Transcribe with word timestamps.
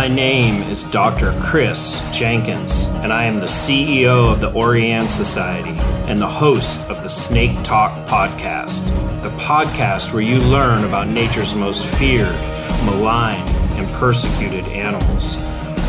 My 0.00 0.08
name 0.08 0.62
is 0.62 0.82
Dr. 0.84 1.38
Chris 1.42 2.02
Jenkins, 2.10 2.86
and 3.02 3.12
I 3.12 3.24
am 3.24 3.36
the 3.36 3.44
CEO 3.44 4.32
of 4.32 4.40
the 4.40 4.50
Orianne 4.50 5.10
Society 5.10 5.78
and 6.10 6.18
the 6.18 6.26
host 6.26 6.88
of 6.88 7.02
the 7.02 7.08
Snake 7.10 7.62
Talk 7.62 8.08
podcast, 8.08 8.86
the 9.22 9.28
podcast 9.36 10.14
where 10.14 10.22
you 10.22 10.38
learn 10.38 10.84
about 10.84 11.08
nature's 11.08 11.54
most 11.54 11.84
feared, 11.84 12.34
maligned, 12.86 13.46
and 13.76 13.86
persecuted 13.88 14.64
animals. 14.68 15.36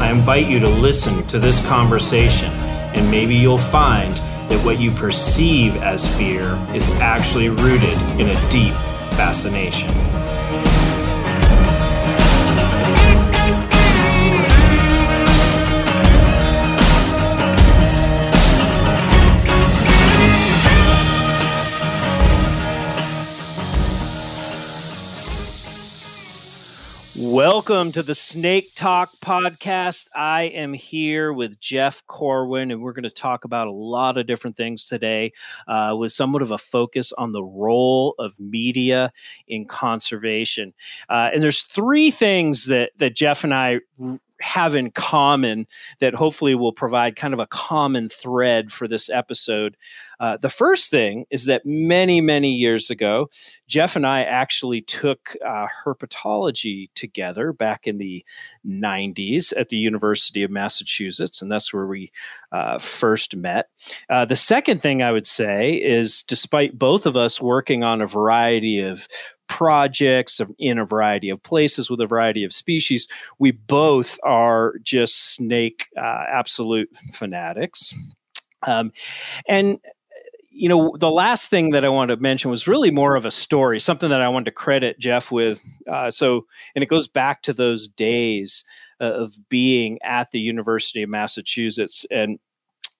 I 0.01 0.11
invite 0.11 0.47
you 0.47 0.59
to 0.59 0.67
listen 0.67 1.25
to 1.27 1.39
this 1.39 1.65
conversation, 1.65 2.51
and 2.93 3.09
maybe 3.09 3.35
you'll 3.35 3.57
find 3.57 4.11
that 4.11 4.61
what 4.65 4.77
you 4.77 4.91
perceive 4.91 5.77
as 5.77 6.05
fear 6.17 6.59
is 6.75 6.91
actually 6.99 7.47
rooted 7.47 7.97
in 8.19 8.27
a 8.27 8.49
deep 8.49 8.73
fascination. 9.15 9.89
Welcome 27.43 27.91
to 27.93 28.03
the 28.03 28.13
Snake 28.13 28.75
Talk 28.75 29.09
podcast. 29.19 30.09
I 30.15 30.43
am 30.43 30.73
here 30.73 31.33
with 31.33 31.59
Jeff 31.59 32.05
Corwin, 32.05 32.69
and 32.69 32.83
we're 32.83 32.93
going 32.93 33.01
to 33.01 33.09
talk 33.09 33.45
about 33.45 33.65
a 33.65 33.71
lot 33.71 34.19
of 34.19 34.27
different 34.27 34.57
things 34.57 34.85
today 34.85 35.33
uh, 35.67 35.95
with 35.97 36.11
somewhat 36.11 36.43
of 36.43 36.51
a 36.51 36.59
focus 36.59 37.11
on 37.13 37.31
the 37.31 37.41
role 37.41 38.13
of 38.19 38.39
media 38.39 39.11
in 39.47 39.65
conservation. 39.65 40.75
Uh, 41.09 41.31
and 41.33 41.41
there's 41.41 41.63
three 41.63 42.11
things 42.11 42.67
that, 42.67 42.91
that 42.97 43.15
Jeff 43.15 43.43
and 43.43 43.55
I 43.55 43.79
have 44.41 44.75
in 44.75 44.91
common 44.91 45.67
that 45.99 46.13
hopefully 46.13 46.55
will 46.55 46.73
provide 46.73 47.15
kind 47.15 47.33
of 47.33 47.39
a 47.39 47.47
common 47.47 48.09
thread 48.09 48.71
for 48.71 48.87
this 48.87 49.09
episode. 49.09 49.77
Uh, 50.19 50.37
the 50.37 50.49
first 50.49 50.91
thing 50.91 51.25
is 51.31 51.45
that 51.45 51.65
many, 51.65 52.21
many 52.21 52.51
years 52.51 52.91
ago, 52.91 53.27
Jeff 53.67 53.95
and 53.95 54.05
I 54.05 54.21
actually 54.21 54.81
took 54.81 55.35
uh, 55.43 55.65
herpetology 55.83 56.89
together 56.93 57.53
back 57.53 57.87
in 57.87 57.97
the 57.97 58.23
90s 58.67 59.51
at 59.57 59.69
the 59.69 59.77
University 59.77 60.43
of 60.43 60.51
Massachusetts, 60.51 61.41
and 61.41 61.51
that's 61.51 61.73
where 61.73 61.87
we 61.87 62.11
uh, 62.51 62.77
first 62.77 63.35
met. 63.35 63.69
Uh, 64.09 64.25
the 64.25 64.35
second 64.35 64.79
thing 64.79 65.01
I 65.01 65.11
would 65.11 65.25
say 65.25 65.73
is 65.73 66.21
despite 66.21 66.77
both 66.77 67.05
of 67.05 67.17
us 67.17 67.41
working 67.41 67.83
on 67.83 68.01
a 68.01 68.07
variety 68.07 68.79
of 68.79 69.07
projects 69.51 70.39
in 70.57 70.79
a 70.79 70.85
variety 70.85 71.29
of 71.29 71.43
places 71.43 71.89
with 71.89 71.99
a 71.99 72.07
variety 72.07 72.45
of 72.45 72.53
species. 72.53 73.05
We 73.37 73.51
both 73.51 74.17
are 74.23 74.75
just 74.81 75.35
snake 75.35 75.87
uh, 75.97 76.23
absolute 76.31 76.89
fanatics. 77.11 77.93
Um, 78.65 78.93
and 79.49 79.77
you 80.49 80.69
know, 80.69 80.95
the 80.97 81.11
last 81.11 81.49
thing 81.49 81.71
that 81.71 81.83
I 81.83 81.89
wanted 81.89 82.15
to 82.15 82.21
mention 82.21 82.49
was 82.49 82.65
really 82.65 82.91
more 82.91 83.17
of 83.17 83.25
a 83.25 83.31
story, 83.31 83.81
something 83.81 84.09
that 84.09 84.21
I 84.21 84.29
wanted 84.29 84.45
to 84.45 84.51
credit 84.51 84.99
Jeff 84.99 85.33
with. 85.33 85.61
Uh, 85.85 86.09
so, 86.09 86.45
and 86.75 86.81
it 86.81 86.87
goes 86.87 87.09
back 87.09 87.41
to 87.43 87.53
those 87.53 87.89
days 87.89 88.63
uh, 89.01 89.11
of 89.11 89.33
being 89.49 89.99
at 90.01 90.31
the 90.31 90.39
University 90.39 91.03
of 91.03 91.09
Massachusetts. 91.09 92.05
And 92.09 92.39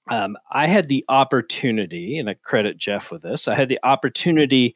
um, 0.10 0.38
I 0.52 0.68
had 0.68 0.88
the 0.88 1.06
opportunity, 1.10 2.18
and 2.18 2.30
I 2.30 2.34
credit 2.34 2.78
Jeff 2.78 3.12
with 3.12 3.22
this, 3.22 3.48
I 3.48 3.56
had 3.56 3.70
the 3.70 3.80
opportunity 3.84 4.76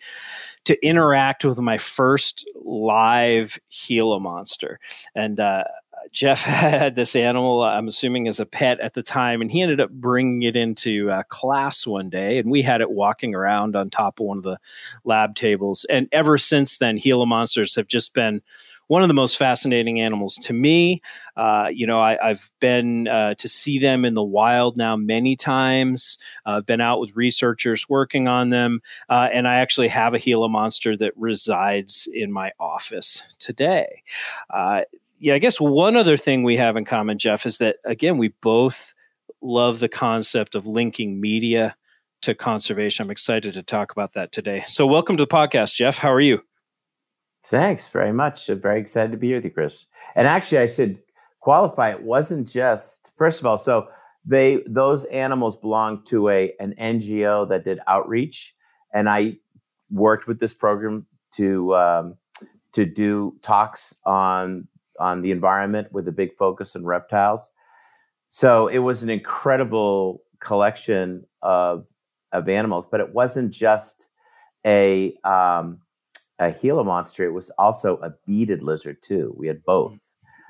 to 0.66 0.86
interact 0.86 1.46
with 1.46 1.60
my 1.60 1.78
first 1.78 2.50
live 2.56 3.60
Gila 3.70 4.20
monster. 4.20 4.80
And 5.14 5.40
uh, 5.40 5.64
Jeff 6.12 6.42
had 6.44 6.96
this 6.96 7.16
animal, 7.16 7.64
I'm 7.64 7.88
assuming 7.88 8.28
as 8.28 8.40
a 8.40 8.46
pet 8.46 8.80
at 8.80 8.94
the 8.94 9.04
time, 9.04 9.42
and 9.42 9.52
he 9.52 9.62
ended 9.62 9.80
up 9.80 9.92
bringing 9.92 10.44
it 10.44 10.56
into 10.56 11.10
uh, 11.12 11.24
class 11.24 11.86
one 11.86 12.10
day, 12.10 12.38
and 12.38 12.50
we 12.50 12.62
had 12.62 12.82
it 12.82 12.92
walking 12.92 13.36
around 13.36 13.76
on 13.76 13.90
top 13.90 14.20
of 14.20 14.26
one 14.26 14.38
of 14.38 14.44
the 14.44 14.58
lab 15.04 15.36
tables. 15.36 15.86
And 15.90 16.08
ever 16.12 16.38
since 16.38 16.78
then, 16.78 16.98
Gila 16.98 17.26
monsters 17.26 17.76
have 17.76 17.88
just 17.88 18.14
been 18.14 18.42
one 18.88 19.02
of 19.02 19.08
the 19.08 19.14
most 19.14 19.38
fascinating 19.38 20.00
animals 20.00 20.36
to 20.36 20.54
me. 20.54 21.02
Uh, 21.36 21.68
you 21.74 21.88
know, 21.88 22.00
I, 22.00 22.18
have 22.22 22.50
been 22.60 23.08
uh, 23.08 23.34
to 23.36 23.48
see 23.48 23.80
them 23.80 24.06
in 24.06 24.14
the 24.14 24.24
wild 24.24 24.78
now 24.78 24.96
many 24.96 25.36
times. 25.36 26.18
Uh, 26.46 26.58
I've 26.58 26.66
been 26.66 26.82
out 26.82 27.00
with 27.00 27.16
researchers 27.16 27.90
working 27.90 28.28
on 28.28 28.50
them, 28.50 28.82
uh, 29.10 29.30
and 29.34 29.48
I 29.48 29.56
actually 29.56 29.88
have 29.90 30.14
a 30.14 30.20
Gila 30.20 30.50
monster 30.50 30.96
that 30.98 31.14
resides 31.16 32.08
in 32.14 32.32
my 32.32 32.52
office 32.60 33.24
today. 33.40 34.04
Uh, 34.50 34.82
yeah, 35.20 35.34
I 35.34 35.40
guess 35.40 35.60
one 35.60 35.96
other 35.96 36.18
thing 36.18 36.44
we 36.44 36.58
have 36.58 36.76
in 36.78 36.86
common, 36.86 37.18
Jeff, 37.18 37.46
is 37.46 37.58
that 37.58 37.78
again 37.86 38.18
we 38.18 38.30
both 38.42 38.94
love 39.42 39.80
the 39.80 39.90
concept 39.90 40.56
of 40.56 40.68
linking 40.68 41.20
media 41.20 41.76
to 42.22 42.36
conservation. 42.36 43.06
I'm 43.06 43.12
excited 43.12 43.54
to 43.54 43.64
talk 43.64 43.92
about 43.92 44.14
that 44.14 44.32
today. 44.32 44.64
So, 44.68 44.86
welcome 44.86 45.18
to 45.18 45.24
the 45.24 45.28
podcast, 45.28 45.74
Jeff. 45.74 45.98
How 45.98 46.12
are 46.12 46.22
you? 46.22 46.44
Thanks 47.50 47.88
very 47.88 48.12
much. 48.12 48.50
I'm 48.50 48.60
very 48.60 48.80
excited 48.80 49.12
to 49.12 49.18
be 49.18 49.28
here 49.28 49.38
with 49.38 49.46
you, 49.46 49.52
Chris. 49.52 49.86
And 50.16 50.28
actually, 50.28 50.58
I 50.60 50.66
should 50.66 50.98
qualify. 51.42 51.92
It 51.92 52.02
wasn't 52.02 52.48
just 52.48 53.12
first 53.16 53.40
of 53.40 53.46
all. 53.46 53.60
So 53.60 53.88
they 54.26 54.64
those 54.66 55.06
animals 55.06 55.56
belonged 55.56 56.08
to 56.08 56.30
a 56.30 56.54
an 56.60 56.74
NGO 56.80 57.48
that 57.50 57.64
did 57.64 57.80
outreach, 57.86 58.56
and 58.92 59.08
I 59.08 59.38
worked 59.92 60.28
with 60.28 60.40
this 60.40 60.56
program 60.56 61.06
to 61.36 61.76
um, 61.76 62.18
to 62.74 62.84
do 62.84 63.36
talks 63.44 63.94
on 64.06 64.68
on 65.00 65.22
the 65.22 65.30
environment 65.30 65.92
with 65.92 66.08
a 66.08 66.12
big 66.12 66.36
focus 66.38 66.76
on 66.76 66.84
reptiles. 66.84 67.52
So 68.28 68.68
it 68.68 68.80
was 68.80 69.04
an 69.04 69.12
incredible 69.12 70.24
collection 70.40 71.28
of 71.44 71.86
of 72.32 72.50
animals, 72.50 72.88
but 72.90 73.02
it 73.02 73.14
wasn't 73.14 73.52
just 73.52 74.10
a 74.66 75.16
um, 75.24 75.82
a 76.40 76.52
Gila 76.52 76.84
monster, 76.84 77.26
it 77.26 77.34
was 77.34 77.50
also 77.52 77.98
a 77.98 78.14
beaded 78.26 78.64
lizard 78.64 79.02
too. 79.02 79.34
We 79.38 79.48
had 79.48 79.64
both 79.64 79.98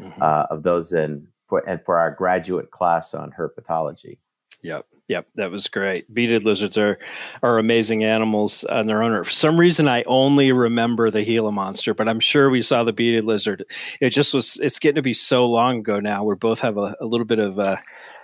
mm-hmm. 0.02 0.22
uh, 0.22 0.48
of 0.50 0.64
those 0.64 0.94
in 0.94 1.28
for 1.48 1.68
and 1.68 1.84
for 1.86 1.98
our 1.98 2.12
graduate 2.12 2.72
class 2.72 3.14
on 3.14 3.32
herpetology. 3.32 4.18
Yep. 4.62 4.86
Yep, 5.08 5.28
that 5.36 5.52
was 5.52 5.68
great. 5.68 6.12
Beaded 6.12 6.46
lizards 6.46 6.80
are 6.80 6.98
are 7.44 7.60
amazing 7.60 8.04
animals 8.04 8.64
on 8.64 8.88
their 8.88 9.04
own. 9.04 9.24
For 9.24 9.30
some 9.30 9.60
reason, 9.60 9.88
I 9.88 10.02
only 10.08 10.52
remember 10.52 11.12
the 11.12 11.24
Gila 11.24 11.52
monster, 11.52 11.94
but 11.94 12.08
I'm 12.08 12.20
sure 12.20 12.50
we 12.50 12.64
saw 12.64 12.84
the 12.84 12.92
beaded 12.92 13.24
lizard. 13.24 13.66
It 14.02 14.10
just 14.10 14.34
was. 14.34 14.58
It's 14.64 14.80
getting 14.80 14.96
to 14.96 15.04
be 15.04 15.14
so 15.14 15.46
long 15.46 15.78
ago 15.78 16.00
now. 16.00 16.24
We 16.24 16.34
both 16.34 16.60
have 16.62 16.78
a, 16.78 16.96
a 17.00 17.06
little 17.06 17.28
bit 17.28 17.38
of 17.38 17.60
uh, 17.60 17.78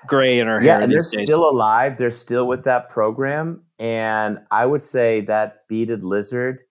gray 0.08 0.40
in 0.40 0.48
our 0.48 0.56
yeah, 0.56 0.72
hair. 0.72 0.80
Yeah, 0.80 0.84
and 0.86 0.92
they're 0.92 1.02
days. 1.02 1.28
still 1.28 1.48
alive. 1.48 1.98
They're 1.98 2.10
still 2.10 2.48
with 2.48 2.64
that 2.64 2.90
program, 2.90 3.62
and 3.78 4.40
I 4.50 4.66
would 4.66 4.82
say 4.82 5.22
that 5.22 5.68
beaded 5.68 6.04
lizard 6.04 6.62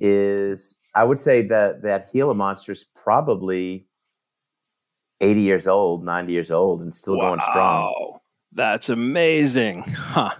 is 0.00 0.78
I 0.94 1.04
would 1.04 1.18
say 1.18 1.42
that 1.42 1.82
that 1.82 2.12
Gila 2.12 2.34
monster 2.34 2.72
is 2.72 2.84
probably 2.84 3.86
80 5.20 5.40
years 5.40 5.66
old, 5.66 6.04
90 6.04 6.32
years 6.32 6.50
old, 6.50 6.82
and 6.82 6.94
still 6.94 7.16
wow. 7.16 7.30
going 7.30 7.40
strong. 7.40 7.94
Oh 7.96 8.20
that's 8.54 8.88
amazing. 8.88 9.82
Huh. 9.82 10.30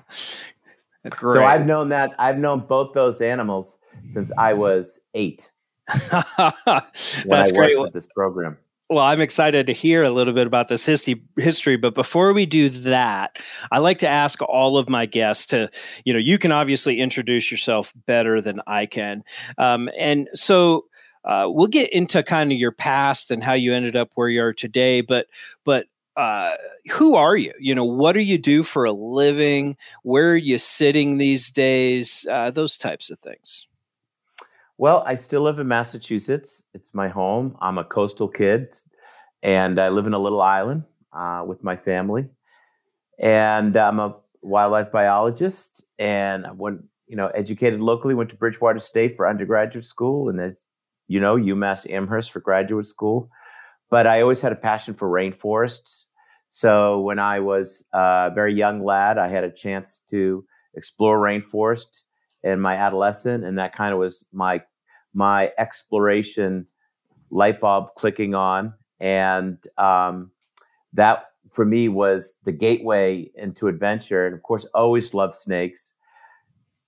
Great. 1.10 1.34
So 1.34 1.44
I've 1.44 1.66
known 1.66 1.90
that 1.90 2.14
I've 2.18 2.38
known 2.38 2.60
both 2.60 2.94
those 2.94 3.20
animals 3.20 3.78
since 4.10 4.32
I 4.38 4.54
was 4.54 5.00
eight. 5.14 5.50
That's 6.38 7.52
great. 7.52 7.78
With 7.78 7.92
this 7.92 8.06
program. 8.06 8.56
Well, 8.90 9.04
I'm 9.04 9.22
excited 9.22 9.66
to 9.66 9.72
hear 9.72 10.02
a 10.02 10.10
little 10.10 10.34
bit 10.34 10.46
about 10.46 10.68
this 10.68 10.84
history. 10.84 11.22
History, 11.38 11.76
but 11.76 11.94
before 11.94 12.34
we 12.34 12.44
do 12.44 12.68
that, 12.68 13.38
I 13.72 13.78
like 13.78 13.98
to 13.98 14.08
ask 14.08 14.42
all 14.42 14.76
of 14.76 14.90
my 14.90 15.06
guests 15.06 15.46
to, 15.46 15.70
you 16.04 16.12
know, 16.12 16.18
you 16.18 16.38
can 16.38 16.52
obviously 16.52 17.00
introduce 17.00 17.50
yourself 17.50 17.92
better 18.06 18.40
than 18.42 18.60
I 18.66 18.86
can, 18.86 19.24
um, 19.56 19.88
and 19.98 20.28
so 20.34 20.84
uh, 21.24 21.46
we'll 21.48 21.68
get 21.68 21.92
into 21.92 22.22
kind 22.22 22.52
of 22.52 22.58
your 22.58 22.72
past 22.72 23.30
and 23.30 23.42
how 23.42 23.54
you 23.54 23.72
ended 23.72 23.96
up 23.96 24.10
where 24.14 24.28
you 24.28 24.42
are 24.42 24.52
today. 24.52 25.00
But, 25.00 25.26
but 25.64 25.86
uh, 26.16 26.52
who 26.92 27.16
are 27.16 27.36
you? 27.36 27.52
You 27.58 27.74
know, 27.74 27.84
what 27.84 28.12
do 28.12 28.20
you 28.20 28.38
do 28.38 28.62
for 28.62 28.84
a 28.84 28.92
living? 28.92 29.76
Where 30.02 30.32
are 30.32 30.36
you 30.36 30.58
sitting 30.58 31.16
these 31.16 31.50
days? 31.50 32.26
Uh, 32.30 32.50
those 32.50 32.76
types 32.76 33.10
of 33.10 33.18
things. 33.20 33.66
Well, 34.76 35.04
I 35.06 35.14
still 35.14 35.42
live 35.42 35.60
in 35.60 35.68
Massachusetts. 35.68 36.64
It's 36.74 36.94
my 36.94 37.08
home. 37.08 37.56
I'm 37.60 37.78
a 37.78 37.84
coastal 37.84 38.26
kid, 38.26 38.74
and 39.40 39.78
I 39.78 39.88
live 39.88 40.06
in 40.06 40.14
a 40.14 40.18
little 40.18 40.42
island 40.42 40.82
uh, 41.12 41.44
with 41.46 41.62
my 41.62 41.76
family. 41.76 42.28
And 43.20 43.76
I'm 43.76 44.00
a 44.00 44.16
wildlife 44.42 44.90
biologist, 44.90 45.84
and 46.00 46.44
I 46.44 46.50
went, 46.50 46.82
you 47.06 47.14
know, 47.14 47.28
educated 47.28 47.80
locally. 47.80 48.14
Went 48.14 48.30
to 48.30 48.36
Bridgewater 48.36 48.80
State 48.80 49.16
for 49.16 49.28
undergraduate 49.28 49.84
school, 49.84 50.28
and 50.28 50.40
as 50.40 50.64
you 51.06 51.20
know, 51.20 51.36
UMass 51.36 51.88
Amherst 51.88 52.32
for 52.32 52.40
graduate 52.40 52.88
school. 52.88 53.30
But 53.90 54.08
I 54.08 54.22
always 54.22 54.40
had 54.40 54.50
a 54.50 54.56
passion 54.56 54.94
for 54.94 55.08
rainforests. 55.08 56.04
So 56.48 57.00
when 57.00 57.20
I 57.20 57.38
was 57.38 57.84
a 57.92 58.32
very 58.34 58.54
young 58.54 58.82
lad, 58.82 59.18
I 59.18 59.28
had 59.28 59.44
a 59.44 59.50
chance 59.52 60.02
to 60.10 60.44
explore 60.74 61.20
rainforest 61.20 62.02
in 62.44 62.60
my 62.60 62.76
adolescent, 62.76 63.44
and 63.44 63.58
that 63.58 63.74
kind 63.74 63.92
of 63.92 63.98
was 63.98 64.24
my 64.32 64.62
my 65.14 65.52
exploration 65.58 66.66
light 67.30 67.60
bulb 67.60 67.88
clicking 67.96 68.34
on. 68.36 68.74
and 69.00 69.66
um, 69.78 70.30
that 70.92 71.26
for 71.50 71.64
me 71.64 71.88
was 71.88 72.36
the 72.44 72.52
gateway 72.52 73.30
into 73.34 73.68
adventure. 73.68 74.26
And 74.26 74.34
of 74.34 74.42
course, 74.42 74.66
always 74.74 75.14
loved 75.14 75.34
snakes. 75.34 75.92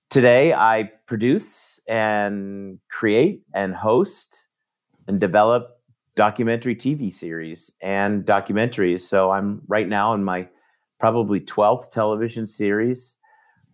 Today, 0.09 0.53
I 0.53 0.91
produce 1.05 1.81
and 1.87 2.79
create 2.89 3.43
and 3.53 3.75
host 3.75 4.45
and 5.07 5.19
develop 5.19 5.81
documentary 6.15 6.75
TV 6.75 7.11
series 7.11 7.71
and 7.81 8.25
documentaries. 8.25 9.01
So 9.01 9.31
I'm 9.31 9.61
right 9.67 9.87
now 9.87 10.13
in 10.13 10.23
my 10.23 10.47
probably 10.99 11.39
12th 11.41 11.91
television 11.91 12.47
series, 12.47 13.17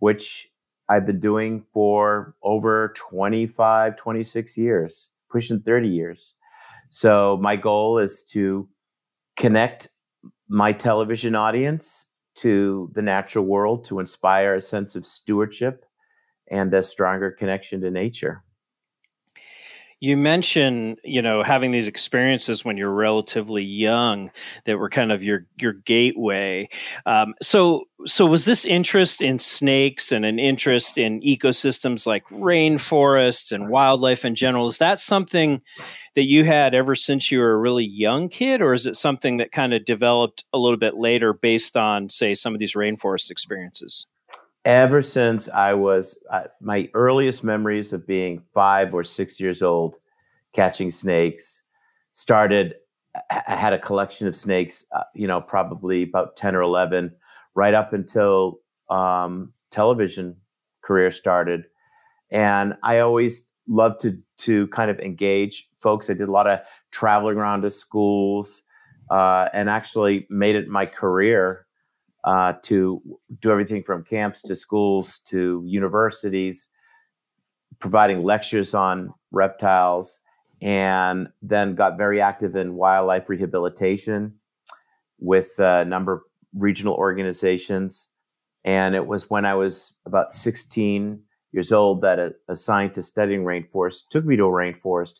which 0.00 0.48
I've 0.88 1.06
been 1.06 1.20
doing 1.20 1.64
for 1.72 2.34
over 2.42 2.92
25, 2.96 3.96
26 3.96 4.56
years, 4.58 5.10
pushing 5.30 5.60
30 5.60 5.88
years. 5.88 6.34
So 6.90 7.38
my 7.40 7.56
goal 7.56 7.98
is 7.98 8.24
to 8.32 8.68
connect 9.36 9.88
my 10.48 10.72
television 10.72 11.34
audience 11.34 12.06
to 12.36 12.90
the 12.94 13.02
natural 13.02 13.44
world 13.44 13.84
to 13.86 14.00
inspire 14.00 14.54
a 14.54 14.60
sense 14.60 14.94
of 14.94 15.06
stewardship 15.06 15.84
and 16.50 16.72
a 16.74 16.82
stronger 16.82 17.30
connection 17.30 17.80
to 17.80 17.90
nature. 17.90 18.42
You 20.00 20.16
mentioned, 20.16 20.98
you 21.04 21.22
know, 21.22 21.42
having 21.42 21.72
these 21.72 21.88
experiences 21.88 22.64
when 22.64 22.76
you're 22.76 22.92
relatively 22.92 23.62
young 23.62 24.30
that 24.64 24.78
were 24.78 24.90
kind 24.90 25.10
of 25.12 25.22
your 25.22 25.46
your 25.56 25.72
gateway. 25.72 26.68
Um, 27.06 27.34
so, 27.40 27.84
so 28.04 28.26
was 28.26 28.44
this 28.44 28.64
interest 28.64 29.22
in 29.22 29.38
snakes 29.38 30.12
and 30.12 30.24
an 30.24 30.38
interest 30.38 30.98
in 30.98 31.20
ecosystems 31.22 32.06
like 32.06 32.24
rainforests 32.28 33.50
and 33.52 33.68
wildlife 33.68 34.24
in 34.24 34.34
general? 34.34 34.66
Is 34.66 34.78
that 34.78 35.00
something 35.00 35.62
that 36.14 36.24
you 36.24 36.44
had 36.44 36.74
ever 36.74 36.94
since 36.94 37.30
you 37.30 37.38
were 37.38 37.52
a 37.52 37.58
really 37.58 37.84
young 37.84 38.28
kid, 38.28 38.60
or 38.60 38.74
is 38.74 38.86
it 38.86 38.96
something 38.96 39.38
that 39.38 39.52
kind 39.52 39.72
of 39.72 39.84
developed 39.84 40.44
a 40.52 40.58
little 40.58 40.78
bit 40.78 40.96
later 40.96 41.32
based 41.32 41.76
on, 41.76 42.08
say, 42.10 42.34
some 42.34 42.54
of 42.54 42.60
these 42.60 42.74
rainforest 42.74 43.30
experiences? 43.30 44.06
Ever 44.64 45.02
since 45.02 45.48
I 45.48 45.74
was 45.74 46.18
uh, 46.30 46.44
my 46.60 46.88
earliest 46.94 47.44
memories 47.44 47.92
of 47.92 48.06
being 48.06 48.42
five 48.52 48.94
or 48.94 49.04
six 49.04 49.38
years 49.38 49.62
old, 49.62 49.96
catching 50.52 50.90
snakes. 50.90 51.62
Started, 52.12 52.76
I 53.30 53.54
had 53.56 53.72
a 53.72 53.78
collection 53.78 54.26
of 54.26 54.36
snakes, 54.36 54.84
uh, 54.94 55.02
you 55.14 55.26
know, 55.26 55.40
probably 55.40 56.02
about 56.02 56.36
10 56.36 56.54
or 56.54 56.62
11, 56.62 57.14
right 57.54 57.74
up 57.74 57.92
until 57.92 58.60
um, 58.88 59.52
television 59.70 60.36
career 60.82 61.10
started. 61.10 61.64
And 62.30 62.74
I 62.82 63.00
always 63.00 63.46
loved 63.66 64.00
to, 64.00 64.18
to 64.38 64.66
kind 64.68 64.90
of 64.90 64.98
engage 65.00 65.68
folks. 65.80 66.08
I 66.08 66.14
did 66.14 66.28
a 66.28 66.32
lot 66.32 66.46
of 66.46 66.60
traveling 66.90 67.36
around 67.36 67.62
to 67.62 67.70
schools 67.70 68.62
uh, 69.10 69.48
and 69.52 69.68
actually 69.68 70.26
made 70.30 70.56
it 70.56 70.68
my 70.68 70.86
career 70.86 71.66
uh, 72.24 72.54
to 72.62 73.02
do 73.40 73.50
everything 73.50 73.82
from 73.82 74.02
camps 74.02 74.42
to 74.42 74.56
schools 74.56 75.20
to 75.26 75.62
universities, 75.66 76.68
providing 77.78 78.22
lectures 78.22 78.74
on 78.74 79.12
reptiles, 79.30 80.18
and 80.62 81.28
then 81.42 81.74
got 81.74 81.98
very 81.98 82.20
active 82.20 82.56
in 82.56 82.74
wildlife 82.74 83.28
rehabilitation 83.28 84.32
with 85.18 85.58
a 85.58 85.84
number 85.84 86.12
of 86.12 86.22
regional 86.54 86.94
organizations. 86.94 88.08
And 88.64 88.94
it 88.94 89.06
was 89.06 89.28
when 89.28 89.44
I 89.44 89.54
was 89.54 89.92
about 90.06 90.34
16 90.34 91.20
years 91.52 91.72
old 91.72 92.00
that 92.00 92.18
a, 92.18 92.34
a 92.48 92.56
scientist 92.56 93.10
studying 93.10 93.44
rainforest 93.44 94.08
took 94.10 94.24
me 94.24 94.36
to 94.36 94.44
a 94.44 94.48
rainforest 94.48 95.16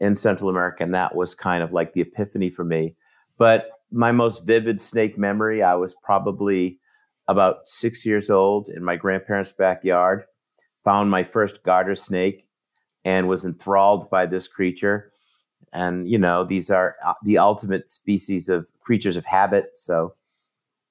in 0.00 0.16
Central 0.16 0.50
America. 0.50 0.82
And 0.82 0.94
that 0.94 1.14
was 1.14 1.34
kind 1.34 1.62
of 1.62 1.72
like 1.72 1.92
the 1.92 2.00
epiphany 2.00 2.50
for 2.50 2.64
me. 2.64 2.96
But 3.38 3.70
my 3.90 4.12
most 4.12 4.46
vivid 4.46 4.80
snake 4.80 5.18
memory, 5.18 5.62
I 5.62 5.74
was 5.74 5.94
probably 6.02 6.78
about 7.28 7.68
six 7.68 8.04
years 8.04 8.30
old 8.30 8.68
in 8.68 8.82
my 8.82 8.96
grandparents' 8.96 9.52
backyard, 9.52 10.24
found 10.84 11.10
my 11.10 11.22
first 11.22 11.62
garter 11.62 11.94
snake 11.94 12.46
and 13.04 13.28
was 13.28 13.44
enthralled 13.44 14.10
by 14.10 14.26
this 14.26 14.48
creature. 14.48 15.12
And, 15.72 16.08
you 16.08 16.18
know, 16.18 16.44
these 16.44 16.70
are 16.70 16.96
uh, 17.04 17.14
the 17.24 17.38
ultimate 17.38 17.90
species 17.90 18.48
of 18.48 18.66
creatures 18.80 19.16
of 19.16 19.24
habit. 19.24 19.78
So 19.78 20.14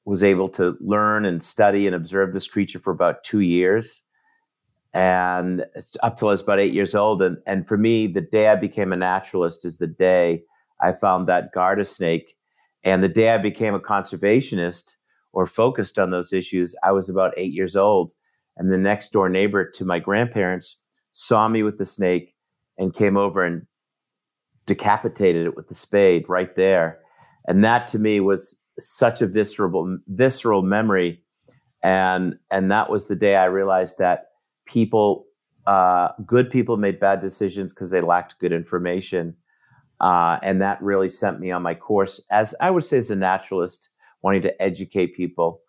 was 0.06 0.24
able 0.24 0.50
to 0.50 0.78
learn 0.80 1.26
and 1.26 1.44
study 1.44 1.86
and 1.86 1.96
observe 1.96 2.34
this 2.34 2.48
creature 2.48 2.80
for 2.80 2.92
about 2.92 3.24
two 3.24 3.42
years 3.42 4.04
and 4.94 5.66
up 6.02 6.18
till 6.18 6.30
I 6.30 6.32
was 6.32 6.42
about 6.42 6.60
eight 6.60 6.74
years 6.74 6.96
old. 6.96 7.22
And, 7.22 7.38
and 7.46 7.68
for 7.68 7.78
me, 7.78 8.08
the 8.08 8.22
day 8.22 8.48
I 8.48 8.56
became 8.56 8.92
a 8.92 8.98
naturalist 8.98 9.66
is 9.66 9.78
the 9.78 9.88
day 9.88 10.44
I 10.82 10.94
found 10.94 11.28
that 11.28 11.54
garter 11.54 11.84
snake 11.84 12.36
and 12.84 13.04
the 13.04 13.10
day 13.10 13.34
I 13.34 13.38
became 13.38 13.74
a 13.74 13.80
conservationist 13.80 14.96
or 15.32 15.46
focused 15.46 16.00
on 16.00 16.12
those 16.12 16.34
issues, 16.34 16.76
I 16.84 16.92
was 16.92 17.10
about 17.10 17.34
eight 17.38 17.54
years 17.54 17.76
old. 17.76 18.14
And 18.58 18.72
the 18.72 18.78
next 18.78 19.12
door 19.12 19.30
neighbor 19.30 19.70
to 19.72 19.86
my 19.86 20.00
grandparents 20.00 20.78
saw 21.14 21.48
me 21.48 21.64
with 21.64 21.78
the 21.78 21.86
snake 21.86 22.36
and 22.78 22.94
came 22.94 23.18
over 23.18 23.44
and 23.44 23.66
decapitated 24.66 25.46
it 25.46 25.56
with 25.56 25.68
the 25.68 25.76
spade 25.76 26.28
right 26.30 26.56
there. 26.56 27.00
And 27.48 27.64
that 27.64 27.88
to 27.88 28.00
me 28.00 28.20
was 28.20 28.62
such 28.78 29.22
a 29.22 29.28
visceral, 29.28 29.98
visceral 30.08 30.62
memory. 30.62 31.22
And, 31.84 32.38
and 32.52 32.72
that 32.72 32.90
was 32.90 33.08
the 33.08 33.16
day 33.16 33.36
I 33.36 33.46
realized 33.46 33.98
that 34.00 34.28
people, 34.66 35.26
uh, 35.66 36.10
good 36.26 36.50
people 36.50 36.78
made 36.78 37.00
bad 37.00 37.20
decisions 37.20 37.74
because 37.74 37.92
they 37.92 38.02
lacked 38.02 38.40
good 38.40 38.54
information. 38.54 39.36
Uh, 40.00 40.40
and 40.42 40.62
that 40.62 40.82
really 40.82 41.10
sent 41.10 41.40
me 41.40 41.52
on 41.52 41.62
my 41.62 41.76
course, 41.76 42.22
as 42.32 42.56
I 42.62 42.72
would 42.72 42.86
say, 42.86 42.98
as 42.98 43.12
a 43.12 43.16
naturalist, 43.16 43.90
wanting 44.22 44.42
to 44.44 44.62
educate 44.62 45.16
people. 45.16 45.62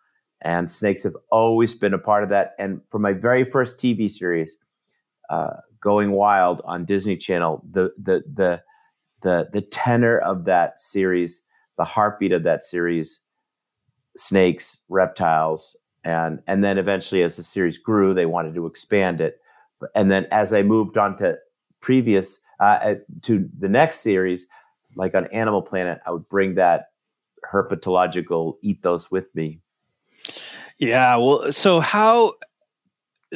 And 0.43 0.71
snakes 0.71 1.03
have 1.03 1.17
always 1.31 1.75
been 1.75 1.95
a 1.95 1.99
part 1.99 2.23
of 2.23 2.31
that. 2.31 2.55
And 2.59 2.81
for 2.89 2.99
my 2.99 3.13
very 3.13 3.45
first 3.45 3.79
TV 3.79 4.11
series, 4.11 4.57
uh, 5.29 5.57
Going 5.81 6.13
Wild 6.13 6.63
on 6.65 6.85
Disney 6.85 7.17
Channel, 7.17 7.65
the 7.71 7.93
the 8.03 8.23
the 8.35 8.63
the 9.23 9.49
the 9.53 9.63
tenor 9.63 10.19
of 10.19 10.45
that 10.45 10.81
series, 10.81 11.43
the 11.77 11.85
heartbeat 11.85 12.33
of 12.33 12.43
that 12.45 12.65
series, 12.65 13.21
snakes, 14.17 14.79
reptiles, 14.89 15.77
and 16.05 16.41
and 16.47 16.63
then 16.63 16.79
eventually, 16.79 17.23
as 17.23 17.37
the 17.37 17.43
series 17.43 17.79
grew, 17.79 18.15
they 18.15 18.27
wanted 18.27 18.55
to 18.55 18.67
expand 18.67 19.21
it. 19.21 19.41
And 19.95 20.11
then 20.11 20.27
as 20.31 20.53
I 20.53 20.63
moved 20.63 20.99
on 20.99 21.17
to 21.19 21.39
previous 21.81 22.41
uh, 22.61 22.95
to 23.23 23.49
the 23.59 23.69
next 23.69 24.01
series, 24.01 24.47
like 24.97 25.15
on 25.15 25.27
Animal 25.29 25.63
Planet, 25.63 26.01
I 26.07 26.11
would 26.11 26.29
bring 26.29 26.57
that 26.57 26.87
herpetological 27.51 28.57
ethos 28.63 29.11
with 29.11 29.35
me. 29.35 29.61
Yeah. 30.79 31.17
Well, 31.17 31.53
so 31.53 31.81
how 31.81 32.35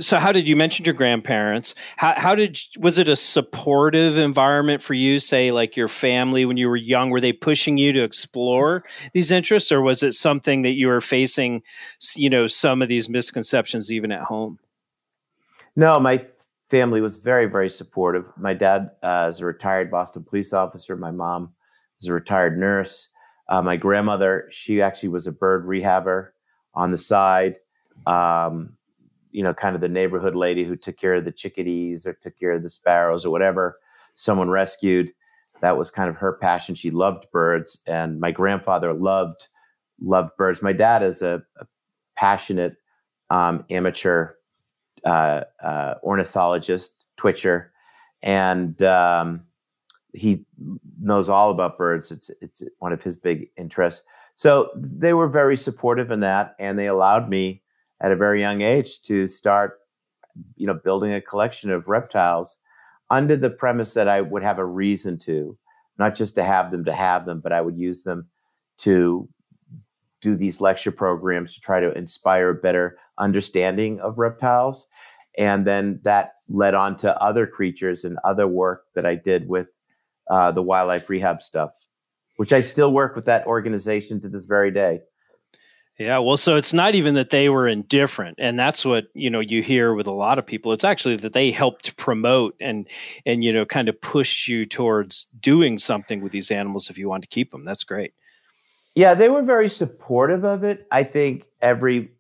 so 0.01 0.19
how 0.19 0.33
did 0.33 0.49
you 0.49 0.57
mention 0.57 0.85
your 0.85 0.95
grandparents 0.95 1.75
how, 1.97 2.15
how 2.17 2.35
did 2.35 2.59
was 2.79 2.99
it 2.99 3.09
a 3.09 3.15
supportive 3.15 4.19
environment 4.19 4.83
for 4.83 4.95
you 4.95 5.21
say 5.21 5.53
like 5.53 5.77
your 5.77 5.89
family 5.89 6.45
when 6.45 6.57
you 6.57 6.69
were 6.69 6.77
young 6.77 7.11
were 7.11 7.21
they 7.21 7.33
pushing 7.33 7.79
you 7.79 7.93
to 7.93 8.03
explore 8.03 8.83
these 9.13 9.31
interests 9.31 9.71
or 9.71 9.81
was 9.81 10.03
it 10.03 10.13
something 10.13 10.63
that 10.63 10.73
you 10.73 10.89
were 10.89 11.01
facing 11.01 11.63
you 12.17 12.29
know 12.29 12.49
some 12.49 12.83
of 12.83 12.89
these 12.89 13.09
misconceptions 13.09 13.93
even 13.93 14.11
at 14.11 14.23
home 14.23 14.59
no 15.77 16.01
my 16.01 16.25
family 16.75 17.01
was 17.01 17.15
very, 17.15 17.47
very 17.47 17.71
supportive. 17.71 18.33
My 18.37 18.53
dad 18.53 18.91
uh, 19.01 19.29
is 19.31 19.39
a 19.39 19.45
retired 19.45 19.93
Boston 19.93 20.25
police 20.25 20.53
officer. 20.53 20.97
My 20.97 21.13
mom 21.13 21.53
is 22.01 22.09
a 22.09 22.13
retired 22.13 22.59
nurse. 22.59 23.07
Uh, 23.49 23.63
my 23.63 23.77
grandmother, 23.77 24.49
she 24.51 24.83
actually 24.83 25.11
was 25.11 25.29
a 25.29 25.33
bird 25.33 25.67
rehabber 25.67 26.31
on 26.75 26.91
the 26.91 26.99
side. 26.99 27.55
Um, 28.09 28.77
you 29.31 29.45
know, 29.45 29.55
kind 29.55 29.77
of 29.77 29.83
the 29.83 29.89
neighborhood 29.89 30.35
lady 30.35 30.65
who 30.65 30.75
took 30.75 30.97
care 30.97 31.15
of 31.15 31.25
the 31.25 31.31
chickadees 31.31 32.09
or 32.09 32.15
took 32.15 32.37
care 32.37 32.51
of 32.51 32.65
the 32.65 32.69
sparrows 32.69 33.25
or 33.25 33.31
whatever 33.31 33.79
someone 34.17 34.51
rescued. 34.51 35.13
That 35.61 35.79
was 35.79 35.93
kind 35.93 36.11
of 36.11 36.17
her 36.17 36.33
passion. 36.33 36.75
She 36.75 36.91
loved 36.91 37.31
birds, 37.31 37.83
and 37.87 38.19
my 38.19 38.33
grandfather 38.33 38.93
loved 38.93 39.47
loved 40.01 40.33
birds. 40.37 40.61
My 40.61 40.73
dad 40.73 41.05
is 41.05 41.23
a, 41.23 41.41
a 41.61 41.67
passionate 42.17 42.79
um, 43.31 43.65
amateur 43.71 44.33
uh, 45.05 45.43
uh, 45.63 45.95
ornithologist, 46.03 46.91
twitcher, 47.17 47.73
and 48.23 48.81
um, 48.83 49.43
he 50.13 50.45
knows 51.01 51.29
all 51.29 51.51
about 51.51 51.79
birds. 51.79 52.11
It's 52.11 52.31
it's 52.41 52.63
one 52.79 52.93
of 52.93 53.03
his 53.03 53.17
big 53.17 53.51
interests. 53.57 54.05
So 54.35 54.71
they 54.75 55.13
were 55.13 55.29
very 55.29 55.57
supportive 55.57 56.11
in 56.11 56.21
that, 56.21 56.57
and 56.59 56.79
they 56.79 56.87
allowed 56.87 57.29
me 57.29 57.63
at 58.01 58.13
a 58.13 58.17
very 58.17 58.41
young 58.41 58.63
age 58.63 59.03
to 59.03 59.29
start, 59.29 59.81
you 60.57 60.67
know, 60.67 60.75
building 60.75 61.13
a 61.13 61.21
collection 61.21 61.71
of 61.71 61.89
reptiles 61.89 62.57
under 63.11 63.37
the 63.37 63.51
premise 63.51 63.95
that 63.95 64.09
I 64.09 64.21
would 64.21 64.43
have 64.43 64.59
a 64.59 64.65
reason 64.65 65.19
to, 65.21 65.57
not 65.99 66.15
just 66.15 66.35
to 66.35 66.45
have 66.45 66.71
them 66.71 66.85
to 66.87 66.93
have 66.93 67.27
them, 67.27 67.41
but 67.41 67.53
I 67.53 67.61
would 67.61 67.79
use 67.79 68.03
them 68.03 68.29
to 68.79 69.29
do 70.21 70.37
these 70.37 70.61
lecture 70.61 70.91
programs 70.91 71.55
to 71.55 71.61
try 71.61 71.81
to 71.81 71.97
inspire 71.97 72.51
a 72.51 72.55
better 72.55 72.99
understanding 73.19 74.01
of 74.01 74.19
reptiles. 74.19 74.89
And 75.39 75.67
then 75.67 76.01
that 76.05 76.35
led 76.49 76.75
on 76.75 76.97
to 76.99 77.21
other 77.23 77.47
creatures 77.47 78.05
and 78.05 78.19
other 78.25 78.47
work 78.47 78.85
that 78.95 79.05
I 79.07 79.15
did 79.17 79.49
with 79.49 79.69
uh, 80.31 80.53
the 80.53 80.63
wildlife 80.63 81.09
rehab 81.11 81.43
stuff. 81.43 81.73
which 82.37 82.53
I 82.53 82.61
still 82.61 82.93
work 82.93 83.15
with 83.15 83.27
that 83.27 83.47
organization 83.47 84.21
to 84.23 84.29
this 84.29 84.47
very 84.47 84.71
day. 84.71 85.01
Yeah, 85.99 86.19
well, 86.19 86.37
so 86.37 86.57
it's 86.57 86.73
not 86.73 86.97
even 86.97 87.15
that 87.15 87.31
they 87.31 87.49
were 87.49 87.69
indifferent, 87.69 88.39
and 88.41 88.59
that's 88.59 88.85
what 88.85 89.05
you 89.15 89.31
know 89.31 89.39
you 89.39 89.63
hear 89.63 89.95
with 89.95 90.09
a 90.09 90.13
lot 90.13 90.41
of 90.41 90.47
people. 90.47 90.73
It's 90.73 90.83
actually 90.83 91.17
that 91.19 91.35
they 91.35 91.53
helped 91.53 91.97
promote 91.97 92.57
and 92.61 92.89
and 93.25 93.45
you 93.45 93.53
know 93.53 93.65
kind 93.65 93.89
of 93.89 94.01
push 94.01 94.49
you 94.49 94.67
towards 94.67 95.29
doing 95.39 95.79
something 95.79 96.21
with 96.21 96.33
these 96.33 96.51
animals 96.51 96.91
if 96.91 96.99
you 96.99 97.09
want 97.09 97.23
to 97.23 97.29
keep 97.29 97.53
them. 97.53 97.65
That's 97.65 97.85
great. 97.85 98.13
Yeah, 98.97 99.15
they 99.15 99.29
were 99.29 99.43
very 99.43 99.69
supportive 99.69 100.45
of 100.45 100.65
it. 100.65 100.85
I 100.91 101.05
think 101.05 101.47
every 101.63 102.11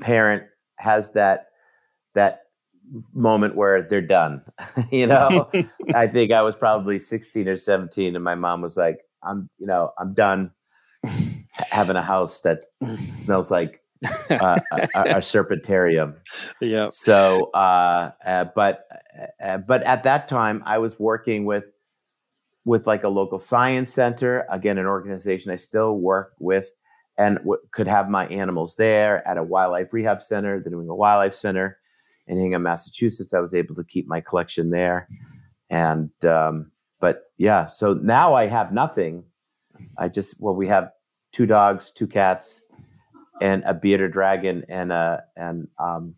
parent 0.00 0.44
has 0.76 1.12
that 1.14 1.47
that 2.18 2.42
moment 3.14 3.54
where 3.54 3.82
they're 3.82 4.00
done. 4.00 4.42
you 4.90 5.06
know, 5.06 5.50
I 5.94 6.06
think 6.06 6.32
I 6.32 6.42
was 6.42 6.56
probably 6.56 6.98
16 6.98 7.48
or 7.48 7.56
17 7.56 8.14
and 8.14 8.24
my 8.24 8.34
mom 8.34 8.60
was 8.60 8.76
like, 8.76 8.98
"I'm, 9.22 9.48
you 9.58 9.66
know, 9.66 9.92
I'm 9.98 10.14
done 10.14 10.50
having 11.52 11.96
a 11.96 12.02
house 12.02 12.40
that 12.40 12.64
smells 13.16 13.50
like 13.50 13.82
uh, 14.30 14.58
a, 14.72 14.88
a, 14.94 15.20
serpentarium." 15.20 16.16
Yeah. 16.60 16.88
So, 16.90 17.50
uh, 17.54 18.10
uh, 18.24 18.46
but 18.54 18.86
uh, 19.42 19.58
but 19.58 19.82
at 19.84 20.02
that 20.02 20.28
time 20.28 20.62
I 20.66 20.78
was 20.78 20.98
working 20.98 21.44
with 21.44 21.72
with 22.64 22.86
like 22.86 23.04
a 23.04 23.08
local 23.08 23.38
science 23.38 23.92
center, 23.92 24.44
again 24.50 24.78
an 24.78 24.86
organization 24.86 25.52
I 25.52 25.56
still 25.56 25.98
work 25.98 26.34
with 26.38 26.70
and 27.16 27.38
w- 27.38 27.60
could 27.72 27.88
have 27.88 28.08
my 28.08 28.26
animals 28.28 28.76
there 28.76 29.26
at 29.26 29.38
a 29.38 29.42
wildlife 29.42 29.92
rehab 29.92 30.22
center, 30.22 30.60
the 30.60 30.70
New 30.70 30.80
England 30.80 30.98
Wildlife 30.98 31.34
Center 31.34 31.78
in 32.28 32.38
Hingham, 32.38 32.62
Massachusetts. 32.62 33.34
I 33.34 33.40
was 33.40 33.54
able 33.54 33.74
to 33.74 33.84
keep 33.84 34.06
my 34.06 34.20
collection 34.20 34.70
there, 34.70 35.08
and 35.70 36.10
um, 36.24 36.70
but 37.00 37.30
yeah, 37.36 37.66
so 37.66 37.94
now 37.94 38.34
I 38.34 38.46
have 38.46 38.72
nothing. 38.72 39.24
I 39.96 40.08
just 40.08 40.40
well, 40.40 40.54
we 40.54 40.68
have 40.68 40.90
two 41.32 41.46
dogs, 41.46 41.90
two 41.90 42.06
cats, 42.06 42.60
and 43.40 43.62
a 43.64 43.74
bearded 43.74 44.12
dragon, 44.12 44.64
and 44.68 44.92
a 44.92 45.24
and 45.36 45.68
um, 45.78 46.14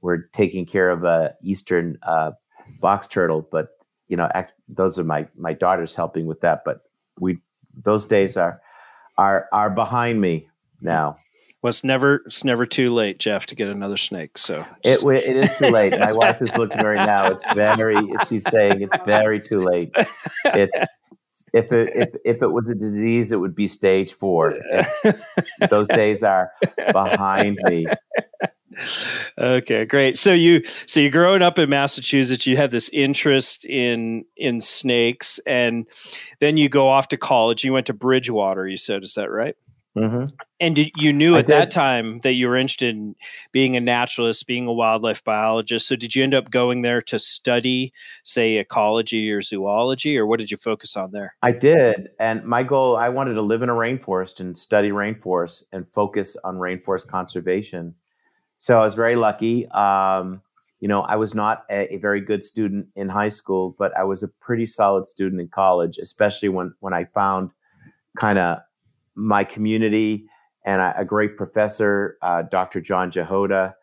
we're 0.00 0.22
taking 0.32 0.66
care 0.66 0.90
of 0.90 1.04
a 1.04 1.34
eastern 1.42 1.98
uh, 2.02 2.32
box 2.80 3.08
turtle. 3.08 3.46
But 3.50 3.70
you 4.08 4.16
know, 4.16 4.28
act, 4.34 4.52
those 4.68 4.98
are 4.98 5.04
my 5.04 5.26
my 5.36 5.52
daughters 5.52 5.96
helping 5.96 6.26
with 6.26 6.40
that. 6.42 6.62
But 6.64 6.82
we 7.18 7.38
those 7.74 8.06
days 8.06 8.36
are 8.36 8.60
are 9.16 9.48
are 9.52 9.70
behind 9.70 10.20
me 10.20 10.48
now. 10.80 11.18
Well, 11.64 11.70
it's 11.70 11.82
never 11.82 12.16
it's 12.26 12.44
never 12.44 12.66
too 12.66 12.92
late, 12.92 13.18
Jeff, 13.18 13.46
to 13.46 13.54
get 13.54 13.68
another 13.68 13.96
snake. 13.96 14.36
So 14.36 14.66
it 14.84 15.02
it 15.02 15.34
is 15.34 15.56
too 15.56 15.70
late. 15.70 15.98
My 15.98 16.12
wife 16.12 16.42
is 16.42 16.58
looking 16.58 16.82
right 16.82 17.06
now. 17.06 17.28
It's 17.28 17.54
very. 17.54 17.96
She's 18.28 18.46
saying 18.46 18.82
it's 18.82 19.02
very 19.06 19.40
too 19.40 19.60
late. 19.60 19.90
It's 20.44 20.78
if 21.54 21.72
it 21.72 21.90
if, 21.94 22.08
if 22.22 22.42
it 22.42 22.52
was 22.52 22.68
a 22.68 22.74
disease, 22.74 23.32
it 23.32 23.40
would 23.40 23.54
be 23.54 23.68
stage 23.68 24.12
four. 24.12 24.58
those 25.70 25.88
days 25.88 26.22
are 26.22 26.50
behind 26.92 27.58
me. 27.64 27.86
Okay, 29.38 29.86
great. 29.86 30.18
So 30.18 30.34
you 30.34 30.64
so 30.84 31.00
you're 31.00 31.10
growing 31.10 31.40
up 31.40 31.58
in 31.58 31.70
Massachusetts. 31.70 32.46
You 32.46 32.58
have 32.58 32.72
this 32.72 32.90
interest 32.90 33.64
in 33.64 34.26
in 34.36 34.60
snakes, 34.60 35.40
and 35.46 35.86
then 36.40 36.58
you 36.58 36.68
go 36.68 36.90
off 36.90 37.08
to 37.08 37.16
college. 37.16 37.64
You 37.64 37.72
went 37.72 37.86
to 37.86 37.94
Bridgewater. 37.94 38.68
You 38.68 38.76
said, 38.76 39.02
is 39.02 39.14
that 39.14 39.30
right? 39.30 39.56
Mm-hmm. 39.96 40.34
And 40.58 40.90
you 40.96 41.12
knew 41.12 41.36
at 41.36 41.46
that 41.46 41.70
time 41.70 42.18
that 42.20 42.32
you 42.32 42.48
were 42.48 42.56
interested 42.56 42.94
in 42.94 43.14
being 43.52 43.76
a 43.76 43.80
naturalist, 43.80 44.46
being 44.46 44.66
a 44.66 44.72
wildlife 44.72 45.22
biologist. 45.22 45.86
So 45.86 45.94
did 45.94 46.16
you 46.16 46.24
end 46.24 46.34
up 46.34 46.50
going 46.50 46.82
there 46.82 47.00
to 47.02 47.18
study, 47.18 47.92
say, 48.24 48.56
ecology 48.56 49.30
or 49.30 49.40
zoology, 49.40 50.18
or 50.18 50.26
what 50.26 50.40
did 50.40 50.50
you 50.50 50.56
focus 50.56 50.96
on 50.96 51.12
there? 51.12 51.36
I 51.42 51.52
did. 51.52 52.08
And 52.18 52.44
my 52.44 52.64
goal, 52.64 52.96
I 52.96 53.08
wanted 53.08 53.34
to 53.34 53.42
live 53.42 53.62
in 53.62 53.68
a 53.68 53.74
rainforest 53.74 54.40
and 54.40 54.58
study 54.58 54.90
rainforests 54.90 55.64
and 55.72 55.88
focus 55.88 56.36
on 56.42 56.56
rainforest 56.56 57.06
conservation. 57.06 57.94
So 58.58 58.80
I 58.80 58.84
was 58.84 58.94
very 58.94 59.16
lucky. 59.16 59.68
Um, 59.68 60.40
you 60.80 60.88
know, 60.88 61.02
I 61.02 61.16
was 61.16 61.34
not 61.34 61.64
a, 61.70 61.94
a, 61.94 61.96
very 61.98 62.20
good 62.20 62.42
student 62.44 62.88
in 62.94 63.08
high 63.08 63.28
school, 63.28 63.74
but 63.78 63.96
I 63.96 64.04
was 64.04 64.22
a 64.22 64.28
pretty 64.28 64.66
solid 64.66 65.06
student 65.06 65.40
in 65.40 65.48
college, 65.48 65.98
especially 65.98 66.48
when 66.48 66.74
when 66.80 66.92
I 66.92 67.04
found 67.04 67.50
kind 68.18 68.38
of 68.38 68.58
my 69.14 69.44
community 69.44 70.26
and 70.64 70.80
a, 70.80 70.94
a 70.98 71.04
great 71.04 71.36
professor, 71.36 72.16
uh, 72.22 72.42
Dr. 72.42 72.80
John 72.80 73.10
Jahoda, 73.10 73.74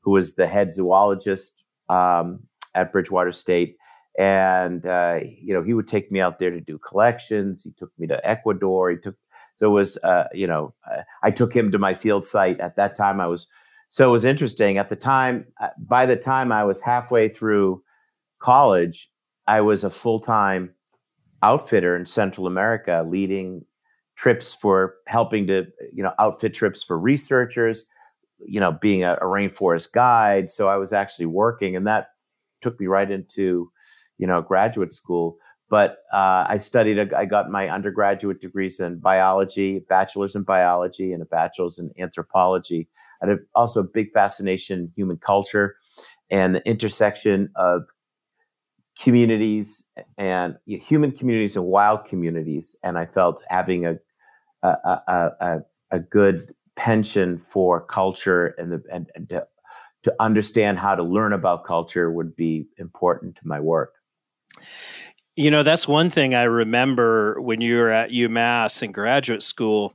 who 0.00 0.12
was 0.12 0.34
the 0.34 0.46
head 0.46 0.72
zoologist 0.72 1.62
um, 1.88 2.40
at 2.74 2.92
Bridgewater 2.92 3.32
State. 3.32 3.76
And, 4.18 4.84
uh, 4.86 5.20
you 5.22 5.54
know, 5.54 5.62
he 5.62 5.74
would 5.74 5.86
take 5.86 6.10
me 6.10 6.20
out 6.20 6.38
there 6.38 6.50
to 6.50 6.60
do 6.60 6.78
collections. 6.78 7.62
He 7.62 7.70
took 7.72 7.92
me 7.98 8.06
to 8.08 8.28
Ecuador. 8.28 8.90
He 8.90 8.98
took, 8.98 9.16
so 9.54 9.66
it 9.66 9.74
was, 9.74 9.96
uh, 9.98 10.24
you 10.32 10.46
know, 10.46 10.74
uh, 10.90 11.02
I 11.22 11.30
took 11.30 11.54
him 11.54 11.70
to 11.70 11.78
my 11.78 11.94
field 11.94 12.24
site. 12.24 12.58
At 12.60 12.76
that 12.76 12.94
time, 12.94 13.20
I 13.20 13.26
was, 13.26 13.46
so 13.88 14.08
it 14.08 14.12
was 14.12 14.24
interesting. 14.24 14.78
At 14.78 14.88
the 14.88 14.96
time, 14.96 15.46
uh, 15.60 15.68
by 15.78 16.06
the 16.06 16.16
time 16.16 16.52
I 16.52 16.64
was 16.64 16.80
halfway 16.80 17.28
through 17.28 17.82
college, 18.40 19.10
I 19.46 19.60
was 19.60 19.84
a 19.84 19.90
full 19.90 20.18
time 20.18 20.74
outfitter 21.42 21.96
in 21.96 22.06
Central 22.06 22.46
America, 22.46 23.04
leading 23.06 23.64
trips 24.20 24.52
for 24.52 24.96
helping 25.06 25.46
to 25.46 25.66
you 25.94 26.02
know 26.02 26.12
outfit 26.18 26.52
trips 26.52 26.82
for 26.82 26.98
researchers 26.98 27.86
you 28.38 28.60
know 28.60 28.70
being 28.70 29.02
a, 29.02 29.14
a, 29.14 29.24
rainforest 29.24 29.92
guide. 29.92 30.50
So 30.50 30.68
i 30.68 30.76
was 30.76 30.92
actually 30.92 31.24
working 31.24 31.74
and 31.74 31.86
that 31.86 32.08
took 32.60 32.78
me 32.78 32.86
right 32.86 33.10
into 33.10 33.72
you 34.18 34.26
know 34.26 34.42
graduate 34.42 34.92
school. 34.92 35.38
But 35.70 35.98
uh, 36.12 36.44
i 36.46 36.58
studied 36.58 37.14
i 37.14 37.24
got 37.24 37.50
my 37.50 37.70
undergraduate 37.70 38.42
degrees 38.42 38.78
in 38.78 38.98
biology 38.98 39.78
bachelor's 39.88 40.36
in 40.36 40.42
biology 40.42 41.14
and 41.14 41.22
a 41.22 41.26
bachelor's 41.26 41.78
in 41.78 41.90
anthropology. 41.98 42.88
I 43.22 43.28
had 43.28 43.38
also 43.54 43.80
a 43.80 43.84
big 43.84 44.12
fascination 44.12 44.80
in 44.80 44.92
human 44.94 45.16
culture 45.16 45.76
and 46.30 46.54
the 46.54 46.68
intersection 46.68 47.48
of 47.56 47.84
communities 49.00 49.82
and 50.18 50.56
human 50.66 51.10
communities 51.10 51.56
and 51.56 51.64
wild 51.64 52.04
communities. 52.04 52.76
And 52.82 52.98
i 52.98 53.06
felt 53.06 53.42
having 53.48 53.86
a 53.86 53.96
a, 54.62 54.68
a, 54.68 55.30
a, 55.40 55.60
a 55.90 55.98
good 55.98 56.54
pension 56.76 57.38
for 57.38 57.80
culture 57.80 58.54
and, 58.58 58.72
the, 58.72 58.82
and, 58.90 59.10
and 59.14 59.28
to, 59.28 59.46
to 60.02 60.14
understand 60.18 60.78
how 60.78 60.94
to 60.94 61.02
learn 61.02 61.32
about 61.32 61.64
culture 61.64 62.10
would 62.10 62.34
be 62.34 62.66
important 62.78 63.36
to 63.36 63.46
my 63.46 63.60
work. 63.60 63.94
You 65.36 65.50
know, 65.50 65.62
that's 65.62 65.86
one 65.86 66.10
thing 66.10 66.34
I 66.34 66.44
remember 66.44 67.40
when 67.40 67.60
you 67.60 67.76
were 67.76 67.90
at 67.90 68.10
UMass 68.10 68.82
in 68.82 68.92
graduate 68.92 69.42
school. 69.42 69.94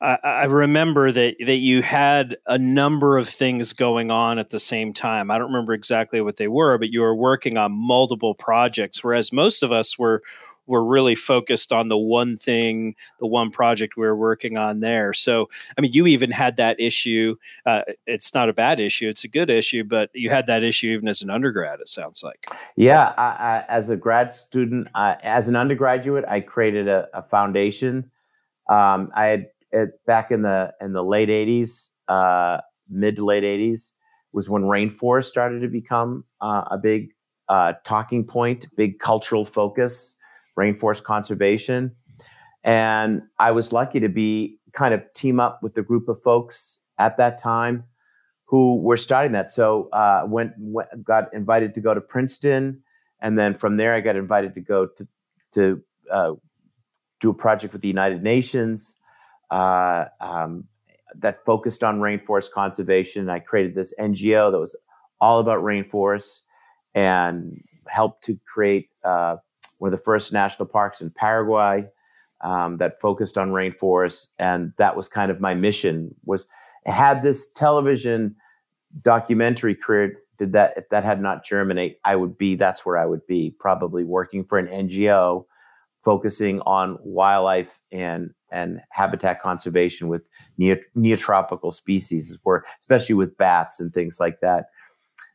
I, 0.00 0.16
I, 0.22 0.44
remember 0.44 1.10
that 1.10 1.34
that 1.44 1.56
you 1.56 1.82
had 1.82 2.36
a 2.46 2.56
number 2.56 3.18
of 3.18 3.28
things 3.28 3.72
going 3.72 4.12
on 4.12 4.38
at 4.38 4.50
the 4.50 4.60
same 4.60 4.92
time. 4.92 5.30
I 5.30 5.38
don't 5.38 5.48
remember 5.48 5.74
exactly 5.74 6.20
what 6.20 6.36
they 6.36 6.46
were, 6.46 6.78
but 6.78 6.90
you 6.90 7.00
were 7.00 7.16
working 7.16 7.56
on 7.56 7.72
multiple 7.72 8.34
projects, 8.34 9.02
whereas 9.02 9.32
most 9.32 9.64
of 9.64 9.72
us 9.72 9.98
were 9.98 10.22
we're 10.68 10.84
really 10.84 11.14
focused 11.14 11.72
on 11.72 11.88
the 11.88 11.96
one 11.96 12.36
thing, 12.36 12.94
the 13.18 13.26
one 13.26 13.50
project 13.50 13.96
we 13.96 14.06
are 14.06 14.14
working 14.14 14.56
on 14.56 14.80
there. 14.80 15.12
So, 15.14 15.48
I 15.76 15.80
mean, 15.80 15.92
you 15.92 16.06
even 16.06 16.30
had 16.30 16.56
that 16.56 16.78
issue. 16.78 17.36
Uh, 17.66 17.82
it's 18.06 18.34
not 18.34 18.48
a 18.48 18.52
bad 18.52 18.78
issue; 18.78 19.08
it's 19.08 19.24
a 19.24 19.28
good 19.28 19.50
issue, 19.50 19.82
but 19.82 20.10
you 20.12 20.30
had 20.30 20.46
that 20.46 20.62
issue 20.62 20.88
even 20.88 21.08
as 21.08 21.22
an 21.22 21.30
undergrad. 21.30 21.80
It 21.80 21.88
sounds 21.88 22.22
like. 22.22 22.46
Yeah, 22.76 23.14
I, 23.16 23.22
I, 23.22 23.64
as 23.68 23.90
a 23.90 23.96
grad 23.96 24.30
student, 24.30 24.88
as 24.94 25.48
an 25.48 25.56
undergraduate, 25.56 26.24
I 26.28 26.40
created 26.40 26.86
a, 26.86 27.08
a 27.14 27.22
foundation. 27.22 28.10
Um, 28.68 29.10
I 29.14 29.26
had 29.26 29.46
it, 29.72 30.00
back 30.06 30.30
in 30.30 30.42
the 30.42 30.74
in 30.80 30.92
the 30.92 31.02
late 31.02 31.30
'80s, 31.30 31.88
uh, 32.08 32.60
mid 32.90 33.16
to 33.16 33.24
late 33.24 33.44
'80s, 33.44 33.94
was 34.32 34.50
when 34.50 34.62
rainforest 34.62 35.24
started 35.24 35.60
to 35.60 35.68
become 35.68 36.24
uh, 36.42 36.64
a 36.70 36.76
big 36.76 37.08
uh, 37.48 37.72
talking 37.84 38.24
point, 38.24 38.66
big 38.76 38.98
cultural 38.98 39.46
focus 39.46 40.14
rainforest 40.58 41.04
conservation. 41.04 41.92
And 42.64 43.22
I 43.38 43.52
was 43.52 43.72
lucky 43.72 44.00
to 44.00 44.08
be 44.08 44.58
kind 44.72 44.92
of 44.92 45.02
team 45.14 45.40
up 45.40 45.62
with 45.62 45.74
the 45.74 45.82
group 45.82 46.08
of 46.08 46.20
folks 46.22 46.78
at 46.98 47.16
that 47.16 47.38
time 47.38 47.84
who 48.44 48.76
were 48.80 48.96
starting 48.96 49.32
that. 49.32 49.52
So 49.52 49.88
uh, 49.92 50.24
went, 50.26 50.52
went 50.58 51.04
got 51.04 51.32
invited 51.32 51.74
to 51.74 51.80
go 51.80 51.94
to 51.94 52.00
Princeton, 52.00 52.82
and 53.20 53.38
then 53.38 53.54
from 53.54 53.76
there 53.76 53.94
I 53.94 54.00
got 54.00 54.16
invited 54.16 54.54
to 54.54 54.60
go 54.60 54.86
to 54.86 55.08
to 55.52 55.82
uh, 56.10 56.32
do 57.20 57.30
a 57.30 57.34
project 57.34 57.72
with 57.72 57.82
the 57.82 57.88
United 57.88 58.22
Nations 58.22 58.94
uh, 59.50 60.06
um, 60.20 60.64
that 61.14 61.44
focused 61.44 61.84
on 61.84 62.00
rainforest 62.00 62.50
conservation. 62.52 63.28
I 63.28 63.38
created 63.38 63.74
this 63.74 63.94
NGO 63.98 64.50
that 64.50 64.58
was 64.58 64.76
all 65.20 65.38
about 65.40 65.62
rainforests 65.62 66.42
and 66.94 67.62
helped 67.86 68.24
to 68.24 68.38
create 68.46 68.88
uh, 69.04 69.36
one 69.78 69.92
of 69.92 69.98
the 69.98 70.04
first 70.04 70.32
national 70.32 70.66
parks 70.66 71.00
in 71.00 71.10
Paraguay 71.10 71.88
um, 72.40 72.76
that 72.76 73.00
focused 73.00 73.36
on 73.38 73.50
rainforests, 73.50 74.28
and 74.38 74.72
that 74.76 74.96
was 74.96 75.08
kind 75.08 75.30
of 75.30 75.40
my 75.40 75.54
mission. 75.54 76.14
Was 76.24 76.46
had 76.86 77.22
this 77.22 77.50
television 77.52 78.36
documentary 79.02 79.74
career 79.74 80.16
did 80.38 80.52
that 80.52 80.74
if 80.76 80.88
that 80.90 81.04
had 81.04 81.20
not 81.20 81.44
germinate, 81.44 81.98
I 82.04 82.16
would 82.16 82.38
be 82.38 82.54
that's 82.54 82.86
where 82.86 82.96
I 82.96 83.06
would 83.06 83.26
be 83.26 83.54
probably 83.58 84.04
working 84.04 84.44
for 84.44 84.58
an 84.58 84.68
NGO 84.68 85.44
focusing 86.00 86.60
on 86.60 86.96
wildlife 87.02 87.80
and 87.90 88.32
and 88.50 88.80
habitat 88.90 89.42
conservation 89.42 90.08
with 90.08 90.22
neo, 90.56 90.76
neotropical 90.96 91.74
species, 91.74 92.38
where 92.44 92.64
especially 92.78 93.14
with 93.14 93.36
bats 93.36 93.80
and 93.80 93.92
things 93.92 94.18
like 94.18 94.40
that. 94.40 94.66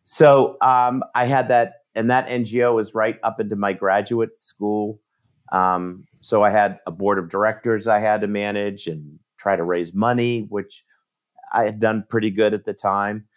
So 0.03 0.57
um, 0.61 1.03
I 1.15 1.25
had 1.25 1.47
that, 1.49 1.82
and 1.95 2.09
that 2.09 2.27
NGO 2.27 2.75
was 2.75 2.95
right 2.95 3.19
up 3.23 3.39
into 3.39 3.55
my 3.55 3.73
graduate 3.73 4.37
school. 4.37 4.99
Um, 5.51 6.05
so 6.21 6.43
I 6.43 6.49
had 6.49 6.79
a 6.87 6.91
board 6.91 7.19
of 7.19 7.29
directors 7.29 7.87
I 7.87 7.99
had 7.99 8.21
to 8.21 8.27
manage 8.27 8.87
and 8.87 9.19
try 9.37 9.55
to 9.55 9.63
raise 9.63 9.93
money, 9.93 10.47
which 10.49 10.83
I 11.53 11.63
had 11.63 11.79
done 11.79 12.05
pretty 12.09 12.31
good 12.31 12.53
at 12.53 12.65
the 12.65 12.73
time. 12.73 13.27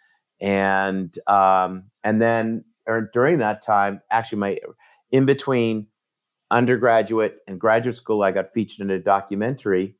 And 0.41 1.17
um, 1.27 1.85
and 2.03 2.21
then 2.21 2.65
er, 2.87 3.09
during 3.13 3.39
that 3.39 3.61
time, 3.61 4.01
actually, 4.11 4.39
my 4.39 4.57
in 5.11 5.25
between 5.25 5.87
undergraduate 6.49 7.37
and 7.47 7.59
graduate 7.59 7.95
school, 7.95 8.23
I 8.23 8.31
got 8.31 8.53
featured 8.53 8.81
in 8.81 8.91
a 8.91 8.99
documentary 8.99 9.95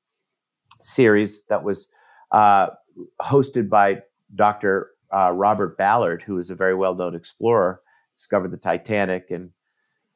series 0.81 1.41
that 1.49 1.63
was 1.63 1.87
uh, 2.31 2.67
hosted 3.21 3.69
by 3.69 4.01
Dr. 4.33 4.91
Uh, 5.13 5.31
Robert 5.31 5.77
Ballard, 5.77 6.21
who 6.21 6.37
is 6.37 6.49
a 6.49 6.55
very 6.55 6.75
well-known 6.75 7.15
explorer, 7.15 7.81
discovered 8.17 8.51
the 8.51 8.57
Titanic, 8.57 9.31
and 9.31 9.51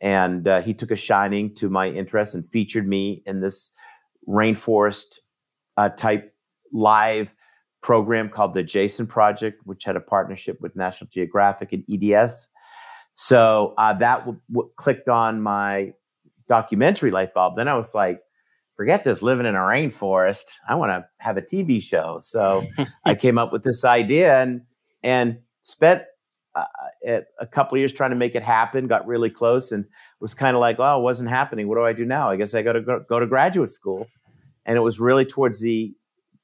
and 0.02 0.48
uh, 0.48 0.62
he 0.62 0.74
took 0.74 0.92
a 0.92 0.96
shining 0.96 1.56
to 1.56 1.70
my 1.70 1.88
interest 1.88 2.36
and 2.36 2.46
featured 2.50 2.88
me 2.88 3.24
in 3.26 3.40
this 3.40 3.72
rainforest 4.28 5.20
uh, 5.78 5.90
type 5.90 6.34
live 6.74 7.34
program 7.82 8.30
called 8.30 8.54
the 8.54 8.64
Jason 8.64 9.08
Project, 9.08 9.62
which 9.66 9.84
had 9.84 9.96
a 9.96 10.02
partnership 10.02 10.60
with 10.60 10.76
National 10.76 11.10
Geographic 11.10 11.74
and 11.74 11.84
EDS. 11.92 12.48
So 13.16 13.74
uh, 13.78 13.94
that 13.94 14.20
w- 14.20 14.40
w- 14.52 14.72
clicked 14.76 15.10
on 15.10 15.42
my 15.42 15.94
documentary 16.48 17.12
light 17.12 17.34
bulb. 17.34 17.56
Then 17.56 17.68
I 17.68 17.76
was 17.76 17.94
like, 17.94 18.22
forget 18.76 19.04
this 19.04 19.22
living 19.22 19.46
in 19.46 19.56
a 19.56 19.60
rainforest. 19.60 20.60
I 20.68 20.76
want 20.76 20.92
to 20.92 21.06
have 21.20 21.38
a 21.38 21.42
TV 21.42 21.82
show. 21.82 22.20
So 22.22 22.66
I 23.06 23.16
came 23.16 23.38
up 23.38 23.52
with 23.52 23.64
this 23.64 23.86
idea 23.86 24.42
and 24.42 24.62
and 25.04 25.40
spent 25.64 26.04
uh, 26.56 26.66
a 27.40 27.48
couple 27.48 27.76
of 27.76 27.80
years 27.80 27.94
trying 27.94 28.10
to 28.10 28.16
make 28.16 28.36
it 28.36 28.44
happen. 28.44 28.88
Got 28.88 29.08
really 29.08 29.30
close 29.30 29.72
and 29.72 29.86
was 30.20 30.34
kind 30.34 30.56
of 30.56 30.62
like, 30.62 30.78
oh, 30.80 31.00
it 31.00 31.04
wasn't 31.04 31.30
happening. 31.30 31.68
What 31.68 31.76
do 31.76 31.84
I 31.84 31.94
do 31.94 32.06
now? 32.06 32.30
I 32.30 32.36
guess 32.36 32.54
I 32.54 32.62
got 32.62 32.74
to 32.74 32.82
go, 32.82 33.04
go 33.08 33.20
to 33.20 33.28
graduate 33.28 33.70
school. 33.70 34.08
And 34.66 34.78
it 34.78 34.82
was 34.82 35.00
really 35.00 35.26
towards 35.26 35.62
the 35.62 35.94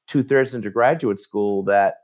two 0.06 0.22
thirds 0.22 0.54
into 0.54 0.70
graduate 0.70 1.20
school 1.20 1.62
that 1.64 1.96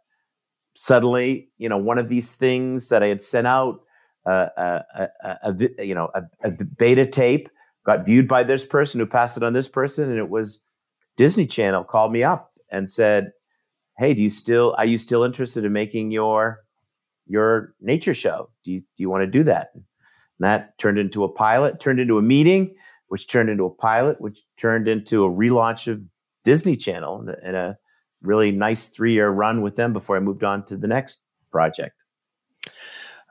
suddenly, 0.75 1.49
you 1.59 1.69
know, 1.69 1.79
one 1.79 1.99
of 1.99 2.09
these 2.09 2.37
things 2.37 2.89
that 2.89 3.03
I 3.03 3.07
had 3.07 3.25
sent 3.25 3.47
out, 3.47 3.81
uh, 4.27 4.49
a, 4.57 5.09
a, 5.25 5.39
a, 5.43 5.85
you 5.85 5.95
know, 5.95 6.11
a, 6.15 6.51
beta 6.51 7.07
tape 7.07 7.49
got 7.85 8.05
viewed 8.05 8.29
by 8.29 8.43
this 8.43 8.65
person 8.65 9.01
who 9.01 9.07
passed 9.07 9.37
it 9.37 9.43
on 9.43 9.53
this 9.53 9.69
person, 9.69 10.11
and 10.11 10.19
it 10.19 10.29
was 10.29 10.61
Disney 11.17 11.47
Channel 11.47 11.85
called 11.85 12.13
me 12.13 12.23
up 12.23 12.53
and 12.71 12.91
said, 12.91 13.33
"Hey, 13.99 14.15
do 14.15 14.23
you 14.23 14.31
still 14.31 14.75
are 14.79 14.87
you 14.87 14.99
still 14.99 15.25
interested 15.25 15.65
in 15.65 15.73
making 15.73 16.11
your 16.11 16.64
your 17.27 17.75
nature 17.81 18.15
show? 18.15 18.51
Do 18.65 18.73
you 18.73 18.81
do 18.81 18.87
you 18.97 19.11
want 19.11 19.23
to 19.23 19.27
do 19.27 19.45
that?" 19.45 19.71
And 19.75 19.85
that 20.41 20.77
turned 20.79 20.99
into 20.99 21.25
a 21.25 21.29
pilot, 21.29 21.81
turned 21.81 22.01
into 22.01 22.19
a 22.19 22.23
meeting, 22.23 22.75
which 23.09 23.29
turned 23.29 23.49
into 23.49 23.65
a 23.65 23.71
pilot, 23.71 24.21
which 24.21 24.41
turned 24.57 24.89
into 24.89 25.25
a 25.25 25.31
relaunch 25.31 25.91
of 25.91 26.03
Disney 26.45 26.77
Channel 26.77 27.29
and 27.43 27.57
a 27.57 27.79
really 28.23 28.51
nice 28.51 28.89
three 28.89 29.13
year 29.13 29.31
run 29.31 29.63
with 29.63 29.77
them 29.77 29.93
before 29.93 30.17
I 30.17 30.21
moved 30.21 30.45
on 30.45 30.67
to 30.67 30.77
the 30.77 30.87
next 30.87 31.21
project. 31.51 32.05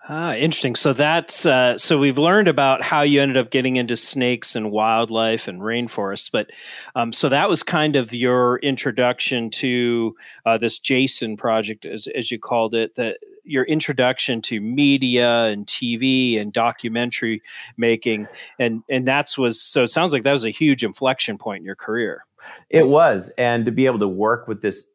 Ah, 0.10 0.34
interesting. 0.34 0.76
So 0.76 0.92
that's 0.92 1.46
uh, 1.46 1.78
so 1.78 1.98
we've 1.98 2.18
learned 2.18 2.50
about 2.50 2.82
how 2.82 3.04
you 3.04 3.22
ended 3.22 3.38
up 3.38 3.52
getting 3.52 3.78
into 3.78 3.96
snakes 3.96 4.54
and 4.54 4.70
wildlife 4.70 5.48
and 5.48 5.62
rainforests, 5.62 6.30
but 6.30 6.50
um, 6.94 7.14
so 7.14 7.30
that 7.30 7.48
was 7.48 7.64
kind 7.64 7.96
of 7.96 8.14
your 8.14 8.58
introduction 8.58 9.50
to 9.52 10.14
uh, 10.46 10.58
this 10.58 10.78
Jason 10.78 11.38
project, 11.38 11.86
as 11.86 12.08
as 12.08 12.32
you 12.32 12.38
called 12.38 12.76
it. 12.76 12.96
That 12.96 13.18
your 13.44 13.64
introduction 13.66 14.42
to 14.44 14.60
media 14.60 15.46
and 15.46 15.66
TV 15.66 16.40
and 16.40 16.54
documentary 16.54 17.42
making, 17.78 18.28
and 18.60 18.84
and 18.90 19.08
that's 19.08 19.38
was 19.38 19.62
so. 19.62 19.84
It 19.84 19.88
sounds 19.88 20.14
like 20.14 20.24
that 20.24 20.34
was 20.34 20.46
a 20.46 20.50
huge 20.50 20.84
inflection 20.84 21.38
point 21.38 21.60
in 21.62 21.66
your 21.66 21.76
career. 21.76 22.26
It 22.70 22.88
was, 22.88 23.32
and 23.38 23.66
to 23.66 23.72
be 23.72 23.86
able 23.86 24.00
to 24.00 24.08
work 24.08 24.48
with 24.48 24.62
this, 24.62 24.86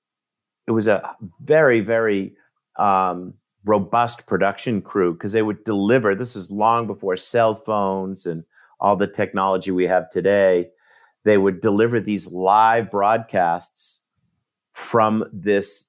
it 0.67 0.73
was 0.73 0.87
a 0.87 1.15
very 1.41 1.81
very. 1.81 2.35
Um, 2.77 3.35
robust 3.65 4.25
production 4.27 4.81
crew 4.81 5.13
because 5.13 5.33
they 5.33 5.43
would 5.43 5.63
deliver. 5.65 6.15
This 6.15 6.37
is 6.37 6.51
long 6.51 6.87
before 6.87 7.17
cell 7.17 7.55
phones 7.55 8.25
and 8.25 8.45
all 8.81 8.97
the 8.97 9.07
technology 9.07 9.71
we 9.71 9.85
have 9.85 10.11
today. 10.11 10.71
They 11.25 11.39
would 11.39 11.61
deliver 11.61 12.01
these 12.01 12.27
live 12.27 12.91
broadcasts 12.91 14.01
from 14.73 15.25
this 15.33 15.87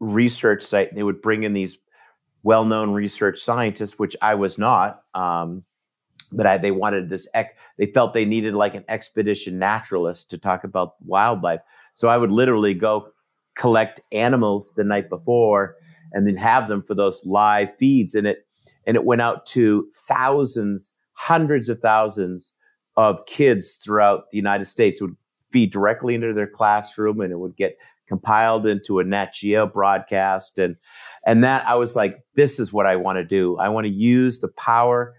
research 0.00 0.64
site. 0.64 0.94
They 0.94 1.02
would 1.02 1.22
bring 1.22 1.44
in 1.44 1.52
these 1.52 1.78
well 2.44 2.64
known 2.64 2.92
research 2.92 3.40
scientists, 3.40 3.98
which 3.98 4.14
I 4.22 4.36
was 4.36 4.58
not. 4.58 5.02
Um, 5.14 5.64
but 6.30 6.46
I, 6.46 6.58
they 6.58 6.70
wanted 6.70 7.08
this, 7.08 7.28
ec- 7.34 7.56
they 7.78 7.86
felt 7.86 8.14
they 8.14 8.24
needed 8.24 8.54
like 8.54 8.74
an 8.74 8.84
expedition 8.88 9.58
naturalist 9.58 10.30
to 10.30 10.38
talk 10.38 10.62
about 10.62 10.94
wildlife. 11.04 11.60
So 11.94 12.08
I 12.08 12.16
would 12.16 12.30
literally 12.30 12.74
go 12.74 13.08
collect 13.56 14.00
animals 14.12 14.72
the 14.76 14.84
night 14.84 15.08
before 15.08 15.76
and 16.12 16.26
then 16.26 16.36
have 16.36 16.68
them 16.68 16.82
for 16.82 16.94
those 16.94 17.24
live 17.24 17.74
feeds. 17.76 18.14
And 18.14 18.26
it 18.26 18.46
and 18.86 18.96
it 18.96 19.04
went 19.04 19.22
out 19.22 19.46
to 19.46 19.88
thousands, 20.06 20.94
hundreds 21.14 21.68
of 21.70 21.78
thousands 21.78 22.52
of 22.96 23.24
kids 23.26 23.78
throughout 23.82 24.30
the 24.30 24.36
United 24.36 24.66
States 24.66 25.00
would 25.00 25.16
feed 25.50 25.72
directly 25.72 26.14
into 26.14 26.34
their 26.34 26.46
classroom 26.46 27.20
and 27.20 27.32
it 27.32 27.38
would 27.38 27.56
get 27.56 27.78
compiled 28.14 28.64
into 28.64 29.00
a 29.00 29.04
Nat 29.04 29.34
Geo 29.34 29.66
broadcast. 29.66 30.58
And 30.58 30.76
and 31.26 31.42
that 31.42 31.66
I 31.66 31.74
was 31.74 31.96
like, 31.96 32.18
this 32.36 32.60
is 32.60 32.72
what 32.72 32.86
I 32.86 32.96
want 32.96 33.16
to 33.16 33.24
do. 33.24 33.56
I 33.58 33.68
want 33.70 33.86
to 33.86 33.92
use 33.92 34.40
the 34.40 34.52
power, 34.56 35.14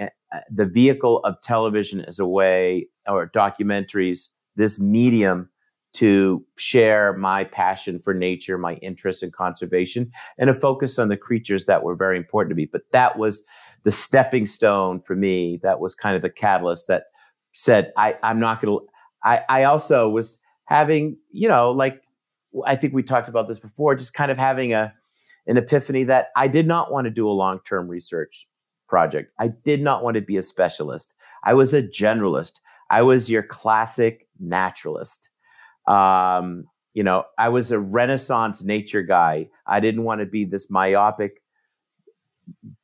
uh, 0.00 0.08
the 0.50 0.66
vehicle 0.66 1.20
of 1.24 1.34
television 1.42 2.00
as 2.00 2.18
a 2.18 2.26
way, 2.26 2.88
or 3.06 3.30
documentaries, 3.30 4.30
this 4.56 4.78
medium 4.78 5.48
to 5.92 6.44
share 6.56 7.12
my 7.12 7.44
passion 7.44 8.00
for 8.02 8.12
nature, 8.12 8.58
my 8.58 8.74
interest 8.82 9.22
in 9.22 9.30
conservation, 9.30 10.10
and 10.38 10.50
a 10.50 10.54
focus 10.54 10.98
on 10.98 11.08
the 11.08 11.16
creatures 11.16 11.66
that 11.66 11.84
were 11.84 11.94
very 11.94 12.16
important 12.16 12.50
to 12.50 12.56
me. 12.56 12.68
But 12.70 12.82
that 12.90 13.16
was 13.16 13.44
the 13.84 13.92
stepping 13.92 14.46
stone 14.46 15.00
for 15.00 15.14
me. 15.14 15.60
That 15.62 15.78
was 15.78 15.94
kind 15.94 16.16
of 16.16 16.22
the 16.22 16.30
catalyst 16.30 16.88
that 16.88 17.04
said, 17.54 17.92
I, 17.96 18.16
I'm 18.24 18.40
not 18.40 18.60
going 18.60 18.76
to. 18.76 18.86
I, 19.22 19.42
I 19.48 19.64
also 19.64 20.08
was 20.08 20.40
having, 20.64 21.16
you 21.30 21.48
know, 21.48 21.70
like 21.70 22.02
I 22.66 22.76
think 22.76 22.94
we 22.94 23.02
talked 23.02 23.28
about 23.28 23.48
this 23.48 23.58
before, 23.58 23.94
just 23.94 24.14
kind 24.14 24.30
of 24.30 24.38
having 24.38 24.72
a 24.72 24.94
an 25.46 25.56
epiphany 25.58 26.04
that 26.04 26.28
I 26.36 26.48
did 26.48 26.66
not 26.66 26.90
want 26.90 27.04
to 27.06 27.10
do 27.10 27.28
a 27.28 27.32
long 27.32 27.60
term 27.66 27.88
research 27.88 28.46
project. 28.88 29.32
I 29.38 29.48
did 29.48 29.82
not 29.82 30.02
want 30.02 30.14
to 30.14 30.20
be 30.20 30.36
a 30.36 30.42
specialist. 30.42 31.14
I 31.44 31.54
was 31.54 31.74
a 31.74 31.82
generalist. 31.82 32.52
I 32.90 33.02
was 33.02 33.30
your 33.30 33.42
classic 33.42 34.28
naturalist. 34.38 35.30
Um, 35.86 36.64
you 36.94 37.02
know, 37.02 37.24
I 37.38 37.48
was 37.48 37.72
a 37.72 37.78
Renaissance 37.78 38.62
nature 38.62 39.02
guy. 39.02 39.48
I 39.66 39.80
didn't 39.80 40.04
want 40.04 40.20
to 40.20 40.26
be 40.26 40.44
this 40.44 40.70
myopic 40.70 41.42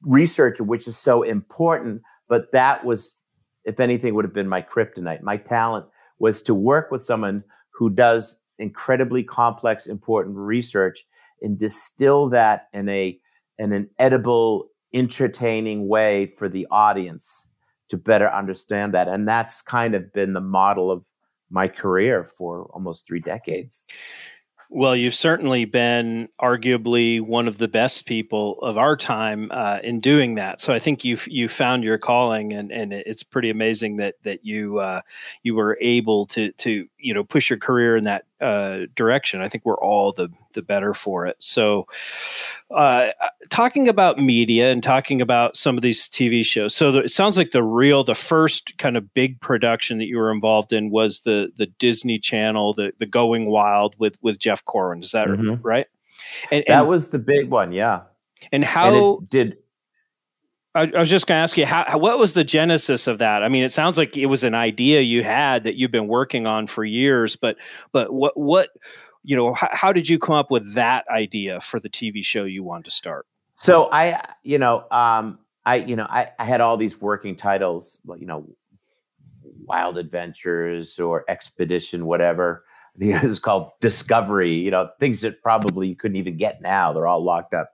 researcher, 0.03 0.65
which 0.65 0.89
is 0.89 0.97
so 0.97 1.23
important. 1.23 2.03
But 2.29 2.53
that 2.53 2.85
was, 2.85 3.17
if 3.65 3.81
anything, 3.81 4.15
would 4.15 4.25
have 4.25 4.35
been 4.35 4.49
my 4.49 4.63
kryptonite. 4.63 5.23
My 5.23 5.37
talent 5.37 5.87
was 6.19 6.43
to 6.43 6.55
work 6.55 6.91
with 6.91 7.05
someone 7.05 7.45
who 7.71 7.89
does 7.89 8.41
incredibly 8.61 9.25
complex, 9.25 9.87
important 9.87 10.37
research 10.37 11.05
and 11.43 11.59
distill 11.59 12.29
that 12.31 12.69
in 12.73 12.89
a 12.89 13.19
in 13.59 13.73
an 13.73 13.91
edible, 13.99 14.69
entertaining 14.95 15.87
way 15.87 16.27
for 16.27 16.49
the 16.49 16.67
audience 16.71 17.49
to 17.91 17.99
better 17.99 18.31
understand 18.31 18.95
that. 18.95 19.07
And 19.07 19.29
that's 19.29 19.61
kind 19.61 19.95
of 19.95 20.13
been 20.13 20.33
the 20.33 20.41
model 20.41 20.91
of 20.91 21.05
my 21.51 21.69
career 21.69 22.25
for 22.25 22.71
almost 22.73 23.07
three 23.07 23.21
decades. 23.21 23.87
Well, 24.73 24.95
you've 24.95 25.15
certainly 25.15 25.65
been 25.65 26.29
arguably 26.41 27.21
one 27.21 27.49
of 27.49 27.59
the 27.59 27.67
best 27.67 28.07
people 28.07 28.61
of 28.63 28.79
our 28.79 28.97
time 28.97 29.51
uh, 29.51 29.81
in 29.83 29.99
doing 29.99 30.37
that. 30.37 30.61
So 30.61 30.73
I 30.73 30.79
think 30.79 31.05
you 31.05 31.19
you 31.27 31.49
found 31.49 31.83
your 31.83 31.99
calling, 31.99 32.53
and, 32.53 32.71
and 32.71 32.93
it's 32.93 33.25
pretty 33.25 33.51
amazing 33.51 33.97
that 33.97 34.15
that 34.23 34.45
you 34.45 34.79
uh, 34.79 35.01
you 35.43 35.57
were 35.57 35.77
able 35.81 36.25
to 36.27 36.53
to 36.53 36.87
you 36.99 37.13
know 37.13 37.25
push 37.25 37.51
your 37.51 37.59
career 37.59 37.97
in 37.97 38.05
that 38.05 38.27
uh, 38.41 38.87
direction. 38.95 39.41
I 39.41 39.49
think 39.49 39.65
we're 39.65 39.81
all 39.81 40.13
the 40.13 40.29
the 40.55 40.63
better 40.63 40.95
for 40.95 41.27
it. 41.27 41.37
So, 41.43 41.87
uh, 42.71 43.09
talking 43.51 43.89
about 43.89 44.19
media 44.19 44.71
and 44.73 44.83
talking 44.83 45.21
about 45.21 45.57
some 45.57 45.77
of 45.77 45.83
these 45.83 46.09
TV 46.09 46.45
shows. 46.45 46.75
So 46.75 46.91
the, 46.93 47.01
it 47.01 47.11
sounds 47.11 47.37
like 47.37 47.53
the 47.53 47.63
real, 47.63 48.03
the 48.03 48.15
first 48.15 48.77
kind 48.79 48.97
of 48.97 49.15
big 49.15 49.41
production 49.41 49.99
that 49.99 50.07
you 50.07 50.19
were 50.19 50.33
involved 50.33 50.73
in 50.73 50.91
was 50.91 51.21
the 51.21 51.53
the 51.57 51.67
Disney 51.67 52.19
Channel, 52.19 52.75
the 52.75 52.93
the 52.99 53.07
Going 53.07 53.47
Wild 53.47 53.95
with 53.99 54.17
with 54.23 54.39
Jeff 54.39 54.65
Corwin. 54.65 55.01
Is 55.03 55.13
that 55.13 55.29
mm-hmm. 55.29 55.63
right? 55.63 55.87
And, 56.51 56.65
and, 56.67 56.75
that 56.75 56.87
was 56.87 57.09
the 57.09 57.19
big 57.19 57.51
one, 57.51 57.73
yeah. 57.73 58.03
And 58.53 58.65
how 58.65 59.17
and 59.19 59.29
did 59.29 59.57
I, 60.75 60.83
I 60.83 61.01
was 61.01 61.11
just 61.11 61.27
going 61.27 61.39
to 61.39 61.43
ask 61.43 61.57
you, 61.57 61.67
how, 61.67 61.99
what 61.99 62.19
was 62.19 62.35
the 62.35 62.45
genesis 62.45 63.07
of 63.07 63.19
that? 63.19 63.43
I 63.43 63.49
mean, 63.49 63.65
it 63.65 63.73
sounds 63.73 63.99
like 63.99 64.17
it 64.17 64.27
was 64.27 64.45
an 64.45 64.55
idea 64.55 65.01
you 65.01 65.25
had 65.25 65.65
that 65.65 65.75
you've 65.77 65.91
been 65.91 66.07
working 66.07 66.47
on 66.47 66.67
for 66.67 66.85
years, 66.85 67.37
but 67.37 67.57
but 67.93 68.13
what 68.13 68.37
what 68.37 68.71
you 69.23 69.37
know, 69.37 69.53
how, 69.53 69.69
how 69.73 69.93
did 69.93 70.09
you 70.09 70.19
come 70.19 70.35
up 70.35 70.51
with 70.51 70.75
that 70.75 71.05
idea 71.09 71.61
for 71.61 71.79
the 71.81 71.91
TV 71.91 72.25
show 72.25 72.45
you 72.45 72.63
wanted 72.63 72.87
to 72.87 72.91
start? 72.91 73.27
So 73.55 73.91
I, 73.93 74.23
you 74.43 74.59
know, 74.59 74.87
um, 74.91 75.39
I, 75.67 75.77
you 75.77 75.97
know, 75.97 76.07
I, 76.09 76.31
I 76.39 76.45
had 76.45 76.63
all 76.63 76.77
these 76.79 77.01
working 77.01 77.37
titles, 77.37 77.99
you 78.19 78.27
know, 78.27 78.47
Wild 79.65 79.99
Adventures 79.99 80.99
or 80.99 81.25
Expedition, 81.29 82.07
whatever. 82.07 82.65
It 82.99 83.23
was 83.23 83.39
called 83.39 83.71
Discovery. 83.81 84.53
You 84.53 84.71
know, 84.71 84.91
things 84.99 85.21
that 85.21 85.43
probably 85.43 85.89
you 85.89 85.97
couldn't 85.97 86.17
even 86.17 86.37
get 86.37 86.61
now. 86.61 86.93
They're 86.93 87.07
all 87.07 87.23
locked 87.23 87.55
up 87.55 87.71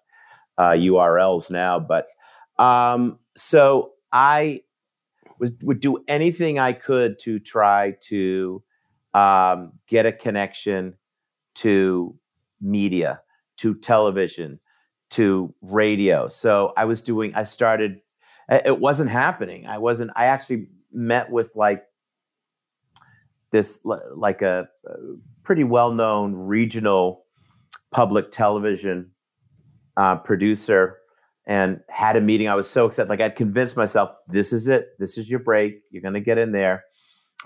uh, 0.58 0.70
URLs 0.70 1.50
now. 1.50 1.78
But 1.80 2.08
um, 2.58 3.18
so 3.36 3.92
I 4.12 4.62
was, 5.38 5.52
would 5.62 5.80
do 5.80 6.02
anything 6.08 6.58
I 6.58 6.72
could 6.72 7.18
to 7.20 7.38
try 7.38 7.96
to 8.02 8.62
um, 9.14 9.72
get 9.86 10.06
a 10.06 10.12
connection 10.12 10.94
to 11.56 12.14
media, 12.60 13.20
to 13.58 13.74
television, 13.74 14.60
to 15.10 15.54
radio. 15.60 16.28
So 16.28 16.72
I 16.76 16.84
was 16.84 17.02
doing, 17.02 17.34
I 17.34 17.44
started, 17.44 18.00
it 18.50 18.78
wasn't 18.78 19.10
happening. 19.10 19.66
I 19.66 19.78
wasn't, 19.78 20.10
I 20.16 20.26
actually 20.26 20.68
met 20.92 21.30
with 21.30 21.54
like 21.56 21.84
this, 23.50 23.80
like 23.84 24.42
a, 24.42 24.68
pretty 25.42 25.62
well 25.62 25.92
known 25.92 26.34
regional 26.34 27.24
public 27.92 28.32
television 28.32 29.12
uh, 29.96 30.16
producer 30.16 30.98
and 31.46 31.80
had 31.88 32.16
a 32.16 32.20
meeting. 32.20 32.48
I 32.48 32.54
was 32.54 32.68
so 32.68 32.86
excited. 32.86 33.08
Like 33.08 33.20
I'd 33.20 33.36
convinced 33.36 33.76
myself, 33.76 34.10
this 34.28 34.52
is 34.52 34.68
it. 34.68 34.88
This 34.98 35.16
is 35.16 35.30
your 35.30 35.40
break. 35.40 35.80
You're 35.90 36.02
going 36.02 36.14
to 36.14 36.20
get 36.20 36.38
in 36.38 36.52
there. 36.52 36.84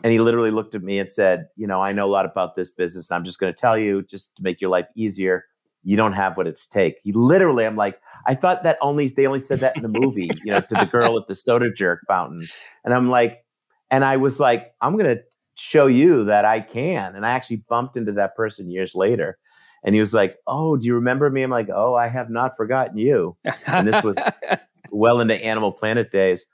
And 0.03 0.13
he 0.13 0.19
literally 0.19 0.51
looked 0.51 0.75
at 0.75 0.83
me 0.83 0.99
and 0.99 1.09
said, 1.09 1.49
you 1.57 1.67
know, 1.67 1.83
I 1.83 1.93
know 1.93 2.07
a 2.07 2.09
lot 2.09 2.25
about 2.25 2.57
this 2.57 2.71
business. 2.71 3.11
I'm 3.11 3.25
just 3.25 3.39
going 3.39 3.53
to 3.53 3.61
tell 3.61 3.77
you 3.77 4.03
just 4.03 4.35
to 4.37 4.43
make 4.43 4.61
your 4.61 4.71
life 4.71 4.87
easier 4.95 5.45
you 5.83 5.97
don't 5.97 6.13
have 6.13 6.37
what 6.37 6.47
it's 6.47 6.67
take. 6.67 6.97
He 7.03 7.13
literally, 7.13 7.65
I'm 7.65 7.77
like, 7.77 8.01
I 8.27 8.35
thought 8.35 8.63
that 8.65 8.79
only 8.83 9.09
they 9.09 9.27
only 9.27 9.41
said 9.41 9.61
that 9.61 9.77
in 9.77 9.83
the 9.83 9.89
movie, 9.89 10.31
you 10.45 10.53
know, 10.53 10.61
to 10.61 10.75
the 10.75 10.87
girl 10.87 11.19
at 11.19 11.27
the 11.27 11.35
soda 11.35 11.73
jerk 11.73 12.03
fountain. 12.07 12.47
And 12.85 12.93
I'm 12.95 13.09
like, 13.09 13.45
and 13.91 14.05
I 14.05 14.17
was 14.17 14.41
like, 14.41 14.73
I'm 14.81 14.97
gonna 14.97 15.19
show 15.55 15.87
you 15.87 16.25
that 16.25 16.45
I 16.45 16.61
can. 16.61 17.17
And 17.17 17.25
I 17.25 17.31
actually 17.31 17.65
bumped 17.69 17.97
into 17.97 18.13
that 18.13 18.37
person 18.37 18.71
years 18.71 18.95
later. 18.95 19.39
And 19.83 19.95
he 19.95 20.01
was 20.01 20.13
like, 20.15 20.37
Oh, 20.47 20.77
do 20.77 20.85
you 20.85 20.95
remember 20.95 21.31
me? 21.31 21.43
I'm 21.43 21.51
like, 21.51 21.69
Oh, 21.75 21.95
I 21.95 22.09
have 22.09 22.31
not 22.31 22.57
forgotten 22.57 22.99
you. 22.99 23.37
And 23.67 23.87
this 23.87 24.03
was 24.03 24.17
well 24.91 25.21
into 25.21 25.35
Animal 25.35 25.73
Planet 25.73 26.11
days. 26.11 26.47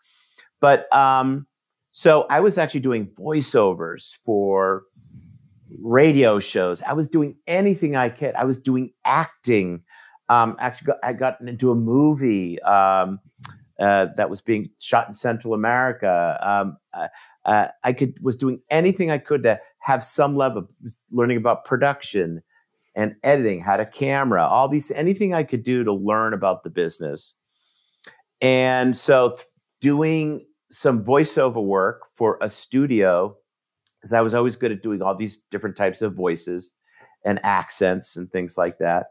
But 0.61 0.93
um, 0.95 1.47
so 1.93 2.27
I 2.31 2.41
was 2.41 2.59
actually 2.59 2.81
doing 2.81 3.07
voiceovers 3.19 4.15
for 4.25 4.85
radio 5.81 6.39
shows. 6.39 6.83
I 6.83 6.93
was 6.93 7.09
doing 7.09 7.37
anything 7.47 7.97
I 7.97 8.09
could. 8.09 8.35
I 8.35 8.45
was 8.45 8.61
doing 8.61 8.93
acting. 9.05 9.83
Um, 10.29 10.57
actually, 10.59 10.87
got, 10.87 10.99
I 11.03 11.12
got 11.12 11.41
into 11.41 11.71
a 11.71 11.75
movie 11.75 12.61
um, 12.62 13.21
uh, 13.79 14.09
that 14.17 14.31
was 14.31 14.41
being 14.41 14.71
shot 14.79 15.09
in 15.09 15.15
Central 15.15 15.55
America. 15.55 16.39
Um, 16.43 16.77
uh, 16.93 17.09
uh, 17.45 17.69
I 17.85 17.93
could 17.93 18.23
was 18.23 18.37
doing 18.37 18.61
anything 18.71 19.11
I 19.11 19.19
could 19.19 19.45
to 19.45 19.61
have 19.79 20.03
some 20.03 20.37
level 20.37 20.59
of 20.59 20.69
learning 21.12 21.37
about 21.37 21.65
production 21.65 22.43
and 22.96 23.14
editing, 23.22 23.61
had 23.61 23.78
a 23.78 23.87
camera, 23.87 24.44
all 24.44 24.68
these 24.68 24.90
anything 24.90 25.35
I 25.35 25.44
could 25.44 25.62
do 25.62 25.85
to 25.85 25.92
learn 25.92 26.32
about 26.32 26.64
the 26.64 26.70
business. 26.70 27.35
And 28.40 28.96
so, 28.96 29.37
doing 29.80 30.46
some 30.72 31.04
voiceover 31.04 31.62
work 31.62 32.02
for 32.14 32.38
a 32.40 32.50
studio 32.50 33.37
because 34.00 34.12
I 34.12 34.22
was 34.22 34.35
always 34.35 34.56
good 34.56 34.72
at 34.72 34.82
doing 34.82 35.02
all 35.02 35.14
these 35.14 35.38
different 35.50 35.76
types 35.76 36.02
of 36.02 36.14
voices 36.14 36.72
and 37.24 37.38
accents 37.44 38.16
and 38.16 38.30
things 38.30 38.56
like 38.56 38.78
that. 38.78 39.06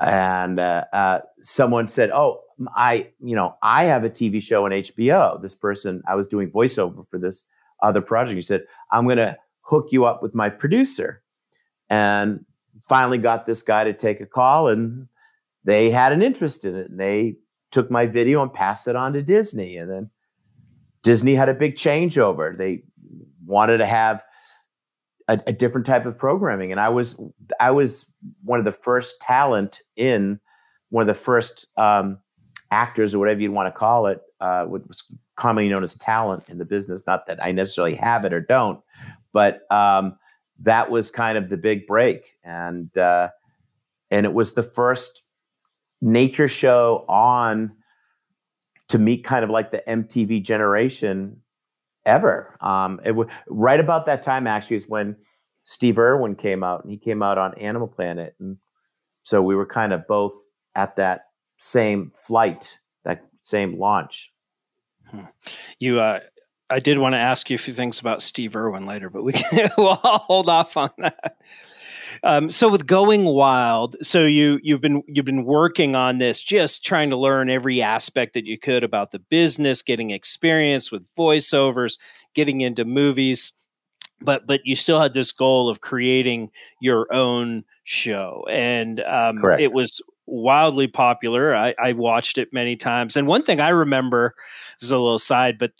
And 0.00 0.58
uh, 0.58 0.84
uh, 0.92 1.20
someone 1.40 1.86
said, 1.86 2.10
"Oh, 2.10 2.40
I, 2.74 3.10
you 3.20 3.36
know, 3.36 3.54
I 3.62 3.84
have 3.84 4.02
a 4.02 4.10
TV 4.10 4.42
show 4.42 4.64
on 4.64 4.72
HBO." 4.72 5.40
This 5.40 5.54
person, 5.54 6.02
I 6.08 6.16
was 6.16 6.26
doing 6.26 6.50
voiceover 6.50 7.06
for 7.08 7.18
this 7.18 7.44
other 7.80 8.00
project. 8.00 8.34
He 8.34 8.42
said, 8.42 8.64
"I'm 8.90 9.04
going 9.04 9.18
to 9.18 9.36
hook 9.60 9.88
you 9.92 10.04
up 10.04 10.20
with 10.20 10.34
my 10.34 10.48
producer," 10.48 11.22
and 11.88 12.44
finally 12.88 13.18
got 13.18 13.46
this 13.46 13.62
guy 13.62 13.84
to 13.84 13.92
take 13.92 14.20
a 14.20 14.26
call, 14.26 14.68
and 14.68 15.08
they 15.64 15.90
had 15.90 16.12
an 16.12 16.22
interest 16.22 16.64
in 16.64 16.76
it, 16.76 16.90
and 16.90 17.00
they 17.00 17.36
took 17.70 17.90
my 17.90 18.06
video 18.06 18.42
and 18.42 18.52
passed 18.52 18.86
it 18.88 18.96
on 18.96 19.12
to 19.14 19.22
Disney, 19.22 19.76
and 19.76 19.90
then 19.90 20.10
Disney 21.02 21.34
had 21.34 21.48
a 21.48 21.54
big 21.54 21.76
changeover. 21.76 22.56
They 22.56 22.84
wanted 23.44 23.78
to 23.78 23.86
have 23.86 24.22
a, 25.28 25.40
a, 25.46 25.52
different 25.52 25.86
type 25.86 26.06
of 26.06 26.18
programming 26.18 26.70
and 26.70 26.80
i 26.80 26.88
was 26.88 27.18
i 27.60 27.70
was 27.70 28.06
one 28.42 28.58
of 28.58 28.64
the 28.64 28.72
first 28.72 29.20
talent 29.20 29.80
in 29.96 30.40
one 30.90 31.02
of 31.02 31.06
the 31.06 31.14
first 31.14 31.66
um, 31.76 32.18
actors 32.70 33.14
or 33.14 33.18
whatever 33.18 33.40
you'd 33.40 33.52
want 33.52 33.72
to 33.72 33.78
call 33.78 34.06
it 34.06 34.20
uh, 34.40 34.64
what's 34.64 35.04
commonly 35.36 35.68
known 35.68 35.82
as 35.82 35.94
talent 35.96 36.48
in 36.48 36.58
the 36.58 36.64
business 36.64 37.02
not 37.06 37.26
that 37.26 37.42
i 37.44 37.52
necessarily 37.52 37.94
have 37.94 38.24
it 38.24 38.32
or 38.32 38.40
don't 38.40 38.80
but 39.32 39.60
um, 39.72 40.16
that 40.60 40.90
was 40.90 41.10
kind 41.10 41.36
of 41.36 41.48
the 41.48 41.56
big 41.56 41.86
break 41.86 42.36
and 42.44 42.96
uh, 42.96 43.28
and 44.10 44.26
it 44.26 44.32
was 44.32 44.54
the 44.54 44.62
first 44.62 45.22
nature 46.00 46.48
show 46.48 47.04
on 47.08 47.72
to 48.88 48.98
meet 48.98 49.24
kind 49.24 49.44
of 49.44 49.50
like 49.50 49.70
the 49.70 49.82
mtv 49.88 50.42
generation 50.42 51.40
ever. 52.06 52.56
Um, 52.60 53.00
it 53.04 53.08
w- 53.08 53.28
right 53.48 53.80
about 53.80 54.06
that 54.06 54.22
time 54.22 54.46
actually 54.46 54.76
is 54.76 54.88
when 54.88 55.16
Steve 55.64 55.98
Irwin 55.98 56.36
came 56.36 56.62
out, 56.62 56.82
and 56.82 56.90
he 56.90 56.98
came 56.98 57.22
out 57.22 57.38
on 57.38 57.54
Animal 57.54 57.88
Planet, 57.88 58.34
and 58.38 58.58
so 59.22 59.42
we 59.42 59.54
were 59.54 59.66
kind 59.66 59.92
of 59.92 60.06
both 60.06 60.34
at 60.74 60.96
that 60.96 61.26
same 61.56 62.10
flight, 62.10 62.78
that 63.04 63.24
same 63.40 63.78
launch. 63.78 64.32
Hmm. 65.06 65.20
You, 65.78 66.00
uh, 66.00 66.20
I 66.74 66.80
did 66.80 66.98
want 66.98 67.12
to 67.12 67.18
ask 67.18 67.50
you 67.50 67.54
a 67.54 67.58
few 67.58 67.72
things 67.72 68.00
about 68.00 68.20
Steve 68.20 68.56
Irwin 68.56 68.84
later, 68.84 69.08
but 69.08 69.22
we 69.22 69.32
can 69.32 69.70
we'll 69.78 69.94
hold 69.94 70.48
off 70.48 70.76
on 70.76 70.90
that. 70.98 71.36
Um, 72.24 72.50
so 72.50 72.68
with 72.68 72.84
going 72.84 73.24
wild, 73.26 73.94
so 74.02 74.24
you 74.24 74.58
you've 74.60 74.80
been 74.80 75.04
you've 75.06 75.24
been 75.24 75.44
working 75.44 75.94
on 75.94 76.18
this, 76.18 76.42
just 76.42 76.84
trying 76.84 77.10
to 77.10 77.16
learn 77.16 77.48
every 77.48 77.80
aspect 77.80 78.34
that 78.34 78.44
you 78.44 78.58
could 78.58 78.82
about 78.82 79.12
the 79.12 79.20
business, 79.20 79.82
getting 79.82 80.10
experience 80.10 80.90
with 80.90 81.06
voiceovers, 81.16 81.96
getting 82.34 82.60
into 82.60 82.84
movies, 82.84 83.52
but 84.20 84.44
but 84.44 84.60
you 84.64 84.74
still 84.74 85.00
had 85.00 85.14
this 85.14 85.30
goal 85.30 85.68
of 85.68 85.80
creating 85.80 86.50
your 86.80 87.06
own 87.14 87.62
show, 87.84 88.44
and 88.50 88.98
um, 88.98 89.38
it 89.60 89.72
was 89.72 90.02
wildly 90.26 90.88
popular. 90.88 91.54
I, 91.54 91.74
I 91.80 91.92
watched 91.92 92.36
it 92.38 92.48
many 92.52 92.74
times, 92.74 93.16
and 93.16 93.28
one 93.28 93.44
thing 93.44 93.60
I 93.60 93.68
remember 93.68 94.34
is 94.80 94.90
a 94.90 94.98
little 94.98 95.18
side, 95.18 95.58
but 95.58 95.72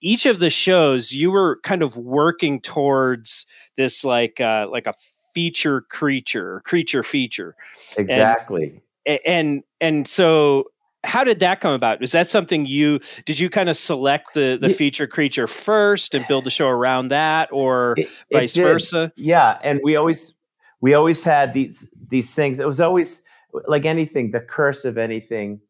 each 0.00 0.26
of 0.26 0.38
the 0.38 0.50
shows 0.50 1.12
you 1.12 1.30
were 1.30 1.60
kind 1.62 1.82
of 1.82 1.96
working 1.96 2.60
towards 2.60 3.46
this 3.76 4.04
like 4.04 4.40
uh, 4.40 4.66
like 4.70 4.86
a 4.86 4.94
feature 5.34 5.82
creature, 5.82 6.60
creature 6.64 7.02
feature. 7.02 7.54
Exactly. 7.96 8.82
And, 9.06 9.20
and 9.24 9.62
and 9.80 10.08
so 10.08 10.66
how 11.04 11.24
did 11.24 11.40
that 11.40 11.60
come 11.60 11.72
about? 11.72 12.02
Is 12.02 12.12
that 12.12 12.28
something 12.28 12.66
you 12.66 13.00
did 13.24 13.40
you 13.40 13.50
kind 13.50 13.68
of 13.68 13.76
select 13.76 14.34
the 14.34 14.56
the 14.60 14.70
feature 14.70 15.06
creature 15.06 15.46
first 15.46 16.14
and 16.14 16.26
build 16.28 16.44
the 16.44 16.50
show 16.50 16.68
around 16.68 17.08
that 17.08 17.48
or 17.52 17.94
it, 17.96 18.08
vice 18.32 18.56
it 18.56 18.62
versa? 18.62 19.12
Yeah, 19.16 19.58
and 19.64 19.80
we 19.82 19.96
always 19.96 20.34
we 20.80 20.94
always 20.94 21.24
had 21.24 21.54
these 21.54 21.92
these 22.08 22.32
things. 22.32 22.60
It 22.60 22.66
was 22.66 22.80
always 22.80 23.22
like 23.66 23.84
anything, 23.84 24.30
the 24.30 24.40
curse 24.40 24.84
of 24.84 24.96
anything 24.96 25.60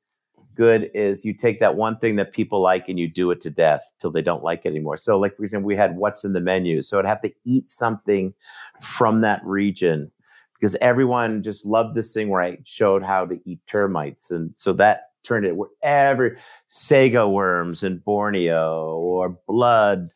good 0.55 0.91
is 0.95 1.25
you 1.25 1.35
take 1.35 1.61
that 1.61 1.77
one 1.77 1.99
thing 1.99 2.17
that 2.17 2.33
people 2.33 2.61
like 2.61 2.89
and 2.89 2.99
you 2.99 3.09
do 3.09 3.31
it 3.31 3.41
to 3.43 3.51
death 3.51 3.93
till 4.01 4.11
they 4.11 4.23
don't 4.23 4.45
like 4.45 4.65
it 4.65 4.69
anymore. 4.69 4.97
So, 4.97 5.19
like 5.19 5.37
for 5.37 5.45
example, 5.45 5.67
we 5.67 5.77
had 5.77 5.97
what's 5.97 6.25
in 6.25 6.33
the 6.33 6.41
menu, 6.41 6.83
so 6.83 6.99
I'd 6.99 7.05
have 7.05 7.23
to 7.23 7.33
eat 7.45 7.69
something 7.69 8.35
from 8.81 9.21
that 9.23 9.41
region 9.45 10.11
because 10.55 10.77
everyone 10.77 11.43
just 11.43 11.67
loved 11.67 11.95
this 11.95 12.13
thing 12.13 12.29
where 12.29 12.43
I 12.43 12.59
showed 12.65 13.03
how 13.03 13.27
to 13.27 13.39
eat 13.45 13.61
termites, 13.67 14.31
and 14.31 14.53
so 14.57 14.73
that 14.75 15.09
turned 15.23 15.47
it 15.47 15.57
wherever 15.57 16.37
sago 16.69 17.29
worms 17.29 17.85
in 17.85 17.99
Borneo 17.99 18.97
or 18.97 19.39
blood 19.47 20.11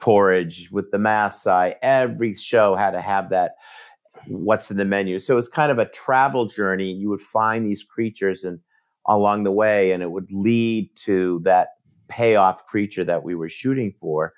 porridge 0.00 0.70
with 0.70 0.90
the 0.90 0.98
Maasai. 0.98 1.74
Every 1.82 2.34
show 2.34 2.74
had 2.74 2.92
to 2.92 3.00
have 3.00 3.30
that 3.30 3.56
what's 4.26 4.70
in 4.70 4.76
the 4.76 4.84
menu. 4.84 5.18
So 5.18 5.34
it 5.34 5.36
was 5.36 5.48
kind 5.48 5.70
of 5.70 5.78
a 5.78 5.88
travel 5.88 6.46
journey. 6.46 6.90
You 6.90 7.08
would 7.10 7.20
find 7.20 7.64
these 7.64 7.82
creatures 7.82 8.44
and 8.44 8.58
along 9.08 9.42
the 9.42 9.50
way, 9.50 9.92
and 9.92 10.02
it 10.02 10.10
would 10.10 10.30
lead 10.30 10.88
to 11.06 11.40
that 11.44 11.70
payoff 12.08 12.64
creature 12.66 13.04
that 13.04 13.24
we 13.24 13.34
were 13.34 13.48
shooting 13.48 13.92
for. 14.00 14.32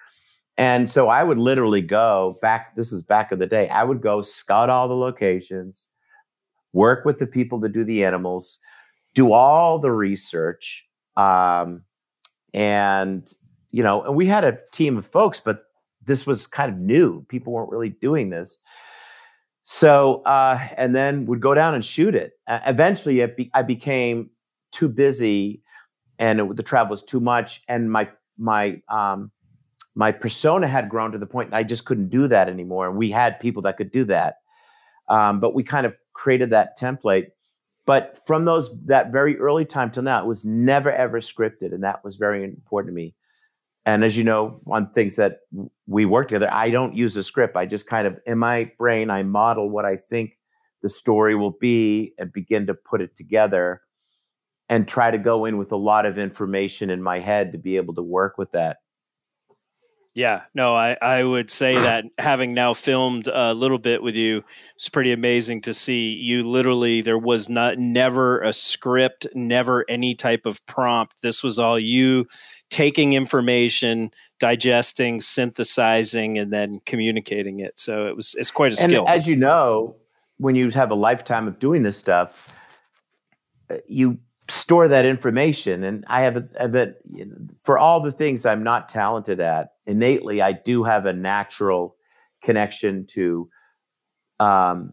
And 0.56 0.90
so 0.90 1.09
I 1.09 1.22
would 1.24 1.38
literally 1.38 1.83
go 1.83 2.37
back, 2.40 2.74
this 2.76 2.92
was 2.92 3.02
back 3.02 3.33
of 3.33 3.38
the 3.38 3.46
day, 3.46 3.68
I 3.68 3.85
would 3.85 4.00
go 4.00 4.22
scout 4.22 4.70
all 4.70 4.88
the 4.88 4.96
locations, 4.96 5.88
work 6.72 7.04
with 7.04 7.18
the 7.18 7.26
people 7.26 7.61
to 7.61 7.68
do 7.68 7.85
the 7.85 8.04
animals, 8.04 8.59
do 9.14 9.33
all 9.33 9.78
the 9.78 9.92
research, 9.92 10.87
Um, 11.16 11.85
and 12.54 13.30
you 13.70 13.83
know, 13.83 14.02
and 14.02 14.16
we 14.16 14.26
had 14.26 14.44
a 14.44 14.59
team 14.72 14.96
of 14.96 15.06
folks, 15.06 15.40
but 15.40 15.64
this 16.06 16.26
was 16.26 16.46
kind 16.46 16.72
of 16.72 16.78
new. 16.78 17.24
People 17.28 17.52
weren't 17.52 17.70
really 17.70 17.90
doing 17.90 18.30
this. 18.30 18.59
So, 19.62 20.22
uh, 20.22 20.59
and 20.76 20.94
then 20.94 21.26
would 21.26 21.40
go 21.40 21.54
down 21.54 21.74
and 21.74 21.85
shoot 21.85 22.14
it. 22.14 22.33
Uh, 22.48 22.61
eventually, 22.66 23.20
it 23.20 23.37
be, 23.37 23.50
I 23.54 23.62
became 23.62 24.30
too 24.72 24.88
busy, 24.88 25.62
and 26.18 26.40
it, 26.40 26.56
the 26.56 26.62
travel 26.62 26.90
was 26.90 27.02
too 27.02 27.20
much, 27.20 27.62
and 27.68 27.90
my 27.90 28.09
my 28.38 28.80
um, 28.88 29.30
my 29.94 30.12
persona 30.12 30.66
had 30.68 30.88
grown 30.88 31.12
to 31.12 31.18
the 31.18 31.26
point 31.26 31.52
I 31.52 31.62
just 31.62 31.85
couldn't 31.85 32.11
do 32.11 32.28
that 32.28 32.48
anymore. 32.48 32.88
And 32.88 32.96
we 32.96 33.11
had 33.11 33.40
people 33.40 33.62
that 33.62 33.76
could 33.76 33.90
do 33.90 34.04
that, 34.04 34.37
um, 35.09 35.40
but 35.40 35.54
we 35.54 35.62
kind 35.62 35.87
of 35.87 35.94
created 36.12 36.50
that 36.50 36.78
template. 36.78 37.28
But 37.87 38.18
from 38.26 38.44
those 38.44 38.87
that 38.87 39.11
very 39.11 39.38
early 39.38 39.64
time 39.64 39.90
till 39.90 40.02
now, 40.02 40.22
it 40.22 40.26
was 40.26 40.44
never 40.44 40.92
ever 40.92 41.20
scripted, 41.20 41.72
and 41.72 41.85
that 41.85 42.04
was 42.04 42.16
very 42.16 42.44
important 42.44 42.92
to 42.92 42.94
me. 42.94 43.14
And 43.87 44.04
as 44.04 44.16
you 44.16 44.24
know, 44.24 44.61
on 44.66 44.92
things 44.92 45.16
that 45.16 45.40
we 45.87 46.04
work 46.04 46.28
together, 46.28 46.52
I 46.52 46.70
don't 46.70 46.94
use 46.94 47.16
a 47.16 47.22
script. 47.22 47.56
I 47.56 47.66
just 47.66 47.87
kind 47.87 48.06
of 48.06 48.18
in 48.26 48.38
my 48.38 48.70
brain, 48.78 49.11
I 49.11 49.22
model 49.22 49.70
what 49.70 49.85
I 49.85 49.96
think 49.96 50.37
the 50.83 50.88
story 50.88 51.35
will 51.35 51.56
be 51.61 52.14
and 52.18 52.33
begin 52.33 52.66
to 52.66 52.74
put 52.74 53.00
it 53.00 53.16
together 53.16 53.83
and 54.70 54.87
try 54.87 55.11
to 55.11 55.18
go 55.18 55.44
in 55.44 55.59
with 55.59 55.72
a 55.72 55.76
lot 55.76 56.06
of 56.06 56.16
information 56.16 56.90
in 56.90 57.02
my 57.02 57.18
head 57.18 57.52
to 57.52 57.59
be 57.59 57.76
able 57.76 57.92
to 57.92 58.02
work 58.02 58.38
with 58.38 58.52
that. 58.52 58.78
Yeah, 60.14 60.42
no, 60.54 60.74
I, 60.74 60.96
I 61.02 61.24
would 61.24 61.50
say 61.50 61.74
that 61.74 62.04
having 62.18 62.54
now 62.54 62.72
filmed 62.72 63.26
a 63.26 63.52
little 63.52 63.78
bit 63.78 64.00
with 64.00 64.14
you, 64.14 64.44
it's 64.76 64.88
pretty 64.88 65.12
amazing 65.12 65.62
to 65.62 65.74
see 65.74 66.11
you 66.11 66.44
literally 66.44 67.02
there 67.02 67.18
was 67.18 67.48
not 67.48 67.78
never 67.78 68.40
a 68.40 68.52
script, 68.52 69.26
never 69.35 69.85
any 69.88 70.14
type 70.14 70.46
of 70.46 70.64
prompt. 70.66 71.16
This 71.20 71.42
was 71.42 71.59
all 71.59 71.78
you 71.78 72.26
taking 72.70 73.12
information, 73.14 74.12
digesting, 74.38 75.20
synthesizing, 75.20 76.38
and 76.38 76.52
then 76.52 76.80
communicating 76.87 77.59
it. 77.59 77.78
So 77.80 78.06
it 78.06 78.14
was 78.14 78.37
it's 78.38 78.52
quite 78.52 78.72
a 78.72 78.76
skill. 78.76 79.04
And 79.09 79.20
as 79.20 79.26
you 79.26 79.35
know, 79.35 79.96
when 80.38 80.54
you 80.54 80.70
have 80.70 80.92
a 80.92 80.94
lifetime 80.94 81.48
of 81.48 81.59
doing 81.59 81.83
this 81.83 81.96
stuff, 81.96 82.56
uh, 83.68 83.78
you 83.88 84.20
store 84.50 84.88
that 84.88 85.06
information. 85.06 85.84
And 85.84 86.04
I 86.08 86.22
have 86.22 86.44
a, 86.56 86.68
bit, 86.68 87.02
for 87.62 87.78
all 87.78 88.00
the 88.00 88.12
things 88.12 88.44
I'm 88.44 88.62
not 88.62 88.88
talented 88.88 89.40
at, 89.40 89.74
innately, 89.86 90.42
I 90.42 90.52
do 90.52 90.84
have 90.84 91.06
a 91.06 91.12
natural 91.12 91.96
connection 92.42 93.06
to 93.10 93.48
um, 94.38 94.92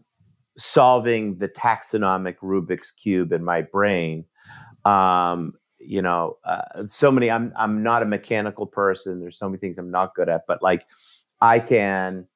solving 0.56 1.38
the 1.38 1.48
taxonomic 1.48 2.36
Rubik's 2.42 2.90
cube 2.90 3.32
in 3.32 3.44
my 3.44 3.62
brain. 3.62 4.24
Um, 4.84 5.54
you 5.80 6.02
know, 6.02 6.38
uh, 6.44 6.86
so 6.86 7.10
many. 7.10 7.30
I'm 7.30 7.52
I'm 7.56 7.82
not 7.82 8.02
a 8.02 8.06
mechanical 8.06 8.66
person. 8.66 9.20
There's 9.20 9.38
so 9.38 9.48
many 9.48 9.58
things 9.58 9.78
I'm 9.78 9.90
not 9.90 10.14
good 10.14 10.28
at, 10.28 10.42
but 10.48 10.62
like 10.62 10.86
I 11.40 11.60
can 11.60 12.26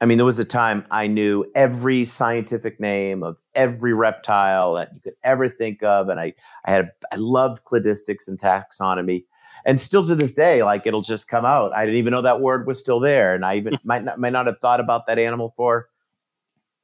I 0.00 0.06
mean, 0.06 0.16
there 0.18 0.24
was 0.24 0.38
a 0.38 0.44
time 0.44 0.84
I 0.90 1.08
knew 1.08 1.44
every 1.54 2.04
scientific 2.04 2.78
name 2.78 3.24
of 3.24 3.36
every 3.54 3.92
reptile 3.92 4.74
that 4.74 4.92
you 4.94 5.00
could 5.00 5.16
ever 5.24 5.48
think 5.48 5.82
of, 5.82 6.08
and 6.08 6.20
I 6.20 6.34
I 6.64 6.72
had 6.72 6.92
I 7.12 7.16
loved 7.16 7.64
cladistics 7.64 8.28
and 8.28 8.38
taxonomy, 8.38 9.24
and 9.64 9.80
still 9.80 10.06
to 10.06 10.14
this 10.14 10.32
day, 10.32 10.62
like 10.62 10.86
it'll 10.86 11.02
just 11.02 11.26
come 11.28 11.44
out. 11.44 11.72
I 11.72 11.84
didn't 11.84 11.98
even 11.98 12.12
know 12.12 12.22
that 12.22 12.40
word 12.40 12.66
was 12.66 12.78
still 12.78 13.00
there, 13.00 13.34
and 13.34 13.44
I 13.44 13.56
even 13.56 13.76
might 13.84 14.04
not 14.04 14.20
might 14.20 14.32
not 14.32 14.46
have 14.46 14.60
thought 14.60 14.80
about 14.80 15.06
that 15.06 15.18
animal 15.18 15.52
for, 15.56 15.88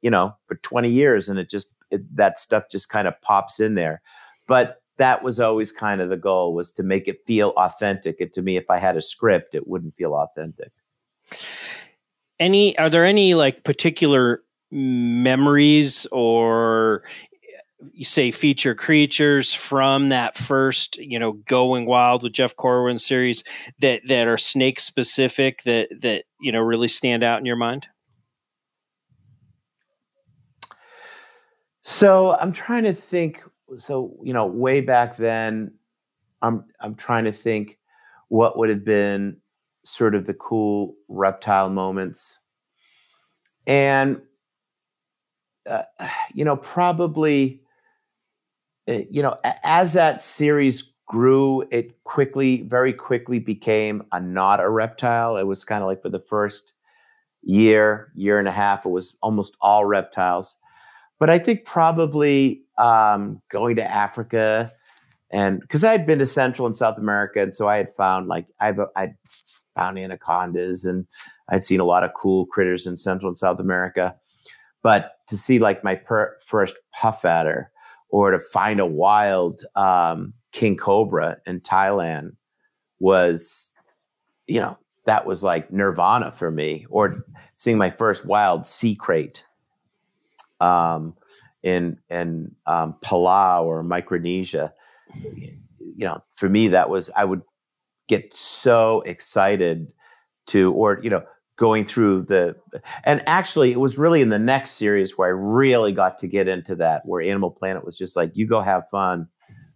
you 0.01 0.09
know, 0.09 0.35
for 0.45 0.55
twenty 0.55 0.89
years, 0.89 1.29
and 1.29 1.39
it 1.39 1.49
just 1.49 1.67
it, 1.91 2.15
that 2.17 2.39
stuff 2.39 2.65
just 2.69 2.89
kind 2.89 3.07
of 3.07 3.19
pops 3.21 3.61
in 3.61 3.75
there. 3.75 4.01
But 4.45 4.81
that 4.97 5.23
was 5.23 5.39
always 5.39 5.71
kind 5.71 6.01
of 6.01 6.09
the 6.09 6.17
goal 6.17 6.53
was 6.53 6.71
to 6.73 6.83
make 6.83 7.07
it 7.07 7.25
feel 7.25 7.53
authentic. 7.57 8.19
And 8.19 8.31
to 8.33 8.41
me, 8.41 8.57
if 8.57 8.69
I 8.69 8.77
had 8.77 8.95
a 8.97 9.01
script, 9.01 9.55
it 9.55 9.67
wouldn't 9.67 9.95
feel 9.95 10.13
authentic 10.13 10.71
any 12.39 12.77
are 12.77 12.89
there 12.89 13.05
any 13.05 13.33
like 13.33 13.63
particular 13.63 14.41
memories 14.71 16.05
or 16.11 17.03
you 17.93 18.03
say 18.03 18.31
feature 18.31 18.75
creatures 18.75 19.53
from 19.53 20.09
that 20.09 20.37
first 20.37 20.97
you 20.97 21.19
know 21.19 21.33
going 21.33 21.85
wild 21.85 22.23
with 22.23 22.33
jeff 22.33 22.55
corwin 22.55 22.97
series 22.97 23.43
that 23.79 24.01
that 24.07 24.27
are 24.27 24.37
snake 24.37 24.79
specific 24.79 25.63
that 25.63 25.87
that 26.01 26.25
you 26.41 26.51
know 26.51 26.59
really 26.59 26.87
stand 26.87 27.23
out 27.23 27.39
in 27.39 27.45
your 27.45 27.55
mind? 27.55 27.87
So 31.81 32.35
i'm 32.37 32.51
trying 32.51 32.83
to 32.85 32.93
think 32.93 33.43
so 33.77 34.15
you 34.23 34.33
know 34.33 34.45
way 34.45 34.81
back 34.81 35.15
then 35.17 35.71
i'm 36.41 36.65
i'm 36.79 36.95
trying 36.95 37.25
to 37.25 37.31
think 37.31 37.77
what 38.29 38.57
would 38.57 38.69
have 38.69 38.83
been 38.83 39.37
sort 39.85 40.15
of 40.15 40.25
the 40.25 40.33
cool 40.33 40.95
reptile 41.07 41.69
moments. 41.69 42.41
And, 43.67 44.21
uh, 45.69 45.83
you 46.33 46.43
know, 46.43 46.57
probably, 46.57 47.61
uh, 48.87 48.99
you 49.09 49.21
know, 49.21 49.37
as 49.63 49.93
that 49.93 50.21
series 50.21 50.91
grew, 51.07 51.67
it 51.71 52.03
quickly, 52.03 52.63
very 52.63 52.93
quickly 52.93 53.39
became 53.39 54.03
a 54.11 54.19
not 54.19 54.59
a 54.59 54.69
reptile. 54.69 55.37
It 55.37 55.47
was 55.47 55.63
kind 55.63 55.81
of 55.81 55.87
like 55.87 56.01
for 56.01 56.09
the 56.09 56.19
first 56.19 56.73
year, 57.43 58.11
year 58.15 58.39
and 58.39 58.47
a 58.47 58.51
half, 58.51 58.85
it 58.85 58.89
was 58.89 59.15
almost 59.21 59.55
all 59.61 59.85
reptiles. 59.85 60.57
But 61.19 61.29
I 61.29 61.39
think 61.39 61.65
probably 61.65 62.63
um, 62.77 63.41
going 63.49 63.77
to 63.77 63.83
Africa 63.83 64.73
and 65.31 65.59
because 65.59 65.83
I 65.83 65.91
had 65.91 66.05
been 66.05 66.19
to 66.19 66.25
Central 66.25 66.65
and 66.65 66.75
South 66.77 66.97
America, 66.97 67.41
and 67.41 67.53
so 67.55 67.67
I 67.67 67.77
had 67.77 67.93
found 67.93 68.27
like 68.27 68.47
I've 68.59 68.79
I'd 68.95 69.15
found 69.75 69.99
anacondas 69.99 70.85
and 70.85 71.05
I'd 71.49 71.63
seen 71.63 71.79
a 71.79 71.85
lot 71.85 72.03
of 72.03 72.13
cool 72.13 72.45
critters 72.45 72.87
in 72.87 72.97
Central 72.97 73.29
and 73.29 73.37
South 73.37 73.59
America. 73.59 74.15
But 74.81 75.17
to 75.29 75.37
see 75.37 75.59
like 75.59 75.83
my 75.83 75.95
per- 75.95 76.37
first 76.45 76.75
puff 76.93 77.25
adder 77.25 77.71
or 78.09 78.31
to 78.31 78.39
find 78.39 78.79
a 78.79 78.85
wild 78.85 79.65
um, 79.75 80.33
king 80.51 80.77
cobra 80.77 81.37
in 81.45 81.59
Thailand 81.61 82.35
was, 82.99 83.71
you 84.47 84.59
know, 84.59 84.77
that 85.05 85.25
was 85.25 85.43
like 85.43 85.71
nirvana 85.71 86.31
for 86.31 86.49
me. 86.49 86.85
Or 86.89 87.23
seeing 87.55 87.77
my 87.77 87.89
first 87.89 88.25
wild 88.25 88.65
sea 88.65 88.97
krait 88.99 89.43
um, 90.59 91.15
in 91.63 91.97
in 92.09 92.55
um, 92.65 92.95
Palau 93.03 93.63
or 93.63 93.83
Micronesia. 93.83 94.73
You 95.15 96.05
know, 96.05 96.23
for 96.35 96.49
me, 96.49 96.69
that 96.69 96.89
was 96.89 97.11
I 97.15 97.25
would 97.25 97.41
get 98.07 98.35
so 98.35 99.01
excited 99.01 99.91
to, 100.47 100.71
or, 100.73 100.99
you 101.03 101.09
know, 101.09 101.23
going 101.57 101.85
through 101.85 102.21
the, 102.23 102.55
and 103.05 103.23
actually 103.27 103.71
it 103.71 103.79
was 103.79 103.97
really 103.97 104.21
in 104.21 104.29
the 104.29 104.37
next 104.37 104.71
series 104.71 105.17
where 105.17 105.29
I 105.29 105.31
really 105.31 105.91
got 105.91 106.19
to 106.19 106.27
get 106.27 106.47
into 106.47 106.75
that, 106.75 107.05
where 107.05 107.21
Animal 107.21 107.49
Planet 107.49 107.85
was 107.85 107.97
just 107.97 108.15
like, 108.15 108.35
you 108.35 108.45
go 108.45 108.59
have 108.59 108.89
fun 108.89 109.27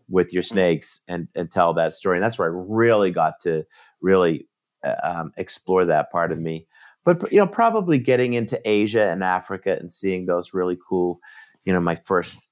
with 0.09 0.33
your 0.33 0.43
snakes 0.43 1.01
and, 1.07 1.27
and 1.35 1.51
tell 1.51 1.73
that 1.73 1.93
story. 1.93 2.17
And 2.17 2.23
that's 2.23 2.37
where 2.37 2.49
I 2.49 2.63
really 2.67 3.11
got 3.11 3.39
to 3.41 3.65
really 4.01 4.47
uh, 4.83 4.95
um, 5.03 5.31
explore 5.37 5.85
that 5.85 6.11
part 6.11 6.31
of 6.31 6.39
me. 6.39 6.67
But, 7.05 7.31
you 7.31 7.39
know, 7.39 7.47
probably 7.47 7.97
getting 7.97 8.33
into 8.33 8.59
Asia 8.69 9.09
and 9.09 9.23
Africa 9.23 9.77
and 9.79 9.91
seeing 9.91 10.25
those 10.25 10.53
really 10.53 10.77
cool, 10.87 11.19
you 11.63 11.71
know, 11.71 11.79
my 11.79 11.95
first 11.95 12.47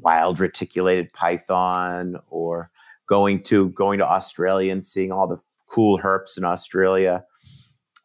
wild 0.00 0.40
reticulated 0.40 1.12
python 1.12 2.16
or 2.28 2.70
going 3.08 3.42
to 3.44 3.70
going 3.70 3.98
to 3.98 4.06
Australia 4.06 4.72
and 4.72 4.84
seeing 4.84 5.12
all 5.12 5.26
the 5.26 5.40
cool 5.66 5.98
herps 5.98 6.38
in 6.38 6.44
Australia. 6.44 7.24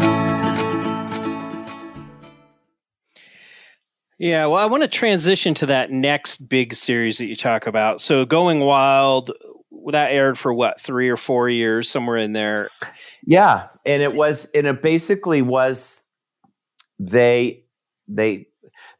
Yeah, 4.18 4.46
well, 4.46 4.58
I 4.58 4.66
want 4.66 4.82
to 4.84 4.88
transition 4.88 5.54
to 5.54 5.66
that 5.66 5.90
next 5.90 6.48
big 6.48 6.74
series 6.74 7.18
that 7.18 7.26
you 7.26 7.34
talk 7.34 7.66
about. 7.66 8.00
So, 8.00 8.24
Going 8.24 8.60
Wild, 8.60 9.32
that 9.90 10.12
aired 10.12 10.38
for 10.38 10.54
what, 10.54 10.80
three 10.80 11.08
or 11.08 11.16
four 11.16 11.48
years, 11.48 11.88
somewhere 11.88 12.16
in 12.16 12.32
there. 12.32 12.70
Yeah, 13.24 13.68
and 13.84 14.02
it 14.02 14.14
was, 14.14 14.50
and 14.54 14.66
it 14.66 14.82
basically 14.82 15.42
was 15.42 16.02
they 16.98 17.64
they 18.06 18.46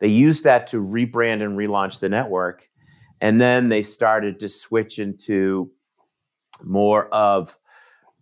they 0.01 0.09
used 0.09 0.45
that 0.45 0.67
to 0.69 0.83
rebrand 0.83 1.43
and 1.43 1.57
relaunch 1.57 2.01
the 2.01 2.09
network, 2.09 2.69
and 3.21 3.41
then 3.41 3.69
they 3.69 3.83
started 3.83 4.41
to 4.41 4.49
switch 4.49 4.99
into 4.99 5.71
more 6.63 7.07
of 7.09 7.57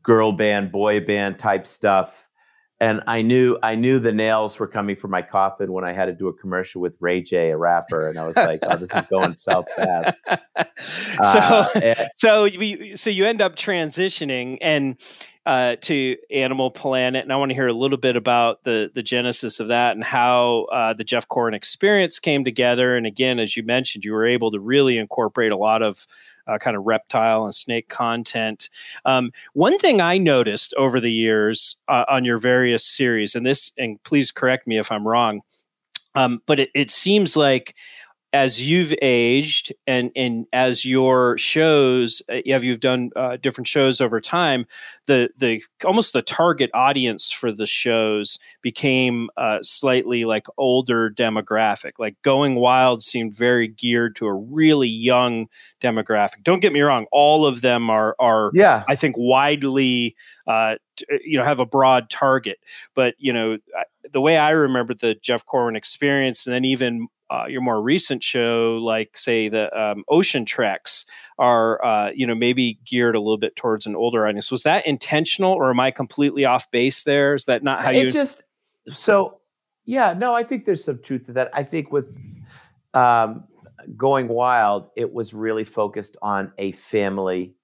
girl 0.02 0.32
band, 0.32 0.72
boy 0.72 1.00
band 1.00 1.38
type 1.38 1.66
stuff 1.66 2.21
and 2.82 3.00
I 3.06 3.22
knew 3.22 3.58
I 3.62 3.76
knew 3.76 4.00
the 4.00 4.12
nails 4.12 4.58
were 4.58 4.66
coming 4.66 4.96
for 4.96 5.06
my 5.06 5.22
coffin 5.22 5.72
when 5.72 5.84
I 5.84 5.92
had 5.92 6.06
to 6.06 6.12
do 6.12 6.26
a 6.26 6.32
commercial 6.32 6.80
with 6.80 6.96
Ray 6.98 7.22
J, 7.22 7.52
a 7.52 7.56
rapper, 7.56 8.08
and 8.08 8.18
I 8.18 8.26
was 8.26 8.34
like, 8.34 8.58
"Oh, 8.64 8.76
this 8.76 8.92
is 8.92 9.04
going 9.04 9.36
south 9.36 9.66
fast." 9.76 10.18
so, 11.32 11.38
uh, 11.38 11.68
and- 11.80 12.08
so 12.14 12.44
you 12.44 12.96
so 12.96 13.08
you 13.08 13.24
end 13.24 13.40
up 13.40 13.54
transitioning 13.54 14.58
and 14.60 15.00
uh, 15.46 15.76
to 15.82 16.16
Animal 16.32 16.72
Planet, 16.72 17.22
and 17.22 17.32
I 17.32 17.36
want 17.36 17.50
to 17.50 17.54
hear 17.54 17.68
a 17.68 17.72
little 17.72 17.98
bit 17.98 18.16
about 18.16 18.64
the 18.64 18.90
the 18.92 19.02
genesis 19.02 19.60
of 19.60 19.68
that 19.68 19.94
and 19.94 20.02
how 20.02 20.64
uh, 20.72 20.92
the 20.92 21.04
Jeff 21.04 21.28
Corwin 21.28 21.54
experience 21.54 22.18
came 22.18 22.44
together. 22.44 22.96
And 22.96 23.06
again, 23.06 23.38
as 23.38 23.56
you 23.56 23.62
mentioned, 23.62 24.04
you 24.04 24.12
were 24.12 24.26
able 24.26 24.50
to 24.50 24.58
really 24.58 24.98
incorporate 24.98 25.52
a 25.52 25.56
lot 25.56 25.82
of 25.82 26.04
uh, 26.46 26.58
kind 26.58 26.76
of 26.76 26.84
reptile 26.84 27.44
and 27.44 27.54
snake 27.54 27.88
content. 27.88 28.68
Um, 29.04 29.32
one 29.52 29.78
thing 29.78 30.00
I 30.00 30.18
noticed 30.18 30.74
over 30.74 31.00
the 31.00 31.12
years 31.12 31.76
uh, 31.88 32.04
on 32.08 32.24
your 32.24 32.38
various 32.38 32.84
series, 32.84 33.34
and 33.34 33.46
this, 33.46 33.72
and 33.78 34.02
please 34.02 34.30
correct 34.30 34.66
me 34.66 34.78
if 34.78 34.90
I'm 34.90 35.06
wrong, 35.06 35.42
um, 36.14 36.42
but 36.46 36.60
it, 36.60 36.70
it 36.74 36.90
seems 36.90 37.36
like 37.36 37.74
as 38.32 38.62
you've 38.62 38.94
aged 39.02 39.72
and 39.86 40.10
and 40.16 40.46
as 40.52 40.84
your 40.84 41.36
shows 41.36 42.22
uh, 42.30 42.36
have 42.46 42.64
you've 42.64 42.80
done 42.80 43.10
uh, 43.14 43.36
different 43.36 43.66
shows 43.66 44.00
over 44.00 44.20
time 44.20 44.66
the 45.06 45.28
the 45.36 45.62
almost 45.84 46.12
the 46.12 46.22
target 46.22 46.70
audience 46.72 47.30
for 47.30 47.52
the 47.52 47.66
shows 47.66 48.38
became 48.62 49.28
uh, 49.36 49.58
slightly 49.62 50.24
like 50.24 50.46
older 50.56 51.10
demographic. 51.10 51.92
Like 51.98 52.16
going 52.22 52.54
wild 52.54 53.02
seemed 53.02 53.34
very 53.34 53.68
geared 53.68 54.16
to 54.16 54.26
a 54.26 54.34
really 54.34 54.88
young 54.88 55.48
demographic. 55.80 56.42
Don't 56.42 56.60
get 56.60 56.72
me 56.72 56.80
wrong 56.80 57.06
all 57.12 57.46
of 57.46 57.60
them 57.60 57.90
are 57.90 58.16
are 58.18 58.50
yeah. 58.54 58.84
I 58.88 58.94
think 58.94 59.16
widely 59.18 60.16
uh, 60.46 60.76
t- 60.96 61.06
you 61.24 61.38
know 61.38 61.44
have 61.44 61.60
a 61.60 61.66
broad 61.66 62.08
target. 62.08 62.58
But 62.94 63.14
you 63.18 63.32
know 63.32 63.58
the 64.10 64.20
way 64.20 64.36
i 64.36 64.50
remember 64.50 64.94
the 64.94 65.14
jeff 65.14 65.46
corwin 65.46 65.76
experience 65.76 66.46
and 66.46 66.54
then 66.54 66.64
even 66.64 67.06
uh, 67.32 67.46
your 67.46 67.62
more 67.62 67.80
recent 67.80 68.22
show, 68.22 68.78
like 68.82 69.16
say 69.16 69.48
the 69.48 69.74
um, 69.80 70.04
Ocean 70.08 70.44
Treks, 70.44 71.06
are 71.38 71.82
uh, 71.82 72.10
you 72.14 72.26
know 72.26 72.34
maybe 72.34 72.78
geared 72.84 73.16
a 73.16 73.20
little 73.20 73.38
bit 73.38 73.56
towards 73.56 73.86
an 73.86 73.96
older 73.96 74.26
audience. 74.26 74.50
Was 74.50 74.64
that 74.64 74.86
intentional, 74.86 75.52
or 75.52 75.70
am 75.70 75.80
I 75.80 75.90
completely 75.90 76.44
off 76.44 76.70
base 76.70 77.04
there? 77.04 77.34
Is 77.34 77.46
that 77.46 77.62
not 77.62 77.82
how 77.82 77.90
it 77.90 78.04
you 78.04 78.10
just 78.10 78.42
so? 78.92 79.40
Yeah, 79.86 80.12
no, 80.12 80.34
I 80.34 80.42
think 80.44 80.66
there's 80.66 80.84
some 80.84 81.00
truth 81.02 81.26
to 81.26 81.32
that. 81.32 81.50
I 81.54 81.64
think 81.64 81.90
with 81.90 82.14
um, 82.92 83.44
going 83.96 84.28
wild, 84.28 84.90
it 84.94 85.12
was 85.12 85.32
really 85.32 85.64
focused 85.64 86.18
on 86.20 86.52
a 86.58 86.72
family 86.72 87.54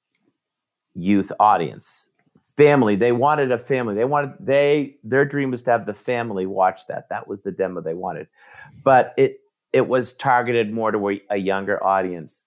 youth 0.95 1.31
audience. 1.39 2.11
Family, 2.57 2.97
they 2.97 3.13
wanted 3.13 3.53
a 3.53 3.59
family. 3.59 3.95
They 3.95 4.07
wanted 4.07 4.33
they 4.41 4.97
their 5.05 5.27
dream 5.27 5.51
was 5.51 5.63
to 5.65 5.73
have 5.73 5.85
the 5.85 5.95
family 5.95 6.47
watch 6.47 6.87
that. 6.89 7.11
That 7.11 7.29
was 7.29 7.43
the 7.43 7.53
demo 7.53 7.83
they 7.83 7.95
wanted. 7.95 8.29
But 8.83 9.13
it 9.19 9.41
it 9.73 9.89
was 9.89 10.15
targeted 10.15 10.73
more 10.73 10.91
to 10.91 11.21
a, 11.31 11.37
younger 11.37 11.83
audience. 11.85 12.45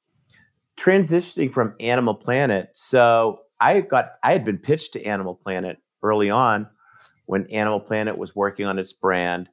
Transitioning 0.78 1.52
from 1.52 1.76
Animal 1.80 2.16
Planet, 2.16 2.70
so 2.74 3.42
I 3.60 3.82
got 3.82 4.14
I 4.24 4.32
had 4.32 4.46
been 4.46 4.58
pitched 4.58 4.94
to 4.94 5.04
Animal 5.04 5.36
Planet 5.36 5.78
early 6.02 6.30
on 6.30 6.68
when 7.26 7.46
Animal 7.52 7.80
Planet 7.80 8.18
was 8.18 8.36
working 8.36 8.66
on 8.66 8.80
its 8.80 8.94
brand. 8.94 9.50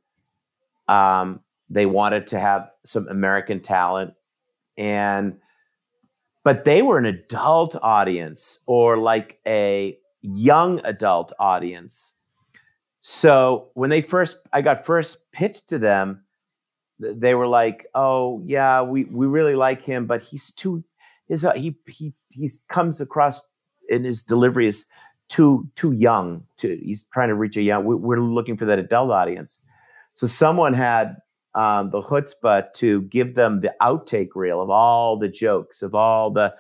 Um, 0.87 1.41
they 1.69 1.85
wanted 1.85 2.29
to 2.29 2.39
have 2.39 2.71
some 2.85 3.09
American 3.09 3.61
talent, 3.61 4.15
and 4.79 5.39
but 6.45 6.65
they 6.65 6.81
were 6.81 6.99
an 6.99 7.05
adult 7.05 7.77
audience 7.83 8.61
or 8.67 8.97
like 8.97 9.39
a 9.47 9.99
young 10.23 10.81
adult 10.85 11.33
audience. 11.39 12.15
So 13.01 13.71
when 13.75 13.91
they 13.91 14.01
first, 14.01 14.39
I 14.53 14.63
got 14.63 14.87
first 14.87 15.31
pitched 15.33 15.69
to 15.69 15.79
them 15.79 16.25
they 16.99 17.35
were 17.35 17.47
like, 17.47 17.87
"Oh 17.95 18.43
yeah, 18.45 18.83
we 18.83 19.05
we 19.05 19.27
really 19.27 19.55
like 19.55 19.83
him, 19.83 20.07
but 20.07 20.23
he's 20.23 20.53
too 20.53 20.85
his 21.29 21.45
uh, 21.45 21.53
he 21.55 21.77
he 21.87 22.13
he 22.31 22.51
comes 22.69 23.01
across 23.01 23.41
in 23.89 24.05
his 24.05 24.23
delivery 24.23 24.67
is 24.67 24.87
too 25.29 25.69
too 25.75 25.93
young. 25.93 26.45
To 26.59 26.77
he's 26.77 27.05
trying 27.13 27.29
to 27.29 27.35
reach 27.35 27.57
a 27.57 27.63
young. 27.63 27.85
We, 27.85 27.95
we're 27.95 28.21
looking 28.21 28.57
for 28.57 28.65
that 28.67 28.79
adult 28.79 29.11
audience." 29.11 29.61
So 30.15 30.27
someone 30.27 30.75
had 30.75 31.17
um, 31.55 31.91
the 31.91 32.01
chutzpah 32.01 32.73
to 32.75 33.03
give 33.03 33.35
them 33.35 33.61
the 33.61 33.75
outtake 33.81 34.31
reel 34.35 34.61
of 34.61 34.71
all 34.71 35.17
the 35.17 35.29
jokes, 35.29 35.83
of 35.83 35.95
all 35.95 36.31
the 36.31 36.55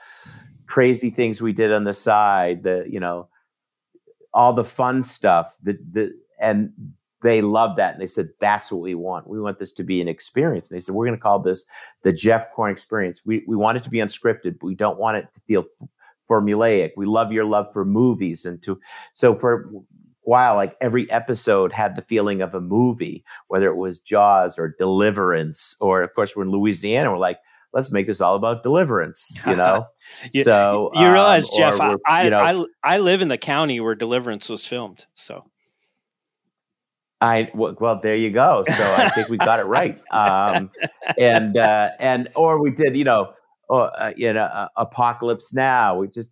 crazy 0.66 1.10
things 1.10 1.40
we 1.40 1.52
did 1.52 1.72
on 1.72 1.84
the 1.84 1.94
side, 1.94 2.62
the 2.62 2.86
you 2.88 3.00
know, 3.00 3.28
all 4.32 4.52
the 4.52 4.64
fun 4.64 5.02
stuff. 5.02 5.54
The 5.62 5.78
the 5.90 6.12
and 6.40 6.72
they 7.22 7.42
loved 7.42 7.78
that 7.78 7.94
and 7.94 8.02
they 8.02 8.06
said 8.06 8.30
that's 8.40 8.70
what 8.70 8.80
we 8.80 8.94
want. 8.94 9.28
We 9.28 9.40
want 9.40 9.58
this 9.58 9.72
to 9.72 9.84
be 9.84 10.00
an 10.00 10.08
experience. 10.08 10.70
And 10.70 10.76
they 10.76 10.80
said 10.80 10.94
we're 10.94 11.06
going 11.06 11.18
to 11.18 11.22
call 11.22 11.40
this 11.40 11.66
the 12.02 12.12
jeff 12.12 12.50
corwin 12.52 12.72
experience. 12.72 13.22
We, 13.24 13.44
we 13.46 13.56
want 13.56 13.76
it 13.76 13.84
to 13.84 13.90
be 13.90 13.98
unscripted. 13.98 14.58
But 14.60 14.66
we 14.66 14.74
don't 14.74 14.98
want 14.98 15.16
it 15.16 15.28
to 15.34 15.40
feel 15.40 15.64
formulaic. 16.28 16.92
We 16.96 17.06
love 17.06 17.32
your 17.32 17.44
love 17.44 17.72
for 17.72 17.84
movies 17.84 18.44
and 18.44 18.62
to 18.62 18.78
so 19.14 19.34
for 19.34 19.62
a 19.62 19.80
while 20.28 20.56
like 20.56 20.76
every 20.82 21.10
episode 21.10 21.72
had 21.72 21.96
the 21.96 22.02
feeling 22.02 22.42
of 22.42 22.54
a 22.54 22.60
movie 22.60 23.24
whether 23.46 23.66
it 23.68 23.76
was 23.76 23.98
jaws 23.98 24.58
or 24.58 24.74
deliverance 24.78 25.74
or 25.80 26.02
of 26.02 26.14
course 26.14 26.36
we're 26.36 26.42
in 26.42 26.50
louisiana 26.50 27.10
we're 27.10 27.16
like 27.16 27.38
let's 27.72 27.90
make 27.90 28.06
this 28.06 28.20
all 28.20 28.34
about 28.34 28.62
deliverance 28.62 29.40
you 29.46 29.56
know? 29.56 29.86
You, 30.32 30.44
so 30.44 30.90
you 30.92 31.10
realize 31.10 31.44
um, 31.44 31.50
jeff 31.56 31.80
I, 32.06 32.24
you 32.24 32.30
know, 32.30 32.66
I, 32.84 32.94
I 32.96 32.98
live 32.98 33.22
in 33.22 33.28
the 33.28 33.38
county 33.38 33.80
where 33.80 33.94
deliverance 33.94 34.50
was 34.50 34.66
filmed 34.66 35.06
so 35.14 35.46
I 37.20 37.50
well, 37.54 38.00
there 38.00 38.16
you 38.16 38.30
go. 38.30 38.64
So 38.66 38.94
I 38.96 39.08
think 39.08 39.28
we 39.28 39.38
got 39.38 39.58
it 39.58 39.64
right. 39.64 40.00
Um, 40.12 40.70
and 41.18 41.56
uh, 41.56 41.90
and 41.98 42.28
or 42.34 42.62
we 42.62 42.70
did, 42.70 42.96
you 42.96 43.04
know, 43.04 43.32
or, 43.68 43.90
uh, 44.00 44.12
you 44.16 44.32
know, 44.32 44.44
uh, 44.44 44.68
Apocalypse 44.76 45.52
Now. 45.52 45.98
We 45.98 46.08
just 46.08 46.30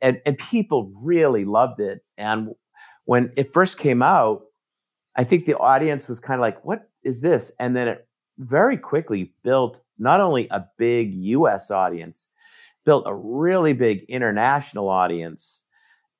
and 0.00 0.20
and 0.24 0.38
people 0.38 0.92
really 1.02 1.44
loved 1.44 1.80
it. 1.80 2.04
And 2.16 2.54
when 3.04 3.32
it 3.36 3.52
first 3.52 3.78
came 3.78 4.02
out, 4.02 4.42
I 5.16 5.24
think 5.24 5.46
the 5.46 5.58
audience 5.58 6.08
was 6.08 6.20
kind 6.20 6.38
of 6.38 6.42
like, 6.42 6.64
"What 6.64 6.88
is 7.02 7.20
this?" 7.20 7.52
And 7.58 7.74
then 7.76 7.88
it 7.88 8.06
very 8.38 8.76
quickly 8.76 9.32
built 9.42 9.80
not 9.98 10.20
only 10.20 10.46
a 10.50 10.66
big 10.78 11.14
U.S. 11.14 11.70
audience, 11.70 12.28
built 12.84 13.04
a 13.06 13.14
really 13.14 13.72
big 13.72 14.04
international 14.08 14.88
audience 14.88 15.66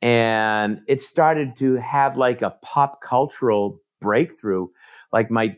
and 0.03 0.81
it 0.87 1.03
started 1.03 1.57
to 1.57 1.75
have 1.77 2.17
like 2.17 2.43
a 2.43 2.51
pop 2.63 3.01
cultural 3.03 3.81
breakthrough. 4.01 4.69
Like 5.13 5.31
my 5.31 5.57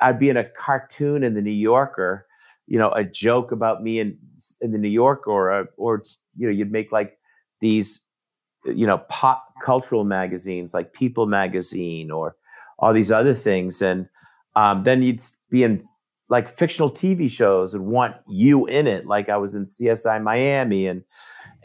i'd 0.00 0.18
be 0.18 0.28
in 0.28 0.36
a 0.36 0.42
cartoon 0.42 1.22
in 1.22 1.34
the 1.34 1.40
new 1.40 1.48
yorker 1.48 2.26
you 2.66 2.76
know 2.76 2.90
a 2.90 3.04
joke 3.04 3.52
about 3.52 3.80
me 3.80 4.00
in 4.00 4.18
in 4.60 4.72
the 4.72 4.78
new 4.78 4.88
york 4.88 5.28
or 5.28 5.68
or 5.76 6.02
you 6.36 6.44
know 6.44 6.52
you'd 6.52 6.72
make 6.72 6.90
like 6.90 7.18
these 7.60 8.00
you 8.64 8.84
know 8.84 8.98
pop 9.08 9.46
cultural 9.62 10.04
magazines 10.04 10.74
like 10.74 10.92
people 10.92 11.26
magazine 11.26 12.10
or 12.10 12.36
all 12.78 12.92
these 12.92 13.10
other 13.10 13.34
things. 13.34 13.80
And 13.80 14.08
um, 14.54 14.84
then 14.84 15.02
you'd 15.02 15.20
be 15.50 15.62
in 15.62 15.86
like 16.28 16.48
fictional 16.48 16.90
tv 16.90 17.30
shows 17.30 17.74
and 17.74 17.86
want 17.86 18.16
you 18.26 18.66
in 18.66 18.86
it. 18.86 19.06
Like 19.06 19.28
i 19.28 19.36
was 19.36 19.54
in 19.54 19.64
csi 19.64 20.22
miami 20.22 20.86
and 20.86 21.02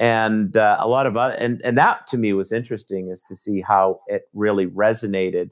and 0.02 0.58
uh, 0.58 0.78
a 0.80 0.88
lot 0.90 1.06
of 1.06 1.16
other 1.16 1.36
and 1.36 1.62
and 1.64 1.78
that 1.78 2.08
to 2.08 2.18
me 2.18 2.34
was 2.34 2.52
interesting 2.52 3.10
is 3.10 3.24
to 3.30 3.36
see 3.36 3.62
how 3.62 4.02
it 4.08 4.24
really 4.34 4.66
resonated 4.66 5.52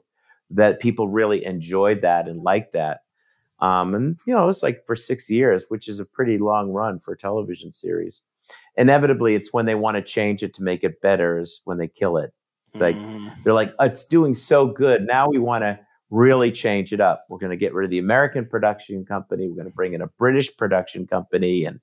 that 0.50 0.80
people 0.80 1.08
really 1.08 1.44
enjoyed 1.44 2.02
that 2.02 2.28
and 2.28 2.42
liked 2.42 2.72
that 2.72 3.00
Um, 3.60 3.94
and 3.94 4.18
you 4.26 4.34
know, 4.34 4.48
it's 4.48 4.62
like 4.62 4.84
for 4.86 4.96
six 4.96 5.28
years, 5.30 5.66
which 5.68 5.88
is 5.88 6.00
a 6.00 6.04
pretty 6.04 6.38
long 6.38 6.70
run 6.72 6.98
for 6.98 7.12
a 7.12 7.18
television 7.18 7.72
series. 7.72 8.22
Inevitably, 8.76 9.34
it's 9.34 9.52
when 9.52 9.66
they 9.66 9.74
want 9.74 9.96
to 9.96 10.02
change 10.02 10.42
it 10.42 10.54
to 10.54 10.62
make 10.62 10.82
it 10.82 11.00
better 11.00 11.38
is 11.38 11.60
when 11.64 11.78
they 11.78 11.88
kill 11.88 12.16
it. 12.16 12.32
It's 12.66 12.80
like 12.80 12.96
mm. 12.96 13.30
they're 13.42 13.52
like, 13.52 13.74
it's 13.80 14.06
doing 14.06 14.34
so 14.34 14.66
good. 14.66 15.06
Now 15.06 15.28
we 15.28 15.38
want 15.38 15.62
to 15.62 15.78
really 16.10 16.50
change 16.50 16.92
it 16.92 17.00
up. 17.00 17.26
We're 17.28 17.38
going 17.38 17.50
to 17.50 17.56
get 17.56 17.74
rid 17.74 17.84
of 17.84 17.90
the 17.90 17.98
American 17.98 18.46
production 18.46 19.04
company. 19.04 19.48
We're 19.48 19.56
going 19.56 19.70
to 19.70 19.74
bring 19.74 19.92
in 19.92 20.02
a 20.02 20.06
British 20.06 20.56
production 20.56 21.06
company, 21.06 21.64
and 21.64 21.80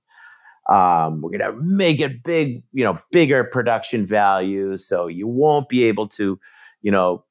um, 0.70 1.22
we're 1.22 1.38
going 1.38 1.40
to 1.40 1.54
make 1.62 2.00
it 2.00 2.24
big, 2.24 2.62
you 2.74 2.84
know, 2.84 3.00
bigger 3.12 3.44
production 3.44 4.06
value. 4.06 4.78
So 4.78 5.08
you 5.08 5.28
won't 5.28 5.70
be 5.70 5.86
able 5.86 6.08
to, 6.10 6.40
you 6.82 6.92
know, 6.92 7.24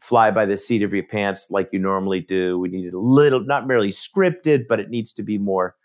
fly 0.00 0.30
by 0.30 0.44
the 0.44 0.58
seat 0.58 0.82
of 0.82 0.92
your 0.92 1.04
pants 1.04 1.50
like 1.50 1.70
you 1.72 1.78
normally 1.78 2.20
do. 2.20 2.58
We 2.58 2.68
need 2.68 2.92
a 2.92 2.98
little, 2.98 3.40
not 3.40 3.66
merely 3.66 3.90
scripted, 3.90 4.66
but 4.68 4.78
it 4.80 4.90
needs 4.90 5.14
to 5.14 5.22
be 5.22 5.38
more, 5.38 5.76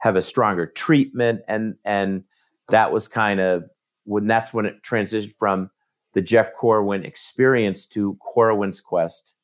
have 0.00 0.16
a 0.16 0.22
stronger 0.22 0.66
treatment. 0.66 1.40
And, 1.48 1.76
and 1.84 2.24
that 2.68 2.92
was 2.92 3.08
kind 3.08 3.40
of 3.40 3.64
when 4.04 4.26
that's 4.26 4.52
when 4.52 4.66
it 4.66 4.82
transitioned 4.82 5.32
from 5.38 5.70
the 6.12 6.20
Jeff 6.20 6.52
Corwin 6.54 7.04
experience 7.04 7.86
to 7.86 8.18
Corwin's 8.20 8.82
Quest. 8.82 9.34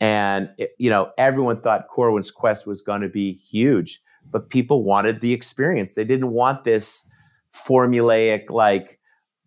And, 0.00 0.50
it, 0.58 0.70
you 0.78 0.90
know, 0.90 1.12
everyone 1.18 1.60
thought 1.60 1.88
Corwin's 1.88 2.30
Quest 2.30 2.66
was 2.66 2.82
going 2.82 3.02
to 3.02 3.08
be 3.08 3.34
huge, 3.34 4.00
but 4.30 4.50
people 4.50 4.84
wanted 4.84 5.20
the 5.20 5.32
experience. 5.32 5.94
They 5.94 6.04
didn't 6.04 6.30
want 6.30 6.64
this 6.64 7.08
formulaic, 7.52 8.50
like, 8.50 8.98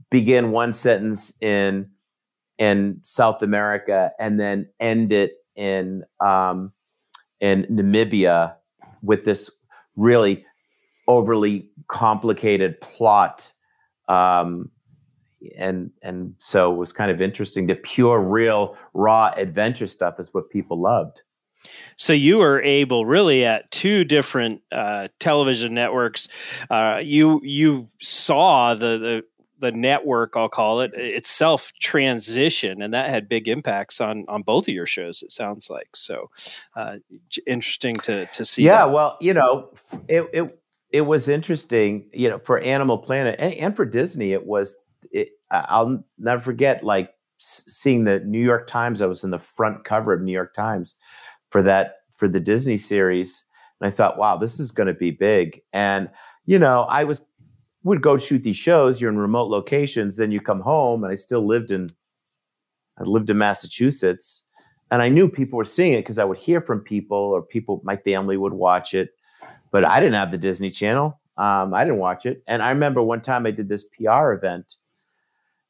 begin 0.09 0.51
one 0.51 0.73
sentence 0.73 1.33
in 1.41 1.89
in 2.57 2.99
South 3.03 3.41
America 3.43 4.11
and 4.19 4.39
then 4.39 4.67
end 4.79 5.11
it 5.11 5.33
in 5.55 6.03
um, 6.19 6.71
in 7.39 7.65
Namibia 7.65 8.55
with 9.03 9.25
this 9.25 9.51
really 9.95 10.45
overly 11.07 11.69
complicated 11.87 12.79
plot. 12.81 13.51
Um, 14.07 14.71
and 15.57 15.91
and 16.01 16.33
so 16.37 16.73
it 16.73 16.77
was 16.77 16.91
kind 16.93 17.11
of 17.11 17.21
interesting. 17.21 17.67
The 17.67 17.75
pure, 17.75 18.19
real, 18.19 18.77
raw 18.93 19.33
adventure 19.35 19.87
stuff 19.87 20.19
is 20.19 20.33
what 20.33 20.49
people 20.49 20.81
loved. 20.81 21.21
So 21.97 22.13
you 22.13 22.37
were 22.37 22.61
able, 22.61 23.05
really, 23.05 23.43
at 23.43 23.69
two 23.71 24.03
different 24.03 24.61
uh, 24.71 25.07
television 25.19 25.73
networks. 25.73 26.27
Uh, 26.69 26.99
you 27.03 27.41
you 27.43 27.89
saw 27.99 28.75
the 28.75 28.97
the 28.97 29.23
the 29.59 29.71
network, 29.71 30.33
I'll 30.35 30.49
call 30.49 30.81
it, 30.81 30.91
itself 30.93 31.71
transition, 31.81 32.81
and 32.81 32.93
that 32.93 33.09
had 33.09 33.27
big 33.27 33.47
impacts 33.47 33.99
on 33.99 34.25
on 34.27 34.43
both 34.43 34.67
of 34.67 34.73
your 34.73 34.85
shows. 34.85 35.23
It 35.23 35.31
sounds 35.31 35.69
like 35.69 35.95
so 35.95 36.29
uh, 36.75 36.97
interesting 37.45 37.95
to 38.03 38.27
to 38.27 38.45
see. 38.45 38.63
Yeah, 38.63 38.85
that. 38.85 38.91
well, 38.91 39.17
you 39.19 39.33
know, 39.33 39.71
it 40.07 40.25
it 40.33 40.59
it 40.91 41.01
was 41.01 41.27
interesting, 41.27 42.09
you 42.13 42.29
know, 42.29 42.39
for 42.39 42.59
Animal 42.59 42.97
Planet 42.97 43.35
and, 43.39 43.53
and 43.55 43.75
for 43.75 43.85
Disney. 43.85 44.33
It 44.33 44.45
was. 44.45 44.77
It, 45.11 45.29
I'll 45.49 46.03
never 46.17 46.41
forget, 46.41 46.83
like 46.83 47.13
seeing 47.39 48.03
the 48.03 48.19
New 48.19 48.43
York 48.43 48.67
Times. 48.67 49.01
I 49.01 49.05
was 49.05 49.23
in 49.23 49.31
the 49.31 49.39
front 49.39 49.85
cover 49.85 50.13
of 50.13 50.21
New 50.21 50.33
York 50.33 50.53
Times 50.53 50.95
for 51.49 51.61
that 51.63 51.95
for 52.15 52.27
the 52.27 52.39
Disney 52.39 52.77
series, 52.77 53.45
and 53.79 53.87
I 53.87 53.91
thought, 53.95 54.17
wow, 54.17 54.37
this 54.37 54.59
is 54.59 54.71
going 54.71 54.87
to 54.87 54.93
be 54.93 55.11
big. 55.11 55.61
And 55.73 56.09
you 56.45 56.57
know, 56.57 56.83
I 56.83 57.03
was 57.03 57.21
would 57.87 58.01
go 58.01 58.17
shoot 58.17 58.43
these 58.43 58.57
shows. 58.57 58.99
You're 58.99 59.11
in 59.11 59.17
remote 59.17 59.49
locations. 59.49 60.17
Then 60.17 60.31
you 60.31 60.41
come 60.41 60.59
home, 60.59 61.03
and 61.03 61.11
I 61.11 61.15
still 61.15 61.45
lived 61.45 61.71
in, 61.71 61.89
I 62.99 63.03
lived 63.03 63.29
in 63.29 63.37
Massachusetts, 63.37 64.43
and 64.91 65.01
I 65.01 65.09
knew 65.09 65.29
people 65.29 65.57
were 65.57 65.65
seeing 65.65 65.93
it 65.93 66.01
because 66.01 66.19
I 66.19 66.25
would 66.25 66.37
hear 66.37 66.61
from 66.61 66.81
people, 66.81 67.17
or 67.17 67.41
people, 67.41 67.81
my 67.83 67.95
family 67.97 68.37
would 68.37 68.53
watch 68.53 68.93
it, 68.93 69.11
but 69.71 69.85
I 69.85 69.99
didn't 69.99 70.15
have 70.15 70.31
the 70.31 70.37
Disney 70.37 70.69
Channel. 70.69 71.19
Um, 71.37 71.73
I 71.73 71.83
didn't 71.83 71.99
watch 71.99 72.25
it, 72.25 72.43
and 72.47 72.61
I 72.61 72.69
remember 72.71 73.01
one 73.01 73.21
time 73.21 73.45
I 73.45 73.51
did 73.51 73.69
this 73.69 73.85
PR 73.85 74.31
event, 74.31 74.77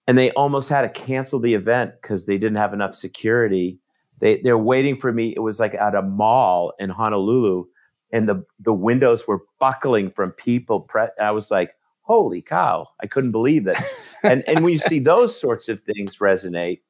and 0.08 0.18
they 0.18 0.32
almost 0.32 0.70
had 0.70 0.82
to 0.82 0.90
cancel 0.90 1.40
the 1.40 1.54
event 1.54 1.94
because 2.02 2.26
they 2.26 2.38
didn't 2.38 2.58
have 2.58 2.74
enough 2.74 2.96
security. 2.96 3.80
They 4.20 4.42
they're 4.42 4.58
waiting 4.58 4.98
for 4.98 5.12
me. 5.12 5.34
It 5.36 5.40
was 5.40 5.60
like 5.60 5.76
at 5.76 5.96
a 5.96 6.02
mall 6.02 6.74
in 6.80 6.90
Honolulu, 6.90 7.66
and 8.12 8.28
the 8.28 8.44
the 8.60 8.74
windows 8.74 9.28
were 9.28 9.42
buckling 9.60 10.10
from 10.10 10.32
people. 10.32 10.82
Pre- 10.82 11.08
I 11.22 11.32
was 11.32 11.52
like, 11.52 11.76
holy 12.02 12.42
cow, 12.42 12.88
I 13.02 13.08
couldn't 13.08 13.32
believe 13.32 13.66
that. 13.66 13.84
and 14.24 14.44
and 14.48 14.62
when 14.62 14.74
you 14.74 14.80
see 14.80 15.00
those 15.00 15.40
sorts 15.40 15.70
of 15.70 15.82
things 15.84 16.18
resonate, 16.18 16.82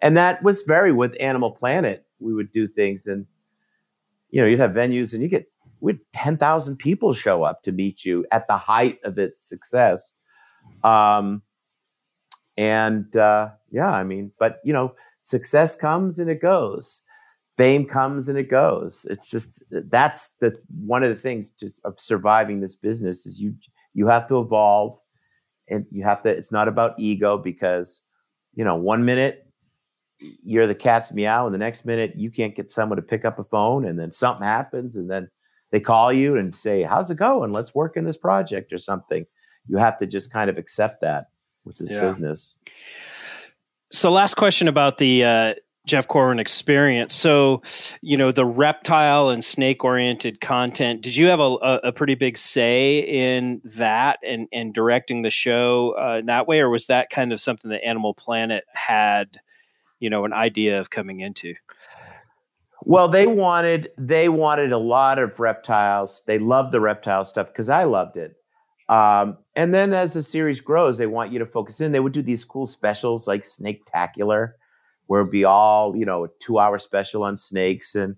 and 0.00 0.16
that 0.16 0.42
was 0.42 0.62
very 0.62 0.92
with 0.92 1.16
Animal 1.20 1.50
Planet. 1.50 2.06
We 2.18 2.34
would 2.34 2.52
do 2.52 2.68
things, 2.68 3.06
and 3.06 3.26
you 4.30 4.40
know, 4.40 4.46
you'd 4.46 4.60
have 4.60 4.72
venues, 4.72 5.12
and 5.12 5.22
you 5.22 5.28
get 5.28 5.50
with 5.80 5.98
ten 6.12 6.36
thousand 6.36 6.76
people 6.78 7.12
show 7.12 7.42
up 7.42 7.62
to 7.62 7.72
meet 7.72 8.04
you 8.04 8.26
at 8.32 8.46
the 8.48 8.56
height 8.56 8.98
of 9.04 9.18
its 9.18 9.42
success. 9.42 10.12
Um, 10.84 11.42
and 12.56 13.14
uh, 13.16 13.50
yeah, 13.70 13.90
I 13.90 14.04
mean, 14.04 14.32
but 14.38 14.60
you 14.64 14.72
know, 14.72 14.94
success 15.22 15.76
comes 15.76 16.18
and 16.18 16.30
it 16.30 16.40
goes. 16.40 17.02
Fame 17.56 17.84
comes 17.84 18.28
and 18.28 18.38
it 18.38 18.48
goes. 18.48 19.06
It's 19.10 19.30
just 19.30 19.62
that's 19.70 20.34
the 20.40 20.58
one 20.82 21.02
of 21.02 21.10
the 21.10 21.20
things 21.20 21.50
to, 21.60 21.72
of 21.84 22.00
surviving 22.00 22.60
this 22.60 22.74
business 22.74 23.26
is 23.26 23.40
you 23.40 23.54
you 23.92 24.06
have 24.06 24.28
to 24.28 24.38
evolve 24.38 24.98
and 25.68 25.86
you 25.90 26.02
have 26.02 26.22
to 26.22 26.30
it's 26.30 26.52
not 26.52 26.68
about 26.68 26.98
ego 26.98 27.36
because 27.38 28.02
you 28.54 28.64
know 28.64 28.76
one 28.76 29.04
minute 29.04 29.46
you're 30.18 30.66
the 30.66 30.74
cat's 30.74 31.12
meow 31.12 31.46
and 31.46 31.54
the 31.54 31.58
next 31.58 31.84
minute 31.86 32.12
you 32.16 32.30
can't 32.30 32.56
get 32.56 32.70
someone 32.70 32.96
to 32.96 33.02
pick 33.02 33.24
up 33.24 33.38
a 33.38 33.44
phone 33.44 33.86
and 33.86 33.98
then 33.98 34.12
something 34.12 34.46
happens 34.46 34.96
and 34.96 35.10
then 35.10 35.28
they 35.70 35.80
call 35.80 36.12
you 36.12 36.36
and 36.36 36.54
say 36.54 36.82
how's 36.82 37.10
it 37.10 37.16
going 37.16 37.52
let's 37.52 37.74
work 37.74 37.96
in 37.96 38.04
this 38.04 38.16
project 38.16 38.72
or 38.72 38.78
something 38.78 39.24
you 39.66 39.76
have 39.76 39.98
to 39.98 40.06
just 40.06 40.32
kind 40.32 40.50
of 40.50 40.58
accept 40.58 41.00
that 41.00 41.26
with 41.64 41.78
this 41.78 41.90
yeah. 41.90 42.00
business 42.00 42.58
so 43.90 44.10
last 44.10 44.34
question 44.34 44.68
about 44.68 44.98
the 44.98 45.24
uh, 45.24 45.54
Jeff 45.86 46.06
Corwin 46.06 46.38
experience. 46.38 47.14
So, 47.14 47.62
you 48.00 48.16
know, 48.16 48.32
the 48.32 48.44
reptile 48.44 49.30
and 49.30 49.44
snake 49.44 49.82
oriented 49.82 50.40
content, 50.40 51.02
did 51.02 51.16
you 51.16 51.26
have 51.28 51.40
a, 51.40 51.54
a, 51.84 51.92
pretty 51.92 52.14
big 52.14 52.38
say 52.38 53.00
in 53.00 53.60
that 53.64 54.18
and, 54.24 54.46
and 54.52 54.72
directing 54.72 55.22
the 55.22 55.30
show 55.30 55.96
uh, 55.98 56.18
in 56.18 56.26
that 56.26 56.46
way? 56.46 56.60
Or 56.60 56.68
was 56.68 56.86
that 56.86 57.10
kind 57.10 57.32
of 57.32 57.40
something 57.40 57.70
that 57.70 57.84
Animal 57.84 58.14
Planet 58.14 58.64
had, 58.74 59.40
you 59.98 60.10
know, 60.10 60.24
an 60.24 60.32
idea 60.32 60.78
of 60.78 60.90
coming 60.90 61.20
into? 61.20 61.54
Well, 62.82 63.08
they 63.08 63.26
wanted 63.26 63.90
they 63.98 64.28
wanted 64.28 64.72
a 64.72 64.78
lot 64.78 65.18
of 65.18 65.38
reptiles. 65.38 66.22
They 66.26 66.38
loved 66.38 66.72
the 66.72 66.80
reptile 66.80 67.24
stuff 67.24 67.48
because 67.48 67.68
I 67.68 67.84
loved 67.84 68.16
it. 68.16 68.36
Um, 68.90 69.38
and 69.54 69.72
then 69.72 69.92
as 69.92 70.14
the 70.14 70.22
series 70.22 70.60
grows, 70.60 70.98
they 70.98 71.06
want 71.06 71.32
you 71.32 71.38
to 71.38 71.46
focus 71.46 71.80
in. 71.80 71.92
They 71.92 72.00
would 72.00 72.12
do 72.12 72.22
these 72.22 72.44
cool 72.44 72.66
specials 72.66 73.28
like 73.28 73.44
Snake 73.44 73.82
Tacular 73.86 74.52
where 75.06 75.22
it'd 75.22 75.32
be 75.32 75.44
all 75.44 75.96
you 75.96 76.04
know 76.04 76.24
a 76.24 76.28
two 76.40 76.58
hour 76.58 76.78
special 76.78 77.24
on 77.24 77.36
snakes. 77.36 77.96
And 77.96 78.16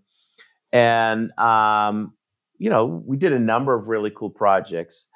and 0.72 1.30
um, 1.38 2.14
you 2.58 2.70
know 2.70 3.02
we 3.06 3.16
did 3.16 3.32
a 3.32 3.38
number 3.38 3.74
of 3.74 3.88
really 3.88 4.10
cool 4.10 4.30
projects. 4.30 5.08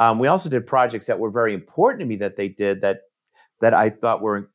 Um, 0.00 0.18
we 0.18 0.28
also 0.28 0.50
did 0.50 0.66
projects 0.66 1.06
that 1.06 1.18
were 1.18 1.30
very 1.30 1.54
important 1.54 2.00
to 2.00 2.06
me 2.06 2.16
that 2.16 2.36
they 2.36 2.48
did 2.48 2.80
that 2.82 3.02
that 3.60 3.72
i 3.74 3.88
thought 3.88 4.20
were 4.20 4.50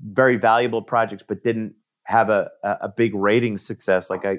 very 0.00 0.36
valuable 0.36 0.82
projects 0.82 1.24
but 1.26 1.42
didn't 1.42 1.74
have 2.04 2.30
a, 2.30 2.48
a 2.62 2.88
big 2.88 3.14
rating 3.14 3.58
success. 3.58 4.10
Like 4.10 4.24
i 4.24 4.38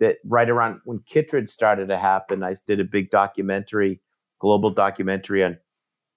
that 0.00 0.18
right 0.24 0.48
around 0.48 0.80
when 0.84 1.00
chytrid 1.00 1.48
started 1.48 1.88
to 1.88 1.98
happen 1.98 2.42
i 2.42 2.54
did 2.66 2.78
a 2.80 2.84
big 2.84 3.10
documentary 3.10 4.00
global 4.38 4.70
documentary 4.70 5.44
on 5.44 5.58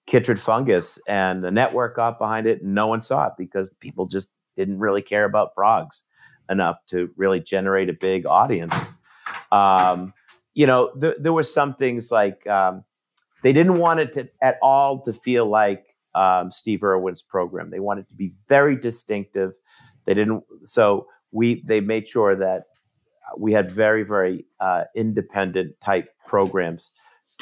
chytrid 0.08 0.38
fungus 0.38 0.98
and 1.06 1.44
the 1.44 1.50
network 1.50 1.96
got 1.96 2.18
behind 2.18 2.46
it 2.46 2.62
and 2.62 2.74
no 2.74 2.86
one 2.86 3.02
saw 3.02 3.26
it 3.26 3.32
because 3.38 3.70
people 3.80 4.06
just 4.06 4.28
didn't 4.56 4.78
really 4.78 5.02
care 5.02 5.24
about 5.24 5.54
frogs 5.54 6.04
enough 6.50 6.84
to 6.86 7.10
really 7.16 7.40
generate 7.40 7.88
a 7.88 7.92
big 7.92 8.26
audience. 8.26 8.74
Um, 9.50 10.12
you 10.54 10.66
know, 10.66 10.92
th- 11.00 11.16
there 11.18 11.32
were 11.32 11.42
some 11.42 11.74
things 11.74 12.10
like 12.10 12.46
um, 12.46 12.84
they 13.42 13.52
didn't 13.52 13.78
want 13.78 14.00
it 14.00 14.12
to, 14.14 14.28
at 14.42 14.58
all 14.62 15.00
to 15.04 15.12
feel 15.12 15.46
like 15.46 15.96
um, 16.14 16.50
Steve 16.50 16.82
Irwin's 16.82 17.22
program. 17.22 17.70
They 17.70 17.80
wanted 17.80 18.08
to 18.08 18.14
be 18.14 18.34
very 18.48 18.76
distinctive. 18.76 19.52
They 20.04 20.14
didn't. 20.14 20.44
So 20.64 21.06
we 21.30 21.62
they 21.66 21.80
made 21.80 22.06
sure 22.06 22.36
that 22.36 22.64
we 23.38 23.52
had 23.52 23.70
very 23.70 24.02
very 24.02 24.44
uh, 24.60 24.84
independent 24.94 25.74
type 25.82 26.10
programs 26.26 26.90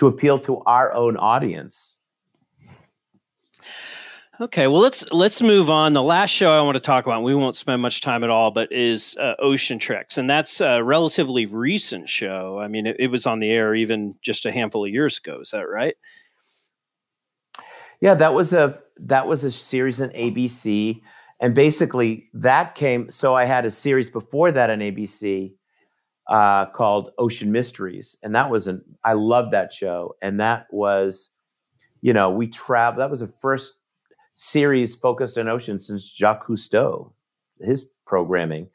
to 0.01 0.07
appeal 0.07 0.39
to 0.39 0.63
our 0.63 0.95
own 0.95 1.19
audience. 1.19 1.99
Okay, 4.41 4.67
well 4.67 4.81
let's 4.81 5.13
let's 5.13 5.43
move 5.43 5.69
on. 5.69 5.93
The 5.93 6.03
last 6.03 6.31
show 6.31 6.59
I 6.59 6.63
want 6.63 6.77
to 6.77 6.81
talk 6.81 7.05
about, 7.05 7.23
we 7.23 7.35
won't 7.35 7.55
spend 7.55 7.83
much 7.83 8.01
time 8.01 8.25
at 8.25 8.31
all, 8.31 8.51
but 8.51 8.73
is 8.73 9.15
uh, 9.21 9.35
Ocean 9.39 9.79
Treks, 9.79 10.17
and 10.17 10.31
that's 10.31 10.63
a 10.63 10.83
relatively 10.83 11.45
recent 11.45 12.09
show. 12.09 12.59
I 12.59 12.67
mean, 12.67 12.87
it, 12.87 12.97
it, 12.99 13.09
was 13.09 13.27
on 13.27 13.41
the 13.41 13.51
air 13.51 13.75
even 13.75 14.15
just 14.23 14.47
a 14.47 14.53
handful 14.53 14.87
of 14.87 14.91
years 14.91 15.19
ago. 15.19 15.41
Is 15.43 15.51
that 15.51 15.69
right? 15.69 15.95
Yeah, 18.01 18.15
that 18.15 18.33
was 18.33 18.55
a 18.55 18.81
that 19.01 19.27
was 19.27 19.45
a 19.45 19.51
series 19.51 20.01
on 20.01 20.09
ABC, 20.11 21.03
and 21.41 21.55
basically 21.55 22.31
that 22.33 22.75
came. 22.75 23.11
So 23.11 23.35
I 23.35 23.45
had 23.45 23.67
a 23.67 23.71
series 23.71 24.09
before 24.09 24.51
that 24.51 24.71
on 24.71 24.79
ABC 24.79 25.53
uh, 26.31 26.67
called 26.67 27.11
Ocean 27.19 27.51
Mysteries, 27.51 28.17
and 28.23 28.35
that 28.35 28.51
was 28.51 28.69
an 28.69 28.83
I 29.05 29.15
loved 29.15 29.53
that 29.53 29.73
show, 29.73 30.15
and 30.23 30.39
that 30.41 30.67
was, 30.71 31.31
you 32.01 32.13
know, 32.13 32.31
we 32.31 32.47
traveled. 32.47 33.03
That 33.03 33.11
was 33.11 33.21
the 33.21 33.27
first 33.27 33.75
series 34.35 34.95
focused 34.95 35.37
on 35.37 35.49
oceans 35.49 35.89
since 35.89 36.05
Jacques 36.05 36.47
Cousteau, 36.47 37.13
his 37.61 37.87
programming, 38.07 38.69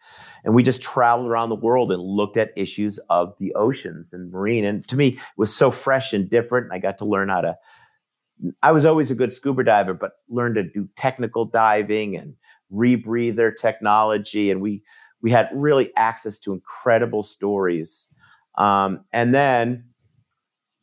and 0.43 0.53
we 0.53 0.63
just 0.63 0.81
traveled 0.81 1.29
around 1.29 1.47
the 1.47 1.55
world 1.55 1.93
and 1.93 2.03
looked 2.03 2.35
at 2.35 2.51
issues 2.57 2.99
of 3.09 3.33
the 3.39 3.53
oceans 3.55 4.11
and 4.11 4.31
marine. 4.31 4.65
And 4.65 4.85
to 4.89 4.97
me, 4.97 5.07
it 5.07 5.19
was 5.37 5.55
so 5.55 5.71
fresh 5.71 6.11
and 6.11 6.29
different. 6.29 6.65
And 6.65 6.73
I 6.73 6.79
got 6.79 6.97
to 6.97 7.05
learn 7.05 7.29
how 7.29 7.39
to. 7.39 7.57
I 8.63 8.73
was 8.73 8.83
always 8.83 9.11
a 9.11 9.15
good 9.15 9.31
scuba 9.31 9.63
diver, 9.63 9.93
but 9.93 10.11
learned 10.27 10.55
to 10.55 10.63
do 10.63 10.89
technical 10.97 11.45
diving 11.45 12.17
and 12.17 12.35
rebreather 12.69 13.53
technology, 13.57 14.51
and 14.51 14.59
we 14.59 14.83
we 15.21 15.31
had 15.31 15.49
really 15.53 15.91
access 15.95 16.39
to 16.39 16.53
incredible 16.53 17.23
stories. 17.23 18.07
Um, 18.57 19.05
and 19.11 19.33
then 19.33 19.85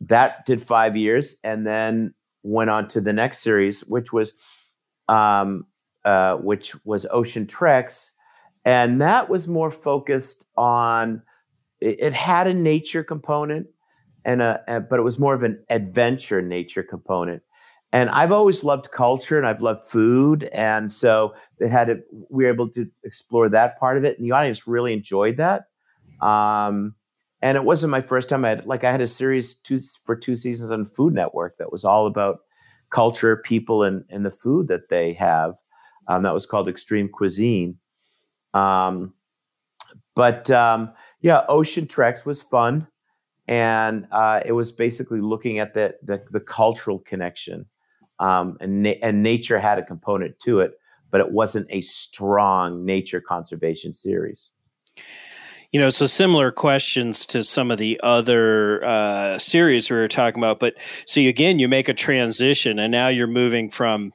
that 0.01 0.45
did 0.47 0.63
five 0.63 0.97
years, 0.97 1.37
and 1.45 1.67
then 1.67 2.15
went 2.43 2.71
on 2.71 2.89
to 2.89 3.01
the 3.01 3.13
next 3.13 3.39
series, 3.39 3.83
which 3.83 4.13
was 4.13 4.33
um, 5.09 5.67
uh, 6.05 6.37
which 6.37 6.75
was 6.85 7.07
Ocean 7.11 7.47
Treks, 7.47 8.13
and 8.65 9.01
that 9.01 9.29
was 9.29 9.49
more 9.49 9.71
focused 9.71 10.45
on. 10.57 11.23
It, 11.81 12.01
it 12.01 12.13
had 12.13 12.47
a 12.47 12.55
nature 12.55 13.05
component, 13.05 13.69
and 14.25 14.43
a, 14.43 14.61
a, 14.67 14.81
but 14.81 14.99
it 14.99 15.03
was 15.03 15.19
more 15.19 15.35
of 15.35 15.43
an 15.43 15.65
adventure 15.71 16.43
nature 16.43 16.83
component. 16.83 17.43
And 17.93 18.09
I've 18.09 18.33
always 18.33 18.65
loved 18.65 18.91
culture 18.91 19.37
and 19.37 19.47
I've 19.47 19.61
loved 19.61 19.85
food. 19.85 20.45
And 20.45 20.91
so 20.91 21.35
had 21.61 22.03
we 22.31 22.45
were 22.45 22.51
able 22.51 22.69
to 22.71 22.89
explore 23.05 23.51
that 23.51 23.79
part 23.79 23.99
of 23.99 24.05
it. 24.05 24.19
And 24.19 24.27
the 24.27 24.33
audience 24.33 24.67
really 24.67 24.95
enjoyed 24.95 25.37
that. 25.37 25.65
Um, 26.27 26.95
and 27.43 27.57
it 27.57 27.65
wasn't 27.65 27.91
my 27.91 28.01
first 28.01 28.29
time. 28.29 28.45
I 28.45 28.51
had, 28.51 28.67
like, 28.67 28.85
I 28.85 28.91
had 28.91 29.01
a 29.01 29.07
series 29.07 29.57
two, 29.57 29.79
for 30.05 30.17
two 30.17 30.37
seasons 30.37 30.71
on 30.71 30.87
Food 30.87 31.13
Network 31.13 31.59
that 31.59 31.71
was 31.71 31.85
all 31.85 32.07
about 32.07 32.41
culture, 32.91 33.37
people, 33.37 33.83
and, 33.83 34.05
and 34.09 34.25
the 34.25 34.31
food 34.31 34.69
that 34.69 34.89
they 34.89 35.13
have. 35.15 35.57
Um, 36.09 36.23
that 36.23 36.33
was 36.33 36.47
called 36.47 36.69
Extreme 36.69 37.11
Cuisine. 37.11 37.77
Um, 38.55 39.13
but 40.15 40.51
um, 40.51 40.93
yeah, 41.21 41.45
Ocean 41.49 41.87
Treks 41.87 42.25
was 42.25 42.41
fun. 42.41 42.87
And 43.49 44.07
uh, 44.13 44.41
it 44.47 44.53
was 44.53 44.73
basically 44.73 45.21
looking 45.21 45.59
at 45.59 45.75
the, 45.75 45.97
the, 46.03 46.25
the 46.31 46.41
cultural 46.41 47.01
connection 47.01 47.67
um, 48.23 48.57
and, 48.61 48.85
na- 48.85 48.95
and 49.03 49.23
nature 49.23 49.59
had 49.59 49.79
a 49.79 49.85
component 49.85 50.39
to 50.39 50.61
it, 50.61 50.79
but 51.11 51.21
it 51.21 51.33
wasn't 51.33 51.67
a 51.71 51.83
strong 51.83 52.85
nature 52.87 53.21
conservation 53.21 53.93
series. 53.93 54.53
You 55.73 55.81
know, 55.81 55.89
so 55.89 56.07
similar 56.07 56.53
questions 56.53 57.27
to 57.27 57.43
some 57.43 57.71
of 57.71 57.79
the 57.79 57.99
other 58.03 58.85
uh, 58.85 59.39
series 59.39 59.91
we 59.91 59.97
were 59.97 60.07
talking 60.07 60.41
about. 60.41 60.61
But 60.61 60.75
so 61.07 61.19
you, 61.19 61.29
again, 61.29 61.59
you 61.59 61.67
make 61.67 61.89
a 61.89 61.95
transition, 61.95 62.79
and 62.79 62.93
now 62.93 63.09
you're 63.09 63.27
moving 63.27 63.71
from 63.71 64.13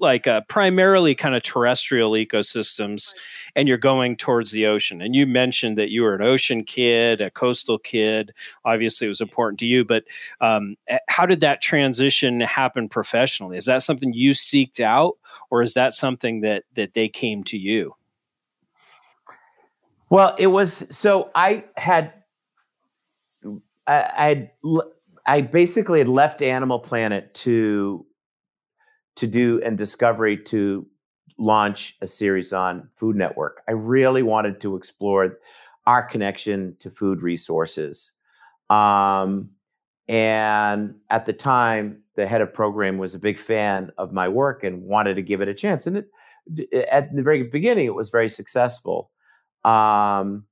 like 0.00 0.26
uh, 0.26 0.40
primarily 0.42 1.14
kind 1.14 1.34
of 1.34 1.42
terrestrial 1.42 2.12
ecosystems 2.12 3.14
and 3.54 3.68
you're 3.68 3.78
going 3.78 4.16
towards 4.16 4.50
the 4.52 4.66
ocean. 4.66 5.02
And 5.02 5.14
you 5.14 5.26
mentioned 5.26 5.78
that 5.78 5.90
you 5.90 6.02
were 6.02 6.14
an 6.14 6.22
ocean 6.22 6.64
kid 6.64 7.20
a 7.20 7.30
coastal 7.30 7.78
kid 7.78 8.32
obviously 8.64 9.06
it 9.06 9.08
was 9.08 9.20
important 9.20 9.58
to 9.60 9.66
you 9.66 9.84
but 9.84 10.04
um, 10.40 10.76
how 11.08 11.26
did 11.26 11.40
that 11.40 11.60
transition 11.60 12.40
happen 12.40 12.88
professionally? 12.88 13.56
Is 13.56 13.66
that 13.66 13.82
something 13.82 14.12
you 14.12 14.32
seeked 14.32 14.80
out 14.80 15.16
or 15.50 15.62
is 15.62 15.74
that 15.74 15.94
something 15.94 16.40
that 16.40 16.64
that 16.74 16.94
they 16.94 17.08
came 17.08 17.44
to 17.44 17.58
you? 17.58 17.94
Well 20.10 20.34
it 20.38 20.48
was 20.48 20.86
so 20.90 21.30
i 21.34 21.64
had 21.76 22.12
i 23.86 24.50
i 24.66 24.80
i 25.26 25.40
basically 25.40 25.98
had 25.98 26.08
left 26.08 26.42
animal 26.42 26.78
planet 26.78 27.34
to 27.34 28.06
to 29.18 29.26
do 29.26 29.60
and 29.64 29.76
Discovery 29.76 30.36
to 30.44 30.86
launch 31.38 31.96
a 32.00 32.06
series 32.06 32.52
on 32.52 32.88
Food 32.94 33.16
Network. 33.16 33.62
I 33.68 33.72
really 33.72 34.22
wanted 34.22 34.60
to 34.62 34.76
explore 34.76 35.38
our 35.86 36.02
connection 36.02 36.76
to 36.80 36.90
food 36.90 37.22
resources. 37.22 38.12
Um, 38.70 39.50
and 40.08 40.94
at 41.10 41.26
the 41.26 41.32
time, 41.32 42.02
the 42.16 42.26
head 42.26 42.40
of 42.40 42.54
program 42.54 42.98
was 42.98 43.14
a 43.14 43.18
big 43.18 43.38
fan 43.38 43.90
of 43.98 44.12
my 44.12 44.28
work 44.28 44.64
and 44.64 44.82
wanted 44.82 45.14
to 45.14 45.22
give 45.22 45.40
it 45.40 45.48
a 45.48 45.54
chance. 45.54 45.86
And 45.86 46.04
it, 46.56 46.72
at 46.90 47.14
the 47.14 47.22
very 47.22 47.42
beginning, 47.44 47.86
it 47.86 47.94
was 47.94 48.10
very 48.10 48.28
successful. 48.28 49.10
Um, 49.64 50.44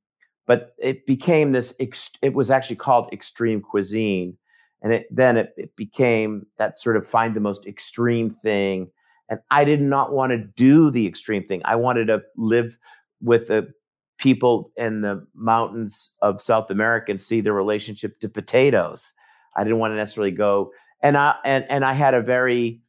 but 0.47 0.75
it 0.79 1.07
became 1.07 1.53
this, 1.53 1.75
it 2.23 2.35
was 2.35 2.51
actually 2.51 2.77
called 2.77 3.13
Extreme 3.13 3.63
Cuisine 3.63 4.37
and 4.83 4.93
it, 4.93 5.07
then 5.11 5.37
it, 5.37 5.53
it 5.57 5.75
became 5.77 6.47
that 6.59 6.81
sort 6.81 6.97
of 6.97 7.07
find 7.07 7.35
the 7.35 7.41
most 7.41 7.67
extreme 7.67 8.31
thing 8.31 8.89
and 9.29 9.41
i 9.51 9.65
did 9.65 9.81
not 9.81 10.13
want 10.13 10.31
to 10.31 10.39
do 10.39 10.91
the 10.91 11.07
extreme 11.07 11.47
thing. 11.47 11.63
I 11.65 11.77
wanted 11.77 12.07
to 12.07 12.23
live 12.37 12.77
with 13.21 13.49
the 13.49 13.73
people 14.19 14.73
in 14.77 15.03
the 15.03 15.27
mountains 15.35 16.17
of 16.23 16.41
south 16.41 16.71
america 16.71 17.11
and 17.11 17.21
see 17.21 17.41
their 17.41 17.53
relationship 17.53 18.19
to 18.21 18.29
potatoes. 18.29 19.13
I 19.57 19.65
didn't 19.65 19.79
want 19.79 19.93
to 19.93 19.97
necessarily 19.97 20.33
go 20.33 20.73
and 21.03 21.17
i 21.17 21.35
and, 21.45 21.65
and 21.71 21.85
i 21.85 21.93
had 21.93 22.15
a 22.15 22.23
very 22.23 22.81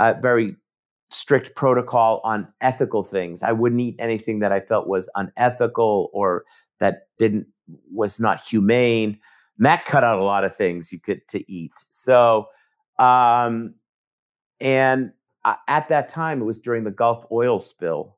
very 0.00 0.56
strict 1.10 1.54
protocol 1.54 2.20
on 2.24 2.48
ethical 2.60 3.04
things. 3.04 3.42
I 3.44 3.52
wouldn't 3.52 3.80
eat 3.80 3.96
anything 3.98 4.40
that 4.40 4.52
i 4.52 4.60
felt 4.60 4.88
was 4.88 5.10
unethical 5.14 6.10
or 6.12 6.44
that 6.80 7.08
didn't 7.18 7.46
was 7.92 8.20
not 8.20 8.42
humane 8.42 9.18
Matt 9.58 9.84
cut 9.84 10.04
out 10.04 10.18
a 10.18 10.22
lot 10.22 10.44
of 10.44 10.56
things 10.56 10.92
you 10.92 11.00
could 11.00 11.26
to 11.28 11.50
eat. 11.50 11.72
So, 11.90 12.48
um, 12.98 13.74
and 14.60 15.12
uh, 15.44 15.54
at 15.68 15.88
that 15.88 16.08
time, 16.08 16.40
it 16.40 16.44
was 16.44 16.58
during 16.58 16.84
the 16.84 16.90
Gulf 16.90 17.26
oil 17.30 17.60
spill. 17.60 18.16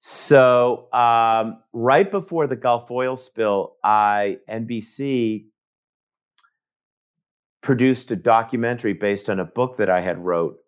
So, 0.00 0.88
um, 0.92 1.62
right 1.72 2.10
before 2.10 2.46
the 2.46 2.56
Gulf 2.56 2.90
oil 2.90 3.16
spill, 3.16 3.76
I 3.82 4.38
NBC 4.48 5.46
produced 7.62 8.10
a 8.10 8.16
documentary 8.16 8.92
based 8.92 9.30
on 9.30 9.40
a 9.40 9.44
book 9.44 9.78
that 9.78 9.88
I 9.88 10.02
had 10.02 10.18
wrote 10.18 10.58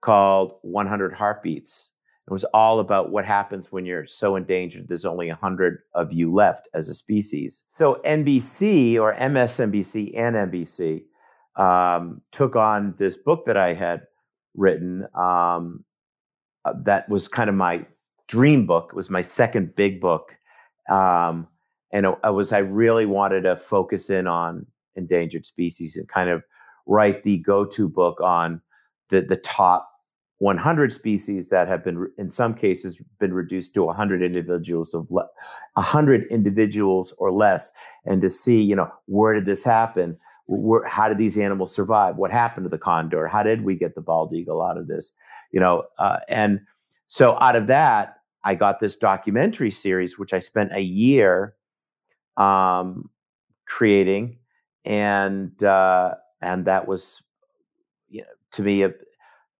called 0.00 0.54
100 0.62 1.12
Heartbeats. 1.12 1.90
It 2.30 2.32
was 2.32 2.44
all 2.54 2.78
about 2.78 3.10
what 3.10 3.24
happens 3.24 3.72
when 3.72 3.84
you're 3.84 4.06
so 4.06 4.36
endangered. 4.36 4.86
There's 4.86 5.04
only 5.04 5.26
100 5.26 5.80
of 5.96 6.12
you 6.12 6.32
left 6.32 6.68
as 6.74 6.88
a 6.88 6.94
species. 6.94 7.64
So 7.66 8.00
NBC 8.04 9.00
or 9.00 9.16
MSNBC 9.16 10.16
and 10.16 10.36
NBC 10.36 11.02
um, 11.56 12.20
took 12.30 12.54
on 12.54 12.94
this 12.98 13.16
book 13.16 13.46
that 13.46 13.56
I 13.56 13.74
had 13.74 14.02
written 14.54 15.08
um, 15.16 15.84
uh, 16.64 16.74
that 16.84 17.08
was 17.08 17.26
kind 17.26 17.50
of 17.50 17.56
my 17.56 17.84
dream 18.28 18.64
book. 18.64 18.90
It 18.92 18.96
was 18.96 19.10
my 19.10 19.22
second 19.22 19.74
big 19.74 20.00
book. 20.00 20.36
Um, 20.88 21.48
and 21.92 22.06
it, 22.06 22.16
it 22.22 22.32
was, 22.32 22.52
I 22.52 22.58
really 22.58 23.06
wanted 23.06 23.42
to 23.42 23.56
focus 23.56 24.08
in 24.08 24.28
on 24.28 24.66
endangered 24.94 25.46
species 25.46 25.96
and 25.96 26.08
kind 26.08 26.30
of 26.30 26.44
write 26.86 27.24
the 27.24 27.38
go 27.38 27.64
to 27.64 27.88
book 27.88 28.20
on 28.20 28.60
the, 29.08 29.20
the 29.20 29.38
top 29.38 29.89
100 30.40 30.92
species 30.92 31.48
that 31.48 31.68
have 31.68 31.82
been 31.84 32.10
in 32.18 32.28
some 32.28 32.54
cases 32.54 33.00
been 33.18 33.32
reduced 33.32 33.72
to 33.74 33.84
100 33.84 34.22
individuals 34.22 34.92
of 34.92 35.10
le- 35.10 35.28
100 35.74 36.26
individuals 36.30 37.14
or 37.18 37.32
less. 37.32 37.72
And 38.04 38.20
to 38.22 38.28
see 38.28 38.60
you 38.60 38.76
know 38.76 38.90
where 39.06 39.34
did 39.34 39.46
this 39.46 39.64
happen? 39.64 40.18
Where, 40.46 40.86
how 40.86 41.08
did 41.08 41.18
these 41.18 41.38
animals 41.38 41.74
survive? 41.74 42.16
What 42.16 42.32
happened 42.32 42.64
to 42.64 42.70
the 42.70 42.78
condor? 42.78 43.28
How 43.28 43.42
did 43.42 43.62
we 43.62 43.76
get 43.76 43.94
the 43.94 44.00
bald 44.00 44.34
eagle 44.34 44.62
out 44.62 44.76
of 44.76 44.88
this? 44.88 45.14
You 45.52 45.60
know 45.60 45.84
uh, 45.98 46.18
and 46.28 46.60
so 47.08 47.36
out 47.40 47.56
of 47.56 47.66
that 47.66 48.18
i 48.44 48.54
got 48.54 48.78
this 48.78 48.96
documentary 48.96 49.70
series 49.70 50.16
which 50.16 50.32
i 50.32 50.38
spent 50.38 50.70
a 50.72 50.80
year 50.80 51.54
um, 52.36 53.10
creating. 53.66 54.38
And 54.84 55.62
uh, 55.62 56.14
and 56.40 56.64
that 56.64 56.88
was 56.88 57.22
you 58.08 58.22
know, 58.22 58.26
to 58.52 58.62
me 58.62 58.82
a, 58.82 58.92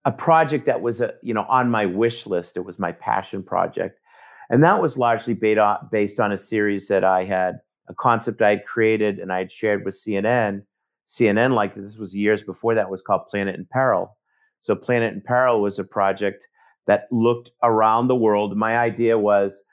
a 0.04 0.12
project 0.12 0.66
that 0.66 0.80
was 0.80 1.00
a, 1.00 1.14
you 1.22 1.34
know 1.34 1.46
on 1.48 1.70
my 1.70 1.86
wish 1.86 2.26
list. 2.26 2.56
It 2.56 2.64
was 2.64 2.78
my 2.78 2.92
passion 2.92 3.42
project, 3.42 4.00
and 4.48 4.62
that 4.64 4.80
was 4.80 4.98
largely 4.98 5.34
based 5.34 6.20
on 6.20 6.32
a 6.32 6.38
series 6.38 6.88
that 6.88 7.04
I 7.04 7.24
had 7.24 7.60
a 7.88 7.94
concept 7.94 8.40
I 8.40 8.50
had 8.50 8.66
created 8.66 9.18
and 9.18 9.32
I 9.32 9.38
had 9.38 9.52
shared 9.52 9.84
with 9.84 9.94
CNN. 9.94 10.62
CNN, 11.08 11.54
like 11.54 11.74
this 11.74 11.98
was 11.98 12.16
years 12.16 12.42
before 12.42 12.74
that, 12.76 12.88
was 12.88 13.02
called 13.02 13.26
Planet 13.28 13.56
in 13.56 13.66
Peril. 13.70 14.16
So 14.60 14.76
Planet 14.76 15.12
in 15.12 15.20
Peril 15.20 15.60
was 15.60 15.78
a 15.78 15.84
project 15.84 16.44
that 16.86 17.08
looked 17.10 17.50
around 17.62 18.06
the 18.06 18.16
world. 18.16 18.56
My 18.56 18.78
idea 18.78 19.18
was, 19.18 19.64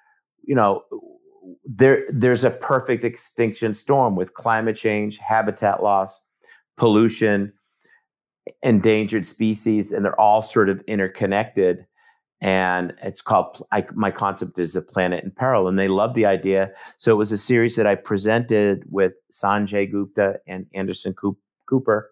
you 0.44 0.56
know, 0.56 0.84
there 1.64 2.06
there's 2.10 2.44
a 2.44 2.52
perfect 2.52 3.04
extinction 3.04 3.74
storm 3.74 4.16
with 4.16 4.34
climate 4.34 4.76
change, 4.76 5.18
habitat 5.18 5.84
loss, 5.84 6.22
pollution, 6.78 7.54
endangered 8.64 9.26
species 9.26 9.92
and 9.92 10.06
they're 10.06 10.20
all 10.20 10.42
sort 10.42 10.70
of 10.70 10.82
interconnected 10.88 11.86
and 12.40 12.94
it's 13.02 13.22
called 13.22 13.66
I, 13.72 13.86
my 13.94 14.12
concept 14.12 14.60
is 14.60 14.76
a 14.76 14.82
planet 14.82 15.24
in 15.24 15.32
peril 15.32 15.68
and 15.68 15.80
they 15.80 15.88
love 15.88 16.14
the 16.14 16.28
idea. 16.28 16.72
So 16.98 17.12
it 17.12 17.18
was 17.18 17.32
a 17.32 17.38
series 17.38 17.76
that 17.76 17.88
i 17.88 17.96
presented 17.96 18.84
with 18.90 19.14
sanjay 19.32 19.90
gupta 19.92 20.40
and 20.48 20.68
anderson 20.74 21.16
cooper 21.68 22.12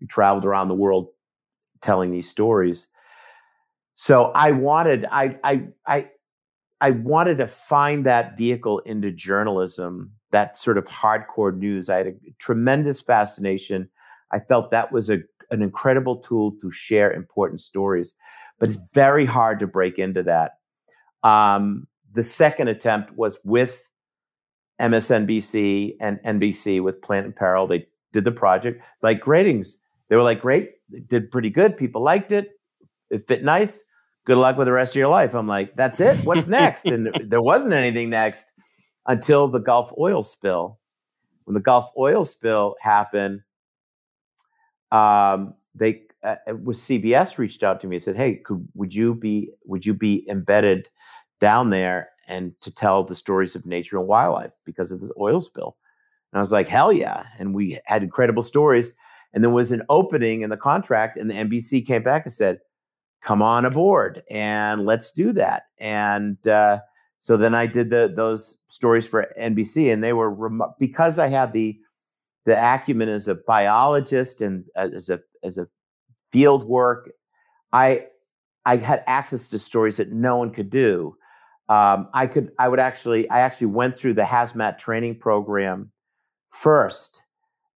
we 0.00 0.06
traveled 0.06 0.44
around 0.44 0.68
the 0.68 0.74
world 0.74 1.08
telling 1.82 2.10
these 2.10 2.28
stories. 2.28 2.88
So 3.94 4.32
i 4.34 4.52
wanted 4.52 5.06
i 5.10 5.38
i 5.44 5.68
i 5.86 6.10
i 6.80 6.90
wanted 6.90 7.38
to 7.38 7.46
find 7.46 8.06
that 8.06 8.36
vehicle 8.38 8.78
into 8.80 9.10
journalism 9.10 10.12
that 10.32 10.56
sort 10.56 10.78
of 10.78 10.84
hardcore 10.84 11.56
news. 11.56 11.88
I 11.88 11.96
had 11.96 12.06
a 12.08 12.14
tremendous 12.38 13.00
fascination. 13.00 13.88
I 14.32 14.40
felt 14.40 14.70
that 14.70 14.92
was 14.92 15.08
a, 15.08 15.18
an 15.50 15.62
incredible 15.62 16.16
tool 16.16 16.52
to 16.60 16.70
share 16.70 17.12
important 17.12 17.60
stories 17.60 18.14
but 18.58 18.70
it's 18.70 18.78
very 18.92 19.26
hard 19.26 19.60
to 19.60 19.66
break 19.66 19.98
into 19.98 20.22
that. 20.24 20.58
Um, 21.22 21.86
the 22.12 22.22
second 22.22 22.68
attempt 22.68 23.16
was 23.16 23.38
with 23.44 23.82
MSNBC 24.80 25.96
and 26.00 26.18
NBC 26.22 26.82
with 26.82 27.02
Planet 27.02 27.26
in 27.26 27.32
Peril. 27.32 27.66
They 27.66 27.86
did 28.12 28.24
the 28.24 28.32
project, 28.32 28.82
like 29.02 29.26
ratings. 29.26 29.78
They 30.08 30.16
were 30.16 30.22
like, 30.22 30.40
great, 30.40 30.72
it 30.92 31.08
did 31.08 31.30
pretty 31.30 31.50
good. 31.50 31.76
People 31.76 32.02
liked 32.02 32.32
it. 32.32 32.50
It 33.10 33.26
fit 33.26 33.44
nice. 33.44 33.84
Good 34.24 34.38
luck 34.38 34.56
with 34.56 34.66
the 34.66 34.72
rest 34.72 34.92
of 34.92 34.96
your 34.96 35.08
life. 35.08 35.34
I'm 35.34 35.46
like, 35.46 35.76
that's 35.76 36.00
it. 36.00 36.18
What's 36.24 36.48
next? 36.48 36.86
and 36.86 37.10
there 37.30 37.42
wasn't 37.42 37.74
anything 37.74 38.10
next 38.10 38.50
until 39.06 39.48
the 39.48 39.60
Gulf 39.60 39.92
oil 39.98 40.22
spill. 40.22 40.78
When 41.44 41.54
the 41.54 41.60
Gulf 41.60 41.90
oil 41.96 42.24
spill 42.24 42.76
happened, 42.80 43.42
um, 44.92 45.54
they 45.74 46.02
uh, 46.22 46.36
uh 46.46 46.56
with 46.56 46.76
CBS 46.76 47.38
reached 47.38 47.62
out 47.62 47.80
to 47.80 47.86
me 47.86 47.96
and 47.96 48.02
said, 48.02 48.16
"Hey, 48.16 48.36
could 48.36 48.66
would 48.74 48.94
you 48.94 49.14
be 49.14 49.50
would 49.64 49.86
you 49.86 49.94
be 49.94 50.28
embedded 50.28 50.88
down 51.40 51.70
there 51.70 52.10
and 52.28 52.52
to 52.60 52.74
tell 52.74 53.04
the 53.04 53.14
stories 53.14 53.54
of 53.54 53.66
nature 53.66 53.98
and 53.98 54.06
wildlife 54.06 54.52
because 54.64 54.92
of 54.92 55.00
this 55.00 55.12
oil 55.18 55.40
spill?" 55.40 55.76
And 56.32 56.38
I 56.38 56.42
was 56.42 56.52
like, 56.52 56.68
"Hell 56.68 56.92
yeah!" 56.92 57.24
And 57.38 57.54
we 57.54 57.78
had 57.86 58.02
incredible 58.02 58.42
stories. 58.42 58.94
And 59.32 59.44
there 59.44 59.50
was 59.50 59.70
an 59.70 59.82
opening 59.90 60.40
in 60.40 60.50
the 60.50 60.56
contract, 60.56 61.18
and 61.18 61.28
the 61.28 61.34
NBC 61.34 61.86
came 61.86 62.02
back 62.02 62.24
and 62.24 62.32
said, 62.32 62.60
"Come 63.22 63.42
on 63.42 63.64
aboard 63.64 64.22
and 64.30 64.86
let's 64.86 65.12
do 65.12 65.32
that." 65.34 65.64
And 65.78 66.38
uh, 66.48 66.80
so 67.18 67.36
then 67.36 67.54
I 67.54 67.66
did 67.66 67.90
the 67.90 68.12
those 68.14 68.56
stories 68.66 69.06
for 69.06 69.26
NBC, 69.40 69.92
and 69.92 70.02
they 70.02 70.12
were 70.12 70.30
rem- 70.30 70.62
because 70.78 71.18
I 71.18 71.28
had 71.28 71.52
the 71.52 71.78
the 72.46 72.56
acumen 72.56 73.08
as 73.08 73.28
a 73.28 73.34
biologist 73.34 74.40
and 74.40 74.64
uh, 74.76 74.88
as 74.94 75.10
a 75.10 75.20
as 75.42 75.58
a 75.58 75.68
field 76.32 76.64
work. 76.64 77.10
I 77.72 78.06
I 78.64 78.76
had 78.76 79.04
access 79.06 79.48
to 79.48 79.58
stories 79.58 79.98
that 79.98 80.12
no 80.12 80.36
one 80.36 80.52
could 80.52 80.70
do. 80.70 81.16
Um, 81.68 82.08
I 82.14 82.28
could 82.28 82.52
I 82.58 82.68
would 82.68 82.80
actually 82.80 83.28
I 83.28 83.40
actually 83.40 83.68
went 83.68 83.96
through 83.96 84.14
the 84.14 84.22
hazmat 84.22 84.78
training 84.78 85.18
program 85.18 85.90
first, 86.48 87.24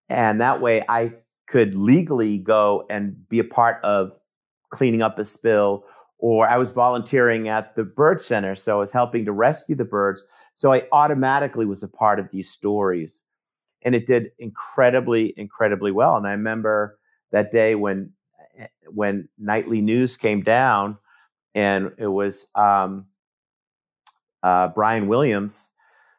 and 0.07 0.39
that 0.39 0.61
way 0.61 0.85
I 0.87 1.15
could 1.47 1.73
legally 1.73 2.37
go 2.37 2.85
and 2.89 3.27
be 3.27 3.39
a 3.39 3.43
part 3.43 3.83
of 3.83 4.11
cleaning 4.69 5.01
up 5.01 5.17
a 5.19 5.25
spill. 5.25 5.83
Or 6.21 6.47
I 6.47 6.57
was 6.57 6.73
volunteering 6.73 7.47
at 7.47 7.75
the 7.75 7.85
bird 7.85 8.21
center, 8.21 8.53
so 8.53 8.75
I 8.75 8.79
was 8.79 8.91
helping 8.91 9.23
to 9.25 9.31
rescue 9.31 9.73
the 9.73 9.85
birds. 9.85 10.23
So 10.53 10.73
I 10.73 10.85
automatically 10.91 11.65
was 11.65 11.81
a 11.81 11.87
part 11.87 12.19
of 12.19 12.29
these 12.29 12.51
stories, 12.51 13.23
and 13.83 13.95
it 13.95 14.05
did 14.05 14.31
incredibly, 14.39 15.33
incredibly 15.37 15.91
well. 15.91 16.15
And 16.15 16.27
I 16.27 16.31
remember 16.31 16.99
that 17.31 17.51
day 17.51 17.75
when 17.75 18.11
Eh, 18.59 18.67
when 18.87 19.29
nightly 19.37 19.81
news 19.81 20.17
came 20.17 20.41
down, 20.41 20.97
and 21.55 21.91
it 21.97 22.07
was 22.07 22.47
um, 22.55 23.05
uh, 24.43 24.67
Brian 24.69 25.07
Williams. 25.07 25.71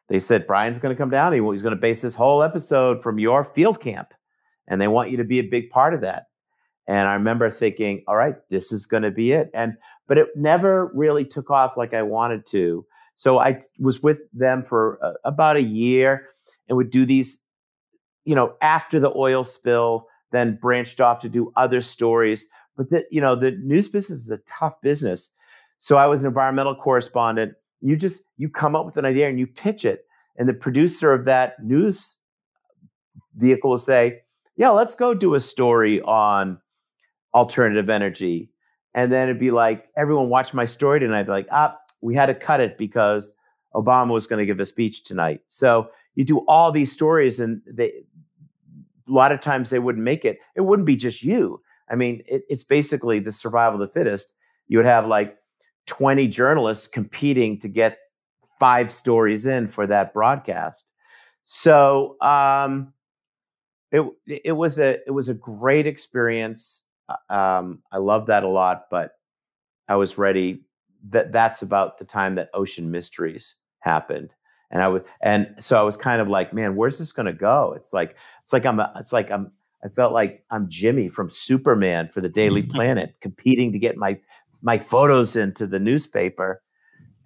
They 0.09 0.19
said 0.19 0.47
Brian's 0.47 0.79
going 0.79 0.93
to 0.93 0.97
come 0.97 1.09
down. 1.09 1.33
He, 1.33 1.39
he's 1.39 1.61
going 1.61 1.75
to 1.75 1.81
base 1.81 2.01
this 2.01 2.15
whole 2.15 2.43
episode 2.43 3.03
from 3.03 3.19
your 3.19 3.43
field 3.43 3.79
camp, 3.79 4.13
and 4.67 4.81
they 4.81 4.87
want 4.87 5.11
you 5.11 5.17
to 5.17 5.23
be 5.23 5.39
a 5.39 5.43
big 5.43 5.69
part 5.69 5.93
of 5.93 6.01
that. 6.01 6.27
And 6.87 7.07
I 7.07 7.13
remember 7.13 7.49
thinking, 7.49 8.03
all 8.07 8.15
right, 8.15 8.35
this 8.49 8.71
is 8.71 8.85
going 8.85 9.03
to 9.03 9.11
be 9.11 9.31
it. 9.33 9.49
And 9.53 9.77
but 10.07 10.17
it 10.17 10.29
never 10.35 10.91
really 10.93 11.23
took 11.23 11.51
off 11.51 11.77
like 11.77 11.93
I 11.93 12.01
wanted 12.01 12.45
to. 12.47 12.85
So 13.15 13.39
I 13.39 13.61
was 13.77 14.01
with 14.01 14.19
them 14.33 14.63
for 14.63 14.97
uh, 15.03 15.13
about 15.23 15.57
a 15.57 15.61
year 15.61 16.29
and 16.67 16.75
would 16.75 16.89
do 16.89 17.05
these, 17.05 17.39
you 18.25 18.35
know, 18.35 18.53
after 18.61 18.99
the 18.99 19.13
oil 19.15 19.43
spill, 19.43 20.07
then 20.31 20.57
branched 20.61 21.01
off 21.01 21.21
to 21.21 21.29
do 21.29 21.51
other 21.55 21.81
stories. 21.81 22.47
But 22.77 22.89
the, 22.89 23.05
you 23.11 23.21
know, 23.21 23.35
the 23.35 23.51
news 23.51 23.89
business 23.89 24.19
is 24.19 24.31
a 24.31 24.39
tough 24.47 24.79
business. 24.81 25.31
So 25.79 25.97
I 25.97 26.05
was 26.05 26.23
an 26.23 26.27
environmental 26.27 26.75
correspondent. 26.75 27.53
You 27.81 27.97
just 27.97 28.21
you 28.37 28.49
come 28.49 28.75
up 28.75 28.85
with 28.85 28.97
an 28.97 29.05
idea 29.05 29.27
and 29.27 29.39
you 29.39 29.47
pitch 29.47 29.83
it, 29.83 30.05
and 30.37 30.47
the 30.47 30.53
producer 30.53 31.13
of 31.13 31.25
that 31.25 31.63
news 31.63 32.15
vehicle 33.35 33.71
will 33.71 33.77
say, 33.79 34.21
"Yeah, 34.55 34.69
let's 34.69 34.95
go 34.95 35.13
do 35.13 35.33
a 35.33 35.39
story 35.39 36.01
on 36.01 36.59
alternative 37.33 37.89
energy." 37.89 38.51
And 38.93 39.11
then 39.11 39.29
it'd 39.29 39.39
be 39.39 39.51
like, 39.51 39.87
"Everyone 39.97 40.29
watch 40.29 40.53
my 40.53 40.65
story 40.65 40.99
tonight." 40.99 41.23
Be 41.23 41.31
like, 41.31 41.47
"Ah, 41.51 41.77
we 42.01 42.13
had 42.13 42.27
to 42.27 42.35
cut 42.35 42.59
it 42.59 42.77
because 42.77 43.33
Obama 43.73 44.11
was 44.11 44.27
going 44.27 44.39
to 44.39 44.45
give 44.45 44.59
a 44.59 44.65
speech 44.65 45.03
tonight." 45.03 45.41
So 45.49 45.89
you 46.13 46.23
do 46.23 46.45
all 46.47 46.71
these 46.71 46.91
stories, 46.91 47.39
and 47.39 47.61
they 47.65 48.03
a 49.11 49.13
lot 49.13 49.31
of 49.31 49.41
times 49.41 49.69
they 49.69 49.79
wouldn't 49.79 50.03
make 50.05 50.23
it. 50.23 50.39
It 50.55 50.61
wouldn't 50.61 50.85
be 50.85 50.95
just 50.95 51.21
you. 51.21 51.61
I 51.89 51.95
mean, 51.95 52.23
it, 52.25 52.43
it's 52.49 52.63
basically 52.63 53.19
the 53.19 53.31
survival 53.31 53.81
of 53.81 53.87
the 53.87 53.93
fittest. 53.93 54.33
You 54.67 54.77
would 54.77 54.85
have 54.85 55.05
like 55.05 55.37
20 55.87 56.27
journalists 56.27 56.87
competing 56.87 57.59
to 57.59 57.67
get 57.67 57.97
five 58.59 58.89
stories 58.91 59.45
in 59.45 59.67
for 59.67 59.85
that 59.87 60.13
broadcast. 60.13 60.85
So 61.43 62.15
um, 62.21 62.93
it 63.91 64.05
it 64.27 64.53
was 64.53 64.79
a 64.79 64.99
it 65.05 65.11
was 65.11 65.27
a 65.27 65.33
great 65.33 65.87
experience. 65.87 66.83
Uh, 67.09 67.33
um, 67.33 67.79
I 67.91 67.97
love 67.97 68.27
that 68.27 68.43
a 68.43 68.47
lot, 68.47 68.83
but 68.89 69.11
I 69.89 69.95
was 69.95 70.17
ready. 70.17 70.63
That 71.09 71.31
that's 71.31 71.63
about 71.63 71.97
the 71.97 72.05
time 72.05 72.35
that 72.35 72.49
Ocean 72.53 72.91
Mysteries 72.91 73.55
happened, 73.79 74.29
and 74.71 74.81
I 74.81 74.87
was 74.87 75.03
and 75.21 75.53
so 75.59 75.77
I 75.77 75.83
was 75.83 75.97
kind 75.97 76.21
of 76.21 76.29
like, 76.29 76.53
man, 76.53 76.75
where's 76.75 76.97
this 76.97 77.11
going 77.11 77.25
to 77.25 77.33
go? 77.33 77.73
It's 77.75 77.93
like 77.93 78.15
it's 78.41 78.53
like 78.53 78.65
I'm 78.65 78.79
a, 78.79 78.91
it's 78.95 79.13
like 79.13 79.29
I'm 79.29 79.51
I 79.83 79.89
felt 79.89 80.13
like 80.13 80.43
I'm 80.49 80.69
Jimmy 80.69 81.09
from 81.09 81.29
Superman 81.29 82.09
for 82.09 82.21
the 82.21 82.29
Daily 82.29 82.63
Planet, 82.73 83.15
competing 83.21 83.71
to 83.73 83.79
get 83.79 83.97
my 83.97 84.19
my 84.61 84.77
photos 84.77 85.35
into 85.35 85.67
the 85.67 85.79
newspaper, 85.79 86.61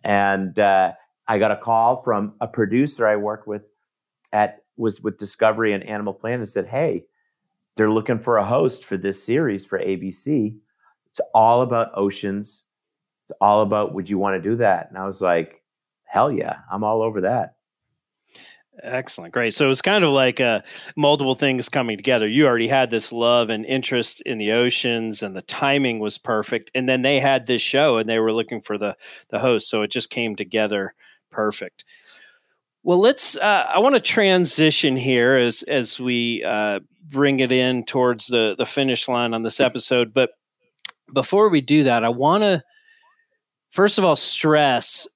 and 0.04 0.58
uh, 0.58 0.94
I 1.28 1.38
got 1.38 1.52
a 1.52 1.58
call 1.58 2.02
from 2.04 2.34
a 2.42 2.48
producer 2.48 3.06
I 3.08 3.16
worked 3.16 3.48
with 3.48 3.64
at 4.34 4.64
was 4.78 5.02
with 5.02 5.18
Discovery 5.18 5.74
and 5.74 5.84
Animal 5.84 6.14
Planet 6.14 6.40
and 6.40 6.50
said, 6.50 6.66
"Hey, 6.66 7.06
they're 7.76 7.92
looking 7.92 8.20
for 8.20 8.38
a 8.38 8.46
host 8.46 8.86
for 8.86 8.98
this 8.98 9.24
series 9.24 9.66
for 9.66 9.78
ABC. 9.78 10.58
It's 11.12 11.22
all 11.36 11.62
about 11.62 11.92
oceans. 11.94 12.64
It's 13.24 13.32
all 13.40 13.62
about 13.62 13.94
would 13.94 14.10
you 14.10 14.18
want 14.18 14.42
to 14.42 14.50
do 14.50 14.56
that?" 14.58 14.90
And 14.90 14.98
I 14.98 15.06
was 15.06 15.22
like, 15.22 15.62
hell 16.06 16.32
yeah, 16.32 16.60
I'm 16.72 16.84
all 16.84 17.02
over 17.02 17.22
that. 17.22 17.56
Excellent. 18.84 19.34
Great. 19.34 19.54
So 19.54 19.70
it's 19.70 19.82
kind 19.82 20.04
of 20.04 20.12
like 20.12 20.42
uh, 20.42 20.60
multiple 20.98 21.36
things 21.36 21.70
coming 21.70 21.98
together. 21.98 22.28
You 22.28 22.46
already 22.46 22.68
had 22.68 22.90
this 22.90 23.12
love 23.12 23.50
and 23.50 23.66
interest 23.66 24.22
in 24.26 24.38
the 24.38 24.52
oceans, 24.52 25.24
and 25.24 25.36
the 25.36 25.42
timing 25.42 26.00
was 26.00 26.18
perfect. 26.18 26.72
And 26.76 26.88
then 26.88 27.02
they 27.02 27.20
had 27.20 27.48
this 27.48 27.62
show 27.62 27.98
and 27.98 28.10
they 28.10 28.20
were 28.20 28.34
looking 28.34 28.62
for 28.62 28.78
the, 28.78 28.98
the 29.30 29.40
host. 29.40 29.70
So 29.70 29.82
it 29.82 29.92
just 29.92 30.10
came 30.10 30.36
together 30.36 30.94
perfect. 31.32 31.86
Well, 32.84 33.00
let's, 33.00 33.38
uh, 33.38 33.66
I 33.74 33.80
want 33.80 33.96
to 33.96 34.02
transition 34.02 34.96
here 34.96 35.38
as, 35.38 35.64
as 35.64 36.00
we 36.00 36.44
uh, 36.44 36.82
bring 37.02 37.40
it 37.40 37.52
in 37.52 37.86
towards 37.86 38.28
the, 38.28 38.56
the 38.58 38.66
finish 38.66 39.08
line 39.08 39.34
on 39.34 39.42
this 39.44 39.60
episode. 39.60 40.14
But 40.14 40.32
before 41.14 41.50
we 41.50 41.62
do 41.62 41.84
that, 41.84 42.04
I 42.04 42.10
want 42.10 42.44
to, 42.44 42.64
first 43.72 43.98
of 43.98 44.06
all, 44.06 44.16
stress 44.16 45.08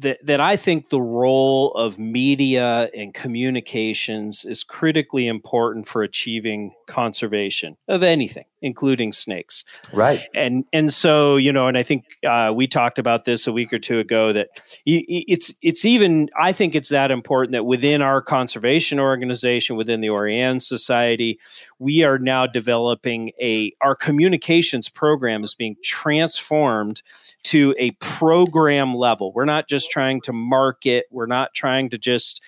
that 0.00 0.24
that 0.24 0.40
I 0.40 0.56
think 0.56 0.88
the 0.88 1.00
role 1.00 1.72
of 1.74 1.98
media 1.98 2.90
and 2.94 3.12
communications 3.12 4.44
is 4.44 4.64
critically 4.64 5.26
important 5.26 5.86
for 5.88 6.02
achieving 6.02 6.74
conservation 6.88 7.76
of 7.86 8.02
anything, 8.02 8.46
including 8.60 9.12
snakes. 9.12 9.64
Right. 9.92 10.26
And 10.34 10.64
and 10.72 10.92
so 10.92 11.36
you 11.36 11.52
know, 11.52 11.68
and 11.68 11.78
I 11.78 11.84
think 11.84 12.04
uh, 12.28 12.52
we 12.54 12.66
talked 12.66 12.98
about 12.98 13.24
this 13.24 13.46
a 13.46 13.52
week 13.52 13.72
or 13.72 13.78
two 13.78 14.00
ago 14.00 14.32
that 14.32 14.48
it's 14.84 15.52
it's 15.62 15.84
even 15.84 16.28
I 16.40 16.52
think 16.52 16.74
it's 16.74 16.88
that 16.88 17.12
important 17.12 17.52
that 17.52 17.64
within 17.64 18.02
our 18.02 18.20
conservation 18.20 18.98
organization, 18.98 19.76
within 19.76 20.00
the 20.00 20.08
Orianne 20.08 20.60
Society, 20.60 21.38
we 21.78 22.02
are 22.02 22.18
now 22.18 22.46
developing 22.46 23.30
a 23.40 23.72
our 23.80 23.94
communications 23.94 24.88
program 24.88 25.44
is 25.44 25.54
being 25.54 25.76
transformed 25.84 27.02
to 27.44 27.74
a 27.78 27.92
program 27.92 28.94
level. 28.94 29.32
We're 29.32 29.44
not 29.44 29.68
just 29.68 29.90
trying 29.90 30.20
to 30.22 30.32
market, 30.32 31.06
we're 31.10 31.26
not 31.26 31.54
trying 31.54 31.90
to 31.90 31.98
just 31.98 32.42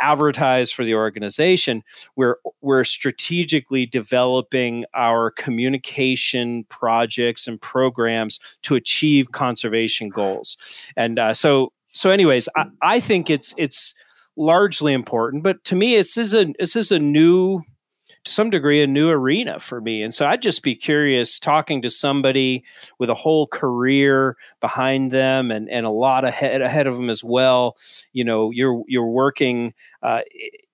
advertise 0.00 0.70
for 0.70 0.84
the 0.84 0.94
organization. 0.94 1.82
We're 2.16 2.36
we're 2.60 2.84
strategically 2.84 3.86
developing 3.86 4.84
our 4.94 5.30
communication 5.30 6.64
projects 6.64 7.46
and 7.46 7.60
programs 7.60 8.38
to 8.62 8.74
achieve 8.74 9.32
conservation 9.32 10.08
goals. 10.08 10.56
And 10.96 11.18
uh, 11.18 11.34
so 11.34 11.72
so 11.86 12.10
anyways 12.10 12.48
I, 12.56 12.66
I 12.82 13.00
think 13.00 13.30
it's 13.30 13.54
it's 13.58 13.94
largely 14.36 14.92
important 14.92 15.42
but 15.42 15.64
to 15.64 15.74
me 15.74 15.96
this 15.96 16.16
is 16.16 16.32
a 16.32 16.52
this 16.58 16.76
is 16.76 16.92
a 16.92 16.98
new 16.98 17.62
to 18.28 18.34
some 18.34 18.50
degree 18.50 18.82
a 18.82 18.86
new 18.86 19.08
arena 19.08 19.58
for 19.58 19.80
me. 19.80 20.02
And 20.02 20.14
so 20.14 20.26
I'd 20.26 20.42
just 20.42 20.62
be 20.62 20.74
curious 20.74 21.38
talking 21.38 21.82
to 21.82 21.90
somebody 21.90 22.64
with 22.98 23.10
a 23.10 23.14
whole 23.14 23.46
career 23.46 24.36
behind 24.60 25.10
them 25.10 25.50
and, 25.50 25.68
and 25.70 25.86
a 25.86 25.90
lot 25.90 26.24
ahead 26.24 26.60
ahead 26.60 26.86
of 26.86 26.96
them 26.96 27.10
as 27.10 27.24
well. 27.24 27.76
You 28.12 28.24
know, 28.24 28.50
you're 28.50 28.82
you're 28.86 29.06
working 29.06 29.74
uh, 30.02 30.20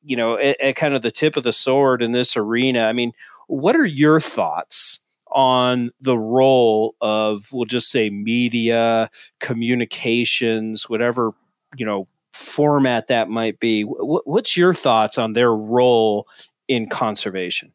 you 0.02 0.16
know 0.16 0.36
at, 0.36 0.60
at 0.60 0.76
kind 0.76 0.94
of 0.94 1.02
the 1.02 1.10
tip 1.10 1.36
of 1.36 1.44
the 1.44 1.52
sword 1.52 2.02
in 2.02 2.12
this 2.12 2.36
arena. 2.36 2.86
I 2.86 2.92
mean, 2.92 3.12
what 3.46 3.76
are 3.76 3.86
your 3.86 4.20
thoughts? 4.20 5.00
on 5.36 5.90
the 6.00 6.16
role 6.16 6.94
of 7.00 7.52
we'll 7.52 7.64
just 7.64 7.90
say 7.90 8.08
media 8.08 9.10
communications 9.40 10.88
whatever 10.88 11.32
you 11.76 11.84
know 11.84 12.06
format 12.32 13.08
that 13.08 13.28
might 13.28 13.58
be 13.58 13.82
what's 13.82 14.56
your 14.56 14.72
thoughts 14.72 15.18
on 15.18 15.32
their 15.32 15.52
role 15.52 16.28
in 16.68 16.88
conservation? 16.88 17.72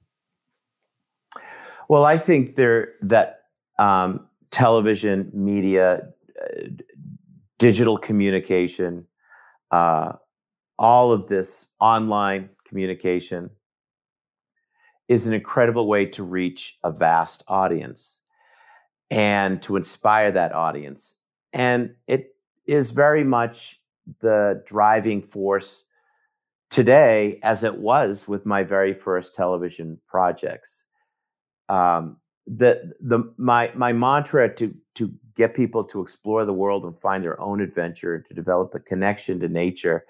Well, 1.87 2.05
I 2.05 2.17
think 2.17 2.55
there 2.55 2.93
that 3.01 3.41
um, 3.79 4.27
television, 4.51 5.31
media, 5.33 6.09
uh, 6.39 6.67
digital 7.57 7.97
communication, 7.97 9.05
uh, 9.71 10.13
all 10.77 11.11
of 11.11 11.27
this 11.27 11.67
online 11.79 12.49
communication 12.65 13.49
is 15.07 15.27
an 15.27 15.33
incredible 15.33 15.87
way 15.87 16.05
to 16.05 16.23
reach 16.23 16.77
a 16.83 16.91
vast 16.91 17.43
audience 17.47 18.19
and 19.09 19.61
to 19.63 19.75
inspire 19.75 20.31
that 20.31 20.53
audience. 20.53 21.15
And 21.51 21.95
it 22.07 22.35
is 22.67 22.91
very 22.91 23.23
much 23.23 23.81
the 24.19 24.63
driving 24.65 25.21
force 25.23 25.83
today 26.69 27.39
as 27.43 27.63
it 27.63 27.77
was 27.77 28.27
with 28.27 28.45
my 28.45 28.63
very 28.63 28.93
first 28.93 29.35
television 29.35 29.99
projects. 30.07 30.85
Um, 31.67 32.17
the 32.47 32.93
the 32.99 33.31
my 33.37 33.71
my 33.75 33.93
mantra 33.93 34.53
to 34.55 34.73
to 34.95 35.13
get 35.35 35.53
people 35.53 35.83
to 35.83 36.01
explore 36.01 36.45
the 36.45 36.53
world 36.53 36.83
and 36.83 36.99
find 36.99 37.23
their 37.23 37.39
own 37.39 37.61
adventure 37.61 38.15
and 38.15 38.25
to 38.25 38.33
develop 38.33 38.73
a 38.73 38.79
connection 38.79 39.39
to 39.39 39.47
nature 39.47 40.05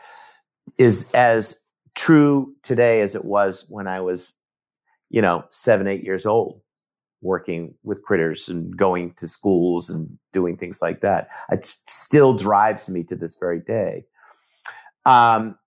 is 0.78 1.12
as 1.14 1.62
true 1.96 2.56
today 2.64 3.02
as 3.02 3.14
it 3.14 3.26
was 3.26 3.66
when 3.70 3.88
I 3.88 4.00
was, 4.00 4.34
you 5.10 5.22
know, 5.22 5.44
seven 5.50 5.88
eight 5.88 6.04
years 6.04 6.26
old, 6.26 6.62
working 7.22 7.76
with 7.84 8.04
critters 8.04 8.48
and 8.48 8.76
going 8.76 9.14
to 9.18 9.28
schools 9.28 9.90
and 9.90 10.18
doing 10.32 10.56
things 10.56 10.82
like 10.82 11.02
that. 11.02 11.28
It 11.52 11.66
still 11.66 12.34
drives 12.34 12.90
me 12.90 13.04
to 13.04 13.16
this 13.16 13.36
very 13.36 13.60
day. 13.60 14.06
Um, 15.06 15.58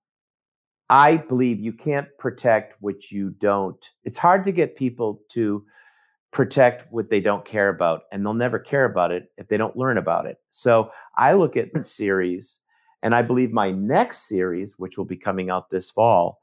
I 0.93 1.17
believe 1.17 1.59
you 1.59 1.73
can't 1.73 2.07
protect 2.19 2.77
what 2.81 3.11
you 3.11 3.31
don't. 3.31 3.83
It's 4.05 4.19
hard 4.19 4.45
to 4.45 4.53
get 4.53 4.77
people 4.77 5.23
to 5.31 5.65
protect 6.33 6.93
what 6.93 7.09
they 7.09 7.19
don't 7.19 7.47
care 7.47 7.71
about, 7.71 8.03
and 8.13 8.23
they'll 8.23 8.35
never 8.35 8.59
care 8.59 8.85
about 8.85 9.11
it 9.11 9.33
if 9.39 9.49
they 9.49 9.57
don't 9.57 9.75
learn 9.75 9.97
about 9.97 10.27
it. 10.27 10.37
So 10.51 10.91
I 11.17 11.33
look 11.33 11.57
at 11.57 11.73
the 11.73 11.83
series, 11.83 12.61
and 13.03 13.15
I 13.15 13.23
believe 13.23 13.53
my 13.53 13.71
next 13.71 14.29
series, 14.29 14.75
which 14.79 14.99
will 14.99 15.07
be 15.07 15.17
coming 15.17 15.49
out 15.49 15.71
this 15.71 15.89
fall, 15.91 16.41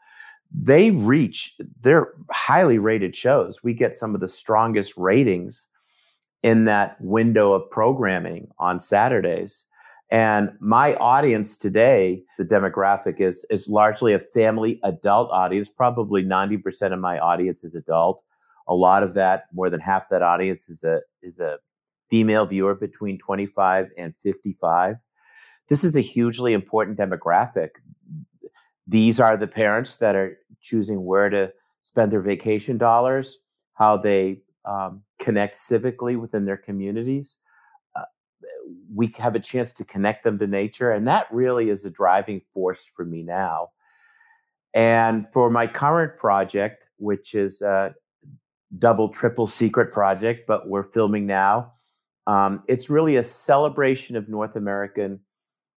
they 0.52 0.90
reach, 0.90 1.56
they're 1.82 2.14
highly 2.32 2.80
rated 2.80 3.16
shows. 3.16 3.64
We 3.64 3.76
get 3.76 3.96
some 3.96 4.16
of 4.16 4.20
the 4.20 4.28
strongest 4.28 4.98
ratings 4.98 5.68
in 6.42 6.66
that 6.66 7.00
window 7.00 7.54
of 7.54 7.70
programming 7.70 8.48
on 8.58 8.80
Saturdays. 8.80 9.68
And 10.12 10.52
my 10.60 10.96
audience 10.96 11.56
today, 11.56 12.24
the 12.40 12.46
demographic 12.46 13.22
is 13.22 13.46
is 13.52 13.68
largely 13.68 14.14
a 14.14 14.20
family 14.20 14.80
adult 14.84 15.30
audience. 15.32 15.70
Probably 15.70 16.24
90% 16.24 16.94
of 16.94 17.00
my 17.00 17.20
audience 17.20 17.64
is 17.64 17.76
adult. 17.76 18.24
A 18.68 18.74
lot 18.74 19.04
of 19.04 19.14
that, 19.14 19.46
more 19.54 19.70
than 19.70 19.80
half 19.80 20.10
that 20.10 20.24
audience 20.24 20.68
is 20.68 20.84
a 20.84 21.02
is 21.22 21.40
a 21.40 21.60
female 22.10 22.48
viewer 22.48 22.74
between 22.74 23.20
25 23.20 23.90
and 23.98 24.16
55. 24.18 24.96
This 25.70 25.84
is 25.84 25.96
a 25.96 26.02
hugely 26.02 26.54
important 26.54 26.98
demographic. 26.98 27.70
These 28.88 29.20
are 29.20 29.38
the 29.38 29.48
parents 29.48 29.98
that 29.98 30.16
are 30.16 30.40
choosing 30.60 31.06
where 31.06 31.30
to 31.30 31.54
spend 31.84 32.12
their 32.12 32.22
vacation 32.22 32.80
dollars, 32.80 33.38
how 33.76 33.98
they 33.98 34.42
um, 34.66 35.04
connect 35.20 35.58
civically 35.58 36.20
within 36.20 36.46
their 36.46 36.58
communities 36.58 37.38
we 38.94 39.14
have 39.18 39.36
a 39.36 39.40
chance 39.40 39.72
to 39.74 39.86
connect 39.86 40.24
them 40.24 40.40
to 40.40 40.48
nature. 40.48 40.92
And 40.92 41.08
that 41.08 41.28
really 41.32 41.70
is 41.70 41.86
a 41.86 41.90
driving 41.90 42.42
force 42.54 42.90
for 42.96 43.06
me 43.06 43.24
now. 43.24 43.70
And 44.74 45.28
for 45.34 45.50
my 45.50 45.68
current 45.68 46.18
project, 46.18 46.84
which 46.98 47.34
is 47.34 47.62
a 47.62 47.96
double, 48.78 49.10
triple 49.10 49.48
secret 49.48 49.92
project, 49.92 50.46
but 50.48 50.68
we're 50.68 50.84
filming 50.84 51.26
now, 51.26 51.74
um, 52.28 52.64
it's 52.68 52.90
really 52.90 53.16
a 53.16 53.24
celebration 53.24 54.16
of 54.16 54.30
North 54.30 54.56
American 54.56 55.20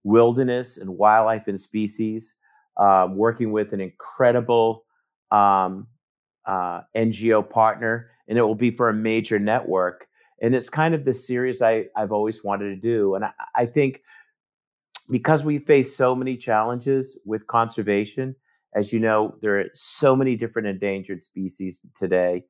wilderness 0.05 0.77
and 0.77 0.99
wildlife 0.99 1.49
and 1.49 1.59
species, 1.59 2.35
uh, 2.77 3.09
working 3.11 3.53
with 3.53 3.73
an 3.73 3.81
incredible 3.81 4.85
um, 5.31 5.87
uh, 6.45 6.83
NGO 6.95 7.49
partner. 7.49 8.11
And 8.29 8.37
it 8.37 8.43
will 8.43 8.55
be 8.55 8.71
for 8.71 8.89
a 8.89 8.95
major 8.95 9.39
network 9.39 10.07
and 10.43 10.57
it's 10.57 10.68
kind 10.68 10.93
of 10.93 11.05
the 11.05 11.14
series 11.14 11.62
I, 11.62 11.86
I've 11.97 12.11
always 12.11 12.43
wanted 12.43 12.70
to 12.70 12.76
do. 12.76 13.14
And 13.14 13.24
I, 13.24 13.30
I 13.55 13.64
think 13.64 14.03
because 15.09 15.45
we 15.45 15.59
face 15.59 15.97
so 15.97 16.16
many 16.16 16.36
challenges 16.36 17.18
with 17.24 17.47
conservation, 17.47 18.34
as 18.74 18.93
you 18.93 18.99
know, 18.99 19.36
there 19.40 19.61
are 19.61 19.66
so 19.74 20.16
many 20.16 20.34
different 20.34 20.66
endangered 20.66 21.22
species 21.22 21.80
today. 21.97 22.45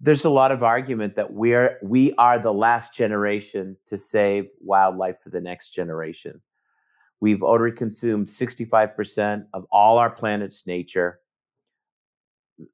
There's 0.00 0.24
a 0.24 0.30
lot 0.30 0.52
of 0.52 0.62
argument 0.62 1.16
that 1.16 1.32
we're 1.32 1.78
we 1.82 2.14
are 2.14 2.38
the 2.38 2.54
last 2.54 2.94
generation 2.94 3.76
to 3.86 3.98
save 3.98 4.46
wildlife 4.60 5.18
for 5.18 5.30
the 5.30 5.40
next 5.40 5.70
generation. 5.70 6.40
We've 7.20 7.42
already 7.42 7.74
consumed 7.74 8.28
65% 8.28 9.46
of 9.52 9.66
all 9.72 9.98
our 9.98 10.10
planet's 10.10 10.68
nature. 10.68 11.18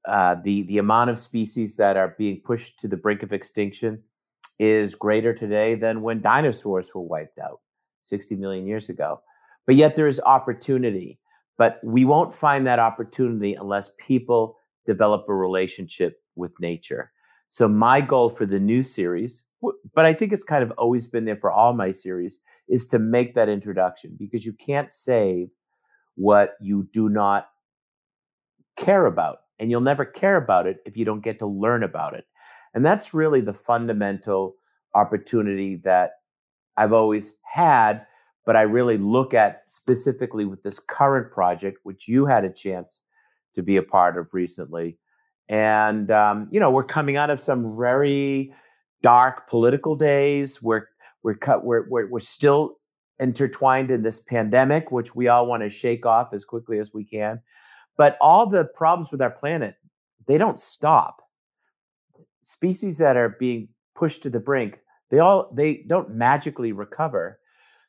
Uh, 0.06 0.36
the 0.44 0.62
the 0.64 0.78
amount 0.78 1.10
of 1.10 1.18
species 1.18 1.76
that 1.76 1.96
are 1.96 2.14
being 2.18 2.40
pushed 2.40 2.78
to 2.80 2.88
the 2.88 2.96
brink 2.96 3.22
of 3.22 3.32
extinction 3.32 4.02
is 4.58 4.94
greater 4.94 5.34
today 5.34 5.74
than 5.74 6.02
when 6.02 6.20
dinosaurs 6.20 6.94
were 6.94 7.02
wiped 7.02 7.38
out 7.38 7.60
60 8.02 8.36
million 8.36 8.66
years 8.66 8.88
ago. 8.88 9.20
But 9.66 9.76
yet 9.76 9.96
there 9.96 10.08
is 10.08 10.20
opportunity. 10.24 11.18
But 11.56 11.80
we 11.84 12.04
won't 12.04 12.32
find 12.32 12.66
that 12.66 12.78
opportunity 12.78 13.54
unless 13.54 13.92
people 13.98 14.58
develop 14.86 15.26
a 15.28 15.34
relationship 15.34 16.20
with 16.34 16.52
nature. 16.60 17.12
So, 17.48 17.68
my 17.68 18.00
goal 18.00 18.30
for 18.30 18.46
the 18.46 18.58
new 18.58 18.82
series, 18.82 19.44
but 19.94 20.04
I 20.04 20.12
think 20.12 20.32
it's 20.32 20.42
kind 20.42 20.64
of 20.64 20.72
always 20.72 21.06
been 21.06 21.24
there 21.24 21.36
for 21.36 21.52
all 21.52 21.72
my 21.72 21.92
series, 21.92 22.40
is 22.68 22.86
to 22.88 22.98
make 22.98 23.34
that 23.34 23.48
introduction 23.48 24.16
because 24.18 24.44
you 24.44 24.52
can't 24.52 24.92
save 24.92 25.48
what 26.16 26.54
you 26.60 26.88
do 26.92 27.08
not 27.08 27.48
care 28.76 29.06
about. 29.06 29.38
And 29.60 29.70
you'll 29.70 29.80
never 29.80 30.04
care 30.04 30.36
about 30.36 30.66
it 30.66 30.78
if 30.84 30.96
you 30.96 31.04
don't 31.04 31.22
get 31.22 31.38
to 31.38 31.46
learn 31.46 31.84
about 31.84 32.14
it. 32.14 32.24
And 32.74 32.84
that's 32.84 33.14
really 33.14 33.40
the 33.40 33.54
fundamental 33.54 34.56
opportunity 34.94 35.76
that 35.76 36.12
I've 36.76 36.92
always 36.92 37.34
had, 37.42 38.04
but 38.44 38.56
I 38.56 38.62
really 38.62 38.98
look 38.98 39.32
at 39.32 39.62
specifically 39.68 40.44
with 40.44 40.62
this 40.62 40.80
current 40.80 41.32
project, 41.32 41.78
which 41.84 42.08
you 42.08 42.26
had 42.26 42.44
a 42.44 42.52
chance 42.52 43.00
to 43.54 43.62
be 43.62 43.76
a 43.76 43.82
part 43.82 44.18
of 44.18 44.34
recently. 44.34 44.98
And, 45.48 46.10
um, 46.10 46.48
you 46.50 46.58
know, 46.58 46.70
we're 46.70 46.84
coming 46.84 47.16
out 47.16 47.30
of 47.30 47.40
some 47.40 47.76
very 47.78 48.52
dark 49.02 49.48
political 49.48 49.94
days. 49.94 50.60
We're, 50.62 50.86
we're, 51.22 51.34
cut, 51.34 51.64
we're, 51.64 51.88
we're, 51.88 52.08
we're 52.08 52.20
still 52.20 52.78
intertwined 53.20 53.90
in 53.90 54.02
this 54.02 54.20
pandemic, 54.20 54.90
which 54.90 55.14
we 55.14 55.28
all 55.28 55.46
want 55.46 55.62
to 55.62 55.70
shake 55.70 56.04
off 56.06 56.32
as 56.32 56.44
quickly 56.44 56.78
as 56.78 56.92
we 56.92 57.04
can. 57.04 57.40
But 57.96 58.16
all 58.20 58.48
the 58.48 58.64
problems 58.64 59.12
with 59.12 59.22
our 59.22 59.30
planet, 59.30 59.76
they 60.26 60.38
don't 60.38 60.58
stop 60.58 61.23
species 62.44 62.98
that 62.98 63.16
are 63.16 63.30
being 63.30 63.68
pushed 63.94 64.22
to 64.22 64.30
the 64.30 64.40
brink, 64.40 64.80
they 65.10 65.18
all 65.18 65.50
they 65.52 65.84
don't 65.86 66.14
magically 66.14 66.72
recover. 66.72 67.38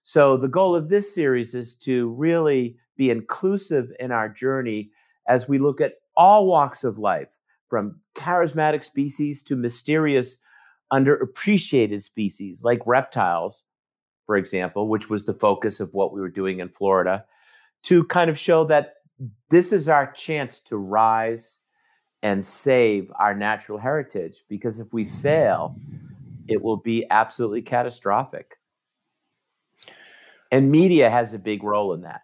So 0.03 0.37
the 0.37 0.47
goal 0.47 0.75
of 0.75 0.89
this 0.89 1.13
series 1.13 1.55
is 1.55 1.75
to 1.77 2.09
really 2.09 2.77
be 2.97 3.09
inclusive 3.09 3.91
in 3.99 4.11
our 4.11 4.29
journey 4.29 4.91
as 5.27 5.49
we 5.49 5.57
look 5.57 5.81
at 5.81 5.95
all 6.15 6.45
walks 6.45 6.83
of 6.83 6.97
life, 6.97 7.37
from 7.69 7.99
charismatic 8.15 8.83
species 8.83 9.43
to 9.43 9.55
mysterious, 9.55 10.37
underappreciated 10.93 12.03
species 12.03 12.63
like 12.63 12.81
reptiles, 12.85 13.63
for 14.25 14.37
example, 14.37 14.87
which 14.87 15.09
was 15.09 15.25
the 15.25 15.33
focus 15.33 15.79
of 15.79 15.93
what 15.93 16.13
we 16.13 16.21
were 16.21 16.29
doing 16.29 16.59
in 16.59 16.69
Florida, 16.69 17.25
to 17.83 18.03
kind 18.05 18.29
of 18.29 18.39
show 18.39 18.63
that 18.63 18.95
this 19.49 19.71
is 19.71 19.89
our 19.89 20.11
chance 20.11 20.59
to 20.59 20.77
rise 20.77 21.59
and 22.25 22.43
save 22.43 23.11
our 23.19 23.35
natural 23.35 23.77
heritage 23.77 24.41
because 24.49 24.79
if 24.79 24.91
we 24.91 25.05
fail, 25.05 25.75
it 26.47 26.59
will 26.59 26.75
be 26.75 27.05
absolutely 27.11 27.61
catastrophic. 27.61 28.57
And 30.51 30.71
media 30.71 31.07
has 31.07 31.35
a 31.35 31.39
big 31.39 31.61
role 31.61 31.93
in 31.93 32.01
that. 32.01 32.23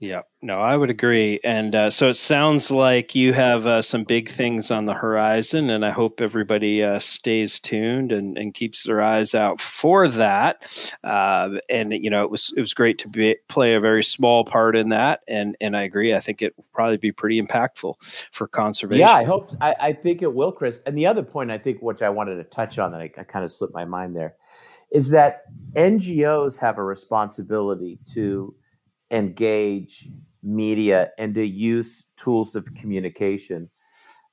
Yeah, 0.00 0.22
no, 0.42 0.60
I 0.60 0.76
would 0.76 0.90
agree. 0.90 1.40
And 1.42 1.74
uh, 1.74 1.90
so 1.90 2.08
it 2.08 2.14
sounds 2.14 2.70
like 2.70 3.16
you 3.16 3.32
have 3.32 3.66
uh, 3.66 3.82
some 3.82 4.04
big 4.04 4.28
things 4.28 4.70
on 4.70 4.84
the 4.84 4.94
horizon, 4.94 5.70
and 5.70 5.84
I 5.84 5.90
hope 5.90 6.20
everybody 6.20 6.84
uh, 6.84 7.00
stays 7.00 7.58
tuned 7.58 8.12
and, 8.12 8.38
and, 8.38 8.54
keeps 8.54 8.84
their 8.84 9.02
eyes 9.02 9.34
out 9.34 9.60
for 9.60 10.06
that. 10.06 10.62
Uh, 11.02 11.58
and 11.68 11.92
you 11.92 12.10
know, 12.10 12.22
it 12.22 12.30
was 12.30 12.52
it 12.56 12.60
was 12.60 12.74
great 12.74 12.98
to 13.00 13.08
be, 13.08 13.36
play 13.48 13.74
a 13.74 13.80
very 13.80 14.04
small 14.04 14.44
part 14.44 14.76
in 14.76 14.90
that, 14.90 15.22
and 15.26 15.56
and 15.60 15.76
I 15.76 15.82
agree. 15.82 16.14
I 16.14 16.20
think 16.20 16.42
it 16.42 16.56
will 16.56 16.66
probably 16.72 16.98
be 16.98 17.10
pretty 17.10 17.42
impactful 17.42 18.28
for 18.30 18.46
conservation. 18.46 19.00
Yeah, 19.00 19.14
I 19.14 19.24
hope. 19.24 19.50
I, 19.60 19.74
I, 19.80 19.92
think 19.94 20.22
it 20.22 20.32
will, 20.32 20.52
Chris. 20.52 20.80
And 20.86 20.96
the 20.96 21.06
other 21.06 21.24
point 21.24 21.50
I 21.50 21.58
think, 21.58 21.80
which 21.80 22.02
I 22.02 22.08
wanted 22.08 22.36
to 22.36 22.44
touch 22.44 22.78
on, 22.78 22.92
that 22.92 23.00
I, 23.00 23.10
I 23.18 23.24
kind 23.24 23.44
of 23.44 23.50
slipped 23.50 23.74
my 23.74 23.84
mind 23.84 24.14
there, 24.14 24.36
is 24.92 25.10
that 25.10 25.42
NGOs 25.74 26.60
have 26.60 26.78
a 26.78 26.84
responsibility 26.84 27.98
to 28.12 28.54
engage 29.10 30.08
media 30.42 31.10
and 31.18 31.34
to 31.34 31.46
use 31.46 32.04
tools 32.16 32.54
of 32.54 32.74
communication. 32.74 33.70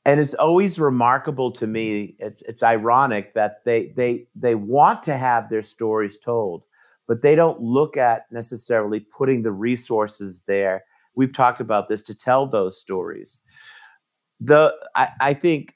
And 0.05 0.19
it's 0.19 0.35
always 0.35 0.77
remarkable 0.79 1.51
to 1.53 1.65
me. 1.65 2.15
It's 2.19 2.43
it's 2.43 2.61
ironic 2.61 3.33
that 3.33 3.65
they 3.65 3.87
they 3.95 4.27
they 4.35 4.53
want 4.53 5.01
to 5.03 5.17
have 5.17 5.49
their 5.49 5.63
stories 5.63 6.19
told, 6.19 6.63
but 7.07 7.23
they 7.23 7.33
don't 7.33 7.59
look 7.59 7.97
at 7.97 8.31
necessarily 8.31 8.99
putting 8.99 9.41
the 9.41 9.51
resources 9.51 10.43
there. 10.45 10.83
We've 11.15 11.33
talked 11.33 11.59
about 11.59 11.89
this 11.89 12.03
to 12.03 12.13
tell 12.13 12.45
those 12.45 12.79
stories. 12.79 13.39
The 14.39 14.75
I, 14.95 15.09
I 15.19 15.33
think 15.33 15.73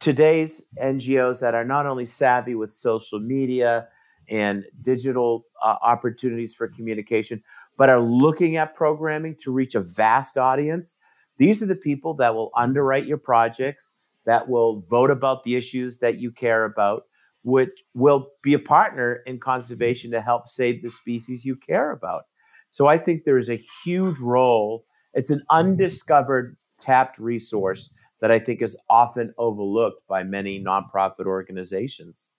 today's 0.00 0.62
NGOs 0.82 1.40
that 1.40 1.54
are 1.54 1.64
not 1.64 1.84
only 1.84 2.06
savvy 2.06 2.54
with 2.54 2.72
social 2.72 3.20
media 3.20 3.88
and 4.30 4.64
digital 4.80 5.44
uh, 5.62 5.76
opportunities 5.82 6.54
for 6.54 6.68
communication, 6.68 7.42
but 7.76 7.88
are 7.88 8.00
looking 8.00 8.56
at 8.56 8.74
programming 8.74 9.36
to 9.40 9.52
reach 9.52 9.74
a 9.74 9.80
vast 9.80 10.38
audience, 10.38 10.96
these 11.38 11.62
are 11.62 11.66
the 11.66 11.76
people 11.76 12.14
that 12.14 12.34
will 12.34 12.50
underwrite 12.56 13.06
your 13.06 13.18
projects, 13.18 13.92
that 14.24 14.48
will 14.48 14.84
vote 14.88 15.10
about 15.10 15.44
the 15.44 15.56
issues 15.56 15.98
that 15.98 16.18
you 16.18 16.30
care 16.30 16.64
about, 16.64 17.04
which 17.42 17.70
will 17.94 18.30
be 18.42 18.54
a 18.54 18.58
partner 18.58 19.22
in 19.26 19.38
conservation 19.38 20.10
to 20.10 20.20
help 20.20 20.48
save 20.48 20.82
the 20.82 20.90
species 20.90 21.44
you 21.44 21.56
care 21.56 21.90
about. 21.92 22.24
So 22.70 22.86
I 22.86 22.98
think 22.98 23.24
there 23.24 23.38
is 23.38 23.50
a 23.50 23.62
huge 23.84 24.18
role. 24.18 24.84
It's 25.14 25.30
an 25.30 25.38
mm-hmm. 25.40 25.56
undiscovered 25.56 26.56
tapped 26.80 27.18
resource 27.18 27.90
that 28.20 28.30
I 28.30 28.38
think 28.38 28.62
is 28.62 28.76
often 28.88 29.34
overlooked 29.38 30.06
by 30.08 30.24
many 30.24 30.62
nonprofit 30.62 31.26
organizations 31.26 32.30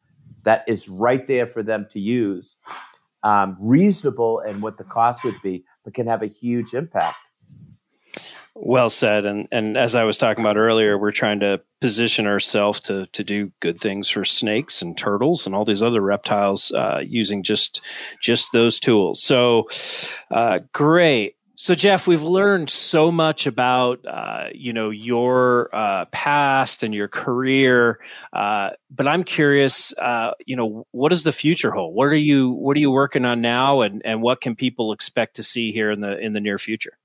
that 0.44 0.64
is 0.68 0.90
right 0.90 1.28
there 1.28 1.46
for 1.46 1.64
them 1.64 1.88
to 1.92 2.00
use 2.00 2.56
um, 3.28 3.58
reasonable 3.60 4.40
and 4.40 4.62
what 4.62 4.78
the 4.78 4.86
cost 4.86 5.26
would 5.26 5.42
be, 5.44 5.66
but 5.84 5.94
can 5.94 6.08
have 6.08 6.24
a 6.24 6.28
huge 6.28 6.74
impact. 6.74 7.18
Well 8.56 8.90
said, 8.90 9.26
and 9.26 9.48
and 9.52 9.78
as 9.78 9.94
I 9.94 10.04
was 10.04 10.18
talking 10.18 10.44
about 10.44 10.58
earlier, 10.58 10.98
we're 10.98 11.12
trying 11.12 11.42
to 11.42 11.62
position 11.80 12.26
ourselves 12.26 12.80
to 12.82 13.06
to 13.08 13.24
do 13.24 13.52
good 13.60 13.80
things 13.80 14.10
for 14.10 14.26
snakes 14.26 14.82
and 14.82 14.98
turtles 14.98 15.46
and 15.46 15.54
all 15.54 15.66
these 15.66 15.84
other 15.84 16.02
reptiles 16.02 16.72
uh, 16.72 17.02
using 17.06 17.44
just 17.44 17.82
just 18.20 18.54
those 18.54 18.80
tools. 18.80 19.22
So, 19.22 19.68
uh, 20.32 20.60
great. 20.74 21.37
So, 21.60 21.74
Jeff, 21.74 22.06
we've 22.06 22.22
learned 22.22 22.70
so 22.70 23.12
much 23.12 23.48
about 23.48 24.06
uh, 24.06 24.50
you 24.54 24.74
know 24.74 24.92
your 24.92 25.76
uh, 25.76 26.06
past 26.12 26.84
and 26.84 26.94
your 26.94 27.08
career, 27.08 28.00
uh, 28.32 28.70
but 28.92 29.08
I'm 29.08 29.24
curious, 29.24 29.92
uh, 29.98 30.34
you 30.46 30.56
know, 30.56 30.86
what 30.92 31.10
does 31.10 31.24
the 31.24 31.32
future 31.32 31.72
hold? 31.72 31.96
What 31.96 32.10
are 32.10 32.16
you 32.16 32.52
What 32.52 32.78
are 32.78 32.80
you 32.80 32.92
working 32.92 33.26
on 33.26 33.42
now, 33.42 33.82
and 33.82 34.04
and 34.06 34.22
what 34.22 34.40
can 34.40 34.56
people 34.56 34.94
expect 34.94 35.38
to 35.38 35.44
see 35.44 35.72
here 35.72 35.90
in 35.90 36.00
the 36.00 36.20
in 36.20 36.34
the 36.34 36.40
near 36.40 36.60
future? 36.60 36.96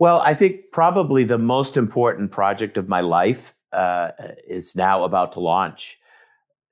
Well, 0.00 0.20
I 0.20 0.34
think 0.34 0.72
probably 0.72 1.22
the 1.22 1.38
most 1.38 1.76
important 1.76 2.32
project 2.32 2.76
of 2.76 2.88
my 2.88 3.00
life 3.00 3.54
uh, 3.72 4.10
is 4.44 4.74
now 4.74 5.04
about 5.04 5.34
to 5.34 5.40
launch. 5.40 6.00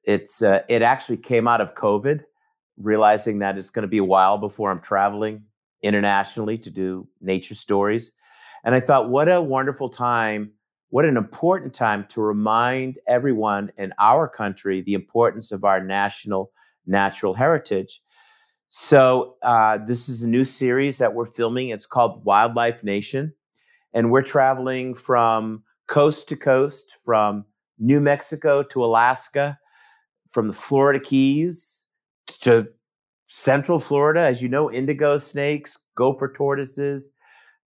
It's 0.02 0.42
uh, 0.42 0.62
it 0.68 0.82
actually 0.82 1.18
came 1.18 1.46
out 1.46 1.60
of 1.60 1.76
COVID, 1.76 2.24
realizing 2.78 3.38
that 3.38 3.58
it's 3.58 3.70
going 3.70 3.84
to 3.84 3.88
be 3.88 3.98
a 3.98 4.04
while 4.04 4.38
before 4.38 4.72
I'm 4.72 4.80
traveling 4.80 5.44
internationally 5.82 6.58
to 6.58 6.70
do 6.70 7.06
nature 7.20 7.54
stories. 7.54 8.12
And 8.64 8.74
I 8.74 8.80
thought, 8.80 9.10
what 9.10 9.28
a 9.28 9.40
wonderful 9.40 9.88
time, 9.88 10.50
what 10.90 11.04
an 11.04 11.16
important 11.16 11.74
time 11.74 12.06
to 12.10 12.20
remind 12.20 12.98
everyone 13.06 13.70
in 13.78 13.92
our 13.98 14.28
country 14.28 14.80
the 14.80 14.94
importance 14.94 15.52
of 15.52 15.64
our 15.64 15.82
national 15.82 16.50
natural 16.86 17.34
heritage. 17.34 18.02
So, 18.68 19.36
uh, 19.42 19.78
this 19.86 20.08
is 20.08 20.22
a 20.22 20.28
new 20.28 20.44
series 20.44 20.98
that 20.98 21.14
we're 21.14 21.26
filming. 21.26 21.68
It's 21.68 21.86
called 21.86 22.24
Wildlife 22.24 22.82
Nation. 22.82 23.32
And 23.94 24.10
we're 24.10 24.22
traveling 24.22 24.94
from 24.94 25.62
coast 25.86 26.28
to 26.28 26.36
coast, 26.36 26.96
from 27.04 27.44
New 27.78 28.00
Mexico 28.00 28.62
to 28.64 28.84
Alaska, 28.84 29.58
from 30.32 30.48
the 30.48 30.54
Florida 30.54 31.00
Keys 31.00 31.86
to 32.40 32.68
Central 33.28 33.78
Florida, 33.78 34.20
as 34.20 34.40
you 34.40 34.48
know, 34.48 34.70
indigo 34.70 35.18
snakes, 35.18 35.78
gopher 35.96 36.32
tortoises, 36.32 37.12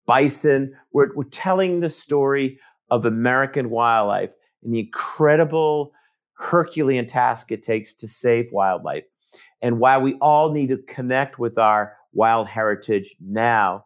bison. 0.06 0.74
We're, 0.94 1.14
we're 1.16 1.24
telling 1.26 1.80
the 1.80 1.90
story 1.90 2.60
of 2.90 3.06
American 3.06 3.70
wildlife 3.70 4.32
and 4.64 4.74
the 4.74 4.80
incredible 4.80 5.92
Herculean 6.34 7.08
task 7.08 7.52
it 7.52 7.64
takes 7.64 7.96
to 7.96 8.08
save 8.08 8.52
wildlife, 8.52 9.04
and 9.62 9.80
why 9.80 9.98
we 9.98 10.14
all 10.16 10.52
need 10.52 10.70
to 10.70 10.78
connect 10.78 11.40
with 11.40 11.58
our 11.58 11.96
wild 12.14 12.48
heritage 12.48 13.16
now 13.20 13.84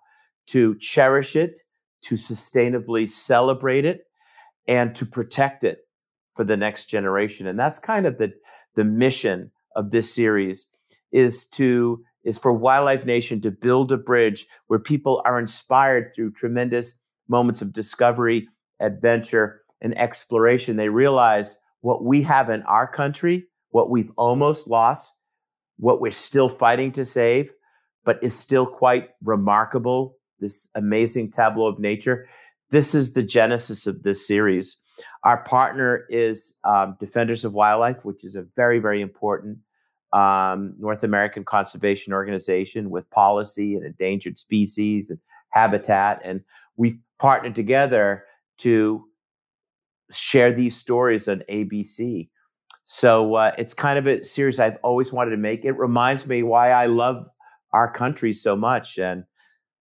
to 0.47 0.75
cherish 0.75 1.35
it, 1.35 1.55
to 2.01 2.15
sustainably 2.15 3.07
celebrate 3.07 3.85
it, 3.85 4.05
and 4.67 4.93
to 4.95 5.05
protect 5.05 5.63
it 5.63 5.87
for 6.35 6.43
the 6.43 6.57
next 6.57 6.87
generation. 6.87 7.47
And 7.47 7.57
that's 7.57 7.79
kind 7.79 8.05
of 8.05 8.17
the, 8.17 8.33
the 8.75 8.83
mission 8.83 9.51
of 9.75 9.91
this 9.91 10.13
series 10.13 10.67
is 11.11 11.45
to 11.45 12.03
is 12.23 12.37
for 12.37 12.53
Wildlife 12.53 13.05
Nation 13.05 13.41
to 13.41 13.51
build 13.51 13.91
a 13.91 13.97
bridge 13.97 14.45
where 14.67 14.79
people 14.79 15.21
are 15.25 15.39
inspired 15.39 16.13
through 16.13 16.31
tremendous 16.33 16.93
moments 17.27 17.61
of 17.61 17.73
discovery, 17.73 18.47
adventure, 18.79 19.61
and 19.81 19.97
exploration. 19.97 20.75
They 20.75 20.89
realize 20.89 21.57
what 21.81 22.03
we 22.03 22.21
have 22.21 22.49
in 22.49 22.61
our 22.63 22.85
country, 22.85 23.47
what 23.69 23.89
we've 23.89 24.11
almost 24.17 24.67
lost, 24.67 25.11
what 25.77 25.99
we're 25.99 26.11
still 26.11 26.47
fighting 26.47 26.91
to 26.91 27.05
save, 27.05 27.51
but 28.05 28.23
is 28.23 28.37
still 28.37 28.67
quite 28.67 29.09
remarkable. 29.23 30.17
This 30.39 30.69
amazing 30.75 31.31
tableau 31.31 31.67
of 31.67 31.79
nature. 31.79 32.27
This 32.69 32.95
is 32.95 33.13
the 33.13 33.23
genesis 33.23 33.87
of 33.87 34.03
this 34.03 34.25
series. 34.25 34.77
Our 35.23 35.43
partner 35.43 36.05
is 36.09 36.53
um, 36.63 36.97
Defenders 36.99 37.45
of 37.45 37.53
Wildlife, 37.53 38.05
which 38.05 38.23
is 38.23 38.35
a 38.35 38.45
very, 38.55 38.79
very 38.79 39.01
important 39.01 39.59
um, 40.13 40.73
North 40.79 41.03
American 41.03 41.43
Conservation 41.43 42.13
Organization 42.13 42.89
with 42.89 43.09
policy 43.09 43.75
and 43.75 43.85
endangered 43.85 44.37
species 44.37 45.09
and 45.09 45.19
habitat. 45.49 46.21
And 46.23 46.41
we've 46.75 46.97
partnered 47.19 47.55
together 47.55 48.25
to 48.59 49.05
share 50.11 50.53
these 50.53 50.75
stories 50.75 51.27
on 51.27 51.43
ABC. 51.49 52.29
So 52.85 53.35
uh, 53.35 53.53
it's 53.57 53.73
kind 53.73 53.97
of 53.97 54.07
a 54.07 54.23
series 54.23 54.59
I've 54.59 54.77
always 54.83 55.13
wanted 55.13 55.31
to 55.31 55.37
make. 55.37 55.63
It 55.63 55.77
reminds 55.77 56.27
me 56.27 56.43
why 56.43 56.71
I 56.71 56.87
love 56.87 57.25
our 57.73 57.91
country 57.91 58.33
so 58.33 58.55
much, 58.55 58.97
and 58.97 59.23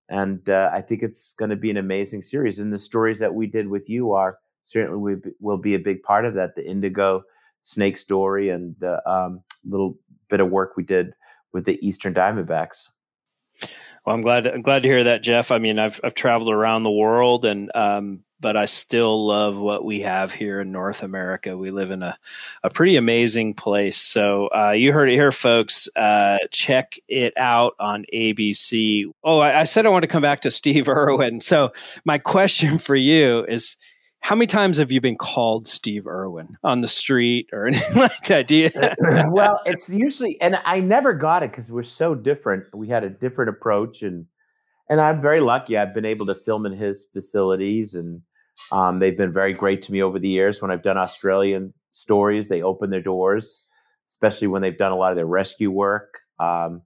and 0.09 0.49
uh, 0.49 0.71
I 0.73 0.81
think 0.81 1.03
it's 1.03 1.35
going 1.35 1.51
to 1.51 1.57
be 1.57 1.71
an 1.71 1.77
amazing 1.77 2.23
series. 2.23 2.59
And 2.59 2.73
the 2.73 2.79
stories 2.79 3.19
that 3.19 3.35
we 3.35 3.47
did 3.47 3.69
with 3.69 3.89
you 3.89 4.13
are 4.13 4.39
certainly 4.65 4.99
we 4.99 5.33
will 5.41 5.59
be 5.59 5.75
a 5.75 5.79
big 5.79 6.03
part 6.03 6.25
of 6.25 6.35
that. 6.35 6.55
The 6.55 6.65
indigo 6.65 7.23
snake 7.63 7.99
story 7.99 8.51
and 8.51 8.77
the 8.79 9.03
um, 9.11 9.43
little 9.65 9.99
bit 10.31 10.41
of 10.41 10.51
work 10.51 10.77
we 10.77 10.85
did 10.85 11.15
with 11.53 11.65
the 11.65 11.79
Eastern 11.87 12.15
Diamondbacks. 12.15 12.89
Well, 14.07 14.17
I'm 14.17 14.23
glad. 14.23 14.47
I'm 14.47 14.63
glad 14.63 14.83
to 14.83 14.89
hear 14.89 15.05
that, 15.05 15.23
Jeff. 15.23 15.51
I 15.51 15.59
mean, 15.59 15.79
I've 15.79 16.01
I've 16.03 16.15
traveled 16.15 16.51
around 16.51 16.85
the 16.85 16.91
world, 16.91 17.45
and 17.45 17.71
um, 17.77 18.25
but 18.41 18.57
I 18.57 18.65
still 18.65 19.27
love 19.27 19.59
what 19.59 19.85
we 19.85 20.01
have 20.01 20.33
here 20.33 20.61
in 20.61 20.73
North 20.73 21.03
America. 21.03 21.57
We 21.57 21.71
live 21.71 21.91
in 21.91 22.03
a 22.03 22.17
a 22.63 22.71
pretty 22.71 22.97
amazing 22.97 23.55
place. 23.55 23.99
So 23.99 24.49
uh, 24.57 24.71
you 24.71 24.95
heard 24.95 25.11
it 25.11 25.17
here, 25.17 25.33
folks. 25.33 25.87
Uh, 25.95 26.39
check 26.51 26.95
it 27.09 27.35
out 27.37 27.75
on 27.79 28.07
ABC. 28.15 29.05
Oh, 29.23 29.41
I, 29.41 29.61
I 29.61 29.65
said 29.65 29.85
I 29.85 29.91
want 29.91 30.05
to 30.05 30.09
come 30.09 30.23
back 30.23 30.41
to 30.43 30.51
Steve 30.51 30.89
Irwin. 30.89 31.43
So 31.43 31.73
my 32.07 32.17
question 32.17 32.79
for 32.79 32.97
you 32.97 33.45
is 33.45 33.77
how 34.21 34.37
many 34.37 34.47
times 34.47 34.77
have 34.77 34.93
you 34.93 35.01
been 35.01 35.17
called 35.17 35.67
Steve 35.67 36.07
Irwin 36.07 36.57
on 36.63 36.83
the 36.83 36.89
street 36.89 37.49
or 37.53 37.67
anything 37.69 37.97
like 37.97 38.25
that? 38.25 38.47
Do 38.47 38.57
you? 38.57 38.71
well, 39.33 39.61
it's 39.67 39.89
usually, 39.89 40.41
and 40.41 40.61
I 40.65 40.81
never 40.81 41.13
got 41.13 41.43
it 41.43 41.51
because 41.51 41.73
we're 41.73 41.83
so 41.83 42.15
different. 42.15 42.65
We 42.75 42.89
had 42.89 43.05
a 43.05 43.11
different 43.11 43.49
approach, 43.51 44.03
and 44.03 44.27
and 44.89 45.01
I'm 45.01 45.21
very 45.21 45.41
lucky. 45.41 45.77
I've 45.77 45.95
been 45.95 46.05
able 46.05 46.27
to 46.27 46.35
film 46.35 46.67
in 46.67 46.73
his 46.73 47.07
facilities, 47.13 47.95
and 47.95 48.23
um, 48.73 48.99
they've 48.99 49.17
been 49.17 49.33
very 49.33 49.53
great 49.53 49.83
to 49.83 49.93
me 49.93 50.03
over 50.03 50.19
the 50.19 50.29
years. 50.29 50.61
When 50.61 50.71
I've 50.71 50.83
done 50.83 50.99
Australian 50.99 51.73
stories, 51.93 52.49
they 52.49 52.63
open 52.63 52.91
their 52.91 53.03
doors, 53.03 53.65
especially 54.11 54.49
when 54.49 54.63
they've 54.63 54.77
done 54.77 54.93
a 54.93 54.97
lot 54.97 55.13
of 55.13 55.17
their 55.17 55.27
rescue 55.27 55.71
work. 55.71 56.19
Um, 56.39 56.83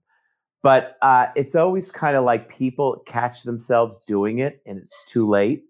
but 0.63 0.97
uh, 1.01 1.27
it's 1.35 1.53
always 1.53 1.91
kind 1.91 2.15
of 2.17 2.23
like 2.23 2.49
people 2.49 3.03
catch 3.05 3.43
themselves 3.43 3.99
doing 4.07 4.39
it, 4.39 4.61
and 4.65 4.79
it's 4.79 4.97
too 5.05 5.29
late. 5.29 5.63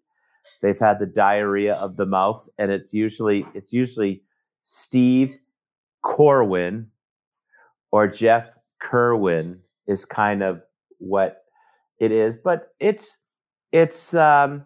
They've 0.62 0.80
had 0.80 1.00
the 1.00 1.06
diarrhea 1.06 1.76
of 1.76 1.98
the 1.98 2.06
mouth, 2.06 2.48
and 2.58 2.72
it's 2.72 2.94
usually 2.94 3.46
it's 3.54 3.74
usually 3.74 4.24
Steve 4.64 5.38
Corwin 6.02 6.92
or 7.92 8.08
Jeff 8.08 8.52
Kerwin 8.82 9.62
is 9.88 10.06
kind 10.06 10.44
of 10.44 10.62
what 11.00 11.44
it 12.00 12.12
is, 12.12 12.38
but 12.38 12.70
it's 12.80 13.20
it's 13.72 14.14
um, 14.14 14.66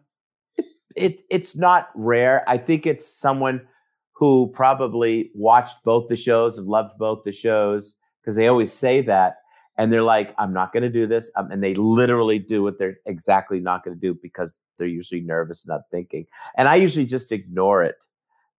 it, 0.57 0.65
it 0.95 1.19
it's 1.29 1.55
not 1.55 1.89
rare. 1.95 2.43
I 2.47 2.57
think 2.57 2.85
it's 2.85 3.07
someone 3.07 3.67
who 4.13 4.51
probably 4.53 5.31
watched 5.33 5.83
both 5.83 6.09
the 6.09 6.15
shows 6.15 6.57
and 6.57 6.67
loved 6.67 6.97
both 6.97 7.23
the 7.23 7.31
shows 7.31 7.97
because 8.21 8.35
they 8.35 8.47
always 8.47 8.71
say 8.73 9.01
that, 9.01 9.37
and 9.79 9.91
they're 9.91 10.03
like, 10.03 10.35
"I'm 10.37 10.53
not 10.53 10.73
going 10.73 10.83
to 10.83 10.89
do 10.89 11.07
this," 11.07 11.31
um, 11.37 11.49
and 11.49 11.63
they 11.63 11.73
literally 11.73 12.37
do 12.37 12.61
what 12.61 12.77
they're 12.77 12.97
exactly 13.05 13.59
not 13.61 13.83
going 13.83 13.95
to 13.95 13.99
do 13.99 14.13
because 14.21 14.57
they're 14.77 14.87
usually 14.87 15.21
nervous, 15.21 15.63
and 15.65 15.69
not 15.69 15.89
thinking. 15.89 16.27
And 16.57 16.67
I 16.67 16.75
usually 16.75 17.05
just 17.05 17.31
ignore 17.31 17.83
it 17.83 17.95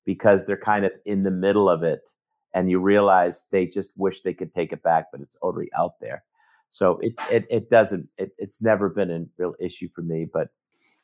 because 0.06 0.46
they're 0.46 0.56
kind 0.56 0.84
of 0.86 0.92
in 1.04 1.22
the 1.22 1.30
middle 1.30 1.68
of 1.68 1.82
it, 1.82 2.08
and 2.54 2.70
you 2.70 2.80
realize 2.80 3.46
they 3.52 3.66
just 3.66 3.92
wish 3.96 4.22
they 4.22 4.34
could 4.34 4.54
take 4.54 4.72
it 4.72 4.82
back, 4.82 5.06
but 5.12 5.20
it's 5.20 5.36
already 5.36 5.70
out 5.78 6.00
there. 6.00 6.24
So 6.70 6.98
it 7.02 7.12
it, 7.30 7.46
it 7.50 7.70
doesn't 7.70 8.08
it, 8.16 8.32
it's 8.38 8.62
never 8.62 8.88
been 8.88 9.10
a 9.10 9.26
real 9.36 9.54
issue 9.60 9.88
for 9.94 10.02
me, 10.02 10.26
but 10.32 10.48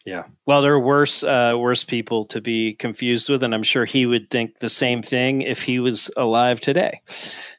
yeah. 0.07 0.23
Well, 0.47 0.63
there 0.63 0.73
are 0.73 0.81
worse 0.81 1.25
uh, 1.25 1.55
worse 1.59 1.83
people 1.83 2.25
to 2.27 2.41
be 2.41 2.75
confused 2.75 3.29
with, 3.29 3.43
and 3.43 3.53
I'm 3.53 3.65
sure 3.65 3.85
he 3.85 4.07
would 4.07 4.31
think 4.31 4.61
the 4.61 4.69
same 4.69 5.03
thing 5.03 5.43
if 5.43 5.63
he 5.63 5.81
was 5.81 6.11
alive 6.17 6.61
today. 6.61 7.01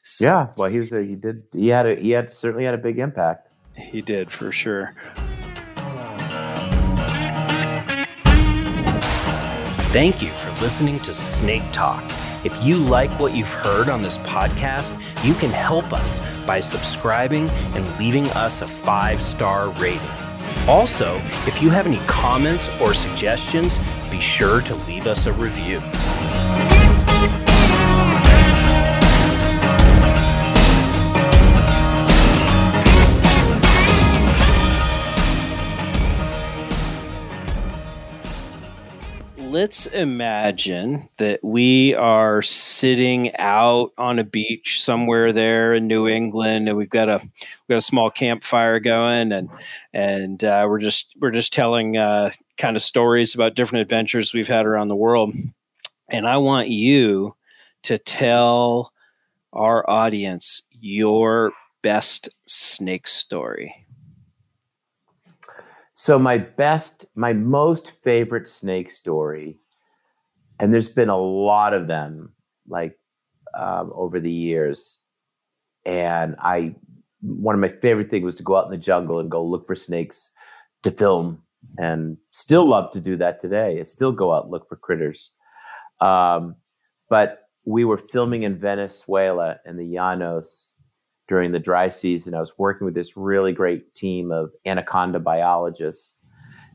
So, 0.02 0.24
yeah. 0.24 0.46
Well, 0.56 0.70
he 0.70 0.80
was 0.80 0.92
a, 0.94 1.02
he 1.04 1.14
did 1.14 1.42
he 1.52 1.68
had 1.68 1.86
a 1.86 1.96
he 1.96 2.10
had 2.10 2.32
certainly 2.32 2.64
had 2.64 2.72
a 2.72 2.78
big 2.78 2.98
impact. 2.98 3.50
He 3.76 4.00
did 4.00 4.32
for 4.32 4.50
sure. 4.50 4.94
Thank 9.90 10.22
you 10.22 10.30
for 10.30 10.50
listening 10.62 11.00
to 11.00 11.14
Snake 11.14 11.70
Talk. 11.72 12.02
If 12.44 12.64
you 12.64 12.76
like 12.76 13.10
what 13.20 13.34
you've 13.34 13.52
heard 13.52 13.90
on 13.90 14.00
this 14.00 14.16
podcast, 14.18 14.98
you 15.22 15.34
can 15.34 15.50
help 15.50 15.92
us 15.92 16.20
by 16.46 16.60
subscribing 16.60 17.50
and 17.74 17.98
leaving 17.98 18.26
us 18.30 18.62
a 18.62 18.66
five 18.66 19.20
star 19.20 19.70
rating. 19.72 20.27
Also, 20.66 21.16
if 21.46 21.62
you 21.62 21.70
have 21.70 21.86
any 21.86 21.98
comments 22.06 22.68
or 22.80 22.94
suggestions, 22.94 23.78
be 24.10 24.20
sure 24.20 24.60
to 24.62 24.74
leave 24.86 25.06
us 25.06 25.26
a 25.26 25.32
review. 25.32 25.80
Let's 39.48 39.86
imagine 39.86 41.08
that 41.16 41.42
we 41.42 41.94
are 41.94 42.42
sitting 42.42 43.34
out 43.36 43.92
on 43.96 44.18
a 44.18 44.24
beach 44.24 44.82
somewhere 44.82 45.32
there 45.32 45.72
in 45.72 45.86
New 45.86 46.06
England, 46.06 46.68
and 46.68 46.76
we've 46.76 46.90
got 46.90 47.08
a 47.08 47.18
we've 47.22 47.68
got 47.70 47.78
a 47.78 47.80
small 47.80 48.10
campfire 48.10 48.78
going, 48.78 49.32
and 49.32 49.48
and 49.94 50.44
uh, 50.44 50.66
we're 50.68 50.78
just 50.78 51.14
we're 51.18 51.30
just 51.30 51.52
telling 51.52 51.96
uh, 51.96 52.30
kind 52.58 52.76
of 52.76 52.82
stories 52.82 53.34
about 53.34 53.54
different 53.54 53.82
adventures 53.82 54.34
we've 54.34 54.48
had 54.48 54.66
around 54.66 54.88
the 54.88 54.96
world, 54.96 55.34
and 56.10 56.26
I 56.28 56.36
want 56.36 56.68
you 56.68 57.34
to 57.84 57.96
tell 57.96 58.92
our 59.54 59.88
audience 59.88 60.62
your 60.72 61.52
best 61.82 62.28
snake 62.46 63.08
story. 63.08 63.86
So 66.00 66.16
my 66.16 66.38
best, 66.38 67.06
my 67.16 67.32
most 67.32 67.90
favorite 68.04 68.48
snake 68.48 68.92
story, 68.92 69.58
and 70.60 70.72
there's 70.72 70.88
been 70.88 71.08
a 71.08 71.18
lot 71.18 71.74
of 71.74 71.88
them, 71.88 72.34
like 72.68 72.96
um, 73.52 73.90
over 73.92 74.20
the 74.20 74.30
years, 74.30 75.00
and 75.84 76.36
I, 76.38 76.76
one 77.20 77.56
of 77.56 77.60
my 77.60 77.76
favorite 77.82 78.10
things 78.10 78.24
was 78.24 78.36
to 78.36 78.44
go 78.44 78.54
out 78.54 78.66
in 78.66 78.70
the 78.70 78.76
jungle 78.76 79.18
and 79.18 79.28
go 79.28 79.44
look 79.44 79.66
for 79.66 79.74
snakes 79.74 80.30
to 80.84 80.92
film, 80.92 81.42
and 81.78 82.16
still 82.30 82.64
love 82.64 82.92
to 82.92 83.00
do 83.00 83.16
that 83.16 83.40
today. 83.40 83.80
I 83.80 83.82
still 83.82 84.12
go 84.12 84.32
out 84.32 84.50
look 84.50 84.68
for 84.68 84.76
critters, 84.76 85.32
um, 86.00 86.54
but 87.10 87.40
we 87.64 87.84
were 87.84 87.98
filming 87.98 88.44
in 88.44 88.56
Venezuela 88.56 89.58
in 89.66 89.76
the 89.76 89.96
Llanos 89.96 90.74
during 91.28 91.52
the 91.52 91.58
dry 91.58 91.88
season. 91.88 92.34
I 92.34 92.40
was 92.40 92.56
working 92.58 92.84
with 92.84 92.94
this 92.94 93.16
really 93.16 93.52
great 93.52 93.94
team 93.94 94.32
of 94.32 94.50
anaconda 94.66 95.20
biologists, 95.20 96.14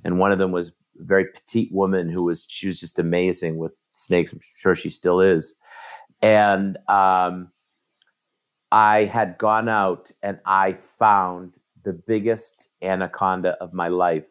and 0.03 0.19
one 0.19 0.31
of 0.31 0.39
them 0.39 0.51
was 0.51 0.69
a 0.69 1.03
very 1.03 1.25
petite 1.25 1.71
woman 1.71 2.09
who 2.09 2.23
was 2.23 2.45
she 2.47 2.67
was 2.67 2.79
just 2.79 2.99
amazing 2.99 3.57
with 3.57 3.73
snakes. 3.93 4.31
I'm 4.31 4.39
sure 4.55 4.75
she 4.75 4.89
still 4.89 5.19
is. 5.21 5.55
And 6.21 6.77
um, 6.87 7.51
I 8.71 9.05
had 9.05 9.37
gone 9.37 9.69
out 9.69 10.11
and 10.21 10.39
I 10.45 10.73
found 10.73 11.53
the 11.83 11.93
biggest 11.93 12.69
anaconda 12.81 13.57
of 13.61 13.73
my 13.73 13.87
life. 13.87 14.25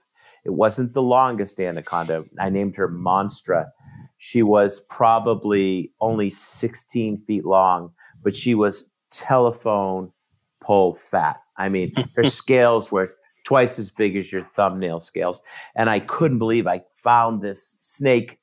It 0.44 0.50
wasn't 0.50 0.94
the 0.94 1.02
longest 1.02 1.60
anaconda. 1.60 2.24
I 2.40 2.48
named 2.48 2.76
her 2.76 2.88
Monstra. 2.88 3.70
She 4.16 4.42
was 4.42 4.80
probably 4.88 5.92
only 6.00 6.30
16 6.30 7.18
feet 7.18 7.44
long, 7.44 7.92
but 8.22 8.34
she 8.34 8.54
was 8.54 8.86
telephone 9.12 10.12
pole 10.60 10.94
fat. 10.94 11.42
I 11.56 11.68
mean, 11.68 11.94
her 12.16 12.24
scales 12.30 12.90
were 12.90 13.14
twice 13.44 13.78
as 13.78 13.90
big 13.90 14.16
as 14.16 14.32
your 14.32 14.44
thumbnail 14.56 15.00
scales. 15.00 15.42
And 15.74 15.90
I 15.90 16.00
couldn't 16.00 16.38
believe 16.38 16.66
I 16.66 16.82
found 16.92 17.42
this 17.42 17.76
snake. 17.80 18.38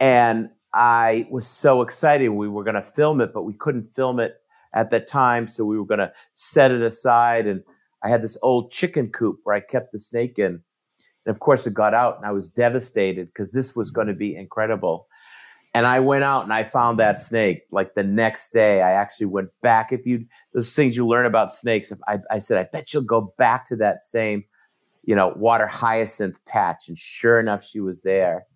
And 0.00 0.50
I 0.72 1.26
was 1.30 1.46
so 1.46 1.82
excited. 1.82 2.28
We 2.28 2.48
were 2.48 2.64
going 2.64 2.74
to 2.74 2.82
film 2.82 3.20
it, 3.20 3.32
but 3.32 3.44
we 3.44 3.54
couldn't 3.54 3.84
film 3.84 4.18
it 4.18 4.40
at 4.74 4.90
that 4.90 5.06
time. 5.06 5.46
So 5.46 5.64
we 5.64 5.78
were 5.78 5.86
going 5.86 6.00
to 6.00 6.12
set 6.34 6.72
it 6.72 6.82
aside. 6.82 7.46
And 7.46 7.62
I 8.02 8.08
had 8.08 8.22
this 8.22 8.36
old 8.42 8.70
chicken 8.70 9.10
coop 9.10 9.40
where 9.44 9.54
I 9.54 9.60
kept 9.60 9.92
the 9.92 9.98
snake 9.98 10.38
in. 10.38 10.62
And 11.26 11.34
of 11.34 11.40
course, 11.40 11.66
it 11.66 11.72
got 11.72 11.94
out, 11.94 12.18
and 12.18 12.26
I 12.26 12.32
was 12.32 12.50
devastated 12.50 13.28
because 13.28 13.52
this 13.52 13.74
was 13.74 13.90
going 13.90 14.08
to 14.08 14.14
be 14.14 14.36
incredible. 14.36 15.08
And 15.74 15.86
I 15.86 15.98
went 15.98 16.22
out 16.22 16.44
and 16.44 16.52
I 16.52 16.62
found 16.62 17.00
that 17.00 17.20
snake 17.20 17.62
like 17.72 17.94
the 17.94 18.04
next 18.04 18.50
day. 18.50 18.80
I 18.80 18.92
actually 18.92 19.26
went 19.26 19.50
back. 19.60 19.92
If 19.92 20.06
you, 20.06 20.24
those 20.52 20.72
things 20.72 20.94
you 20.94 21.04
learn 21.04 21.26
about 21.26 21.52
snakes, 21.52 21.92
I, 22.06 22.20
I 22.30 22.38
said, 22.38 22.58
I 22.58 22.68
bet 22.70 22.94
you'll 22.94 23.02
go 23.02 23.34
back 23.36 23.66
to 23.66 23.76
that 23.76 24.04
same, 24.04 24.44
you 25.02 25.16
know, 25.16 25.34
water 25.36 25.66
hyacinth 25.66 26.42
patch. 26.44 26.88
And 26.88 26.96
sure 26.96 27.40
enough, 27.40 27.64
she 27.64 27.80
was 27.80 28.02
there. 28.02 28.46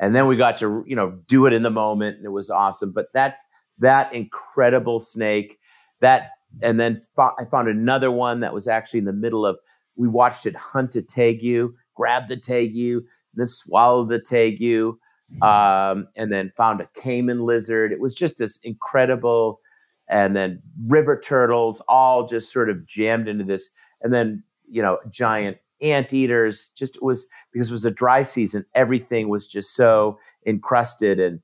And 0.00 0.14
then 0.14 0.28
we 0.28 0.36
got 0.36 0.58
to, 0.58 0.84
you 0.86 0.94
know, 0.94 1.18
do 1.26 1.44
it 1.46 1.52
in 1.52 1.64
the 1.64 1.70
moment 1.70 2.18
and 2.18 2.24
it 2.24 2.30
was 2.30 2.50
awesome. 2.50 2.92
But 2.92 3.06
that, 3.14 3.38
that 3.80 4.14
incredible 4.14 5.00
snake, 5.00 5.58
that, 6.00 6.30
and 6.62 6.78
then 6.78 7.00
fo- 7.16 7.34
I 7.36 7.46
found 7.46 7.66
another 7.66 8.12
one 8.12 8.40
that 8.40 8.54
was 8.54 8.68
actually 8.68 8.98
in 8.98 9.06
the 9.06 9.12
middle 9.12 9.44
of, 9.44 9.58
we 9.96 10.06
watched 10.06 10.46
it 10.46 10.54
hunt 10.54 10.94
a 10.94 11.02
tegu, 11.02 11.72
grab 11.96 12.28
the 12.28 12.36
tegu, 12.36 13.00
then 13.34 13.48
swallow 13.48 14.04
the 14.04 14.20
tegu 14.20 14.94
um, 15.42 16.08
and 16.16 16.32
then 16.32 16.52
found 16.56 16.80
a 16.80 16.88
caiman 16.94 17.44
lizard. 17.44 17.92
It 17.92 18.00
was 18.00 18.14
just 18.14 18.38
this 18.38 18.58
incredible, 18.62 19.60
and 20.08 20.34
then 20.34 20.62
river 20.86 21.18
turtles 21.18 21.80
all 21.88 22.26
just 22.26 22.52
sort 22.52 22.70
of 22.70 22.86
jammed 22.86 23.28
into 23.28 23.44
this, 23.44 23.70
and 24.02 24.12
then 24.12 24.42
you 24.68 24.82
know 24.82 24.98
giant 25.10 25.58
anteaters. 25.82 26.70
Just 26.76 26.96
it 26.96 27.02
was 27.02 27.26
because 27.52 27.68
it 27.68 27.72
was 27.72 27.84
a 27.84 27.90
dry 27.90 28.22
season, 28.22 28.64
everything 28.74 29.28
was 29.28 29.46
just 29.46 29.74
so 29.74 30.18
encrusted, 30.46 31.20
and 31.20 31.40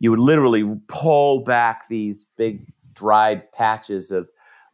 you 0.00 0.10
would 0.10 0.20
literally 0.20 0.64
pull 0.88 1.40
back 1.44 1.88
these 1.88 2.26
big 2.36 2.66
dried 2.94 3.50
patches 3.52 4.10
of 4.10 4.28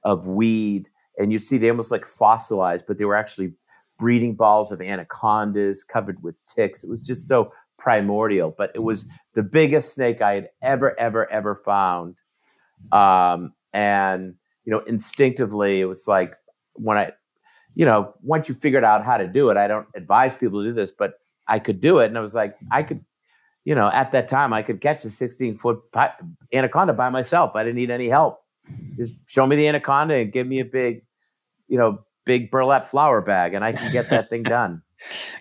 of 0.04 0.26
weed, 0.26 0.88
and 1.18 1.32
you'd 1.32 1.42
see 1.42 1.58
they 1.58 1.70
almost 1.70 1.90
like 1.90 2.06
fossilized, 2.06 2.84
but 2.86 2.98
they 2.98 3.04
were 3.04 3.16
actually 3.16 3.52
breeding 3.98 4.34
balls 4.34 4.72
of 4.72 4.80
anacondas 4.80 5.84
covered 5.84 6.20
with 6.22 6.34
ticks. 6.46 6.82
It 6.82 6.90
was 6.90 7.02
just 7.02 7.28
so 7.28 7.52
primordial, 7.82 8.54
but 8.56 8.70
it 8.74 8.82
was 8.82 9.08
the 9.34 9.42
biggest 9.42 9.92
snake 9.92 10.22
I 10.22 10.34
had 10.34 10.50
ever, 10.62 10.98
ever, 10.98 11.30
ever 11.30 11.56
found. 11.56 12.14
Um, 12.92 13.54
and 13.72 14.34
you 14.64 14.70
know, 14.70 14.80
instinctively, 14.80 15.80
it 15.80 15.86
was 15.86 16.06
like 16.06 16.34
when 16.74 16.96
I, 16.96 17.12
you 17.74 17.84
know, 17.84 18.14
once 18.22 18.48
you 18.48 18.54
figured 18.54 18.84
out 18.84 19.04
how 19.04 19.16
to 19.16 19.26
do 19.26 19.50
it, 19.50 19.56
I 19.56 19.66
don't 19.66 19.88
advise 19.96 20.34
people 20.34 20.62
to 20.62 20.68
do 20.68 20.74
this, 20.74 20.92
but 20.96 21.14
I 21.48 21.58
could 21.58 21.80
do 21.80 21.98
it, 21.98 22.06
and 22.06 22.16
I 22.16 22.20
was 22.20 22.34
like, 22.34 22.56
I 22.70 22.84
could, 22.84 23.04
you 23.64 23.74
know, 23.74 23.90
at 23.92 24.12
that 24.12 24.28
time, 24.28 24.52
I 24.52 24.62
could 24.62 24.80
catch 24.80 25.04
a 25.04 25.10
16 25.10 25.56
foot 25.56 25.80
anaconda 26.52 26.92
by 26.92 27.10
myself. 27.10 27.56
I 27.56 27.64
didn't 27.64 27.76
need 27.76 27.90
any 27.90 28.08
help. 28.08 28.40
Just 28.96 29.14
show 29.28 29.44
me 29.44 29.56
the 29.56 29.66
anaconda 29.66 30.14
and 30.14 30.32
give 30.32 30.46
me 30.46 30.60
a 30.60 30.64
big, 30.64 31.02
you 31.66 31.78
know, 31.78 32.04
big 32.24 32.50
burlap 32.50 32.86
flour 32.86 33.20
bag 33.20 33.54
and 33.54 33.64
I 33.64 33.72
can 33.72 33.90
get 33.90 34.08
that 34.10 34.30
thing 34.30 34.42
done. 34.44 34.82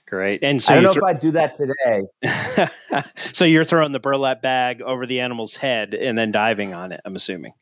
Great. 0.07 0.43
And 0.43 0.61
so 0.61 0.73
I 0.73 0.75
don't 0.75 0.83
know 0.83 0.93
th- 0.93 0.97
if 0.97 1.03
I'd 1.03 1.19
do 1.19 1.31
that 1.31 1.53
today. 1.53 3.05
so 3.33 3.45
you're 3.45 3.63
throwing 3.63 3.91
the 3.91 3.99
burlap 3.99 4.41
bag 4.41 4.81
over 4.81 5.05
the 5.05 5.19
animal's 5.21 5.55
head 5.55 5.93
and 5.93 6.17
then 6.17 6.31
diving 6.31 6.73
on 6.73 6.91
it, 6.91 7.01
I'm 7.05 7.15
assuming. 7.15 7.53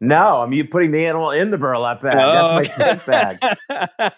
No, 0.00 0.40
I'm 0.40 0.52
you 0.52 0.66
putting 0.66 0.92
the 0.92 1.04
animal 1.04 1.30
in 1.30 1.50
the 1.50 1.58
burlap 1.58 2.00
bag. 2.00 2.16
Oh. 2.16 2.58
That's 2.58 2.78
my 2.78 2.96
snake 2.96 3.06
bag. 3.06 3.38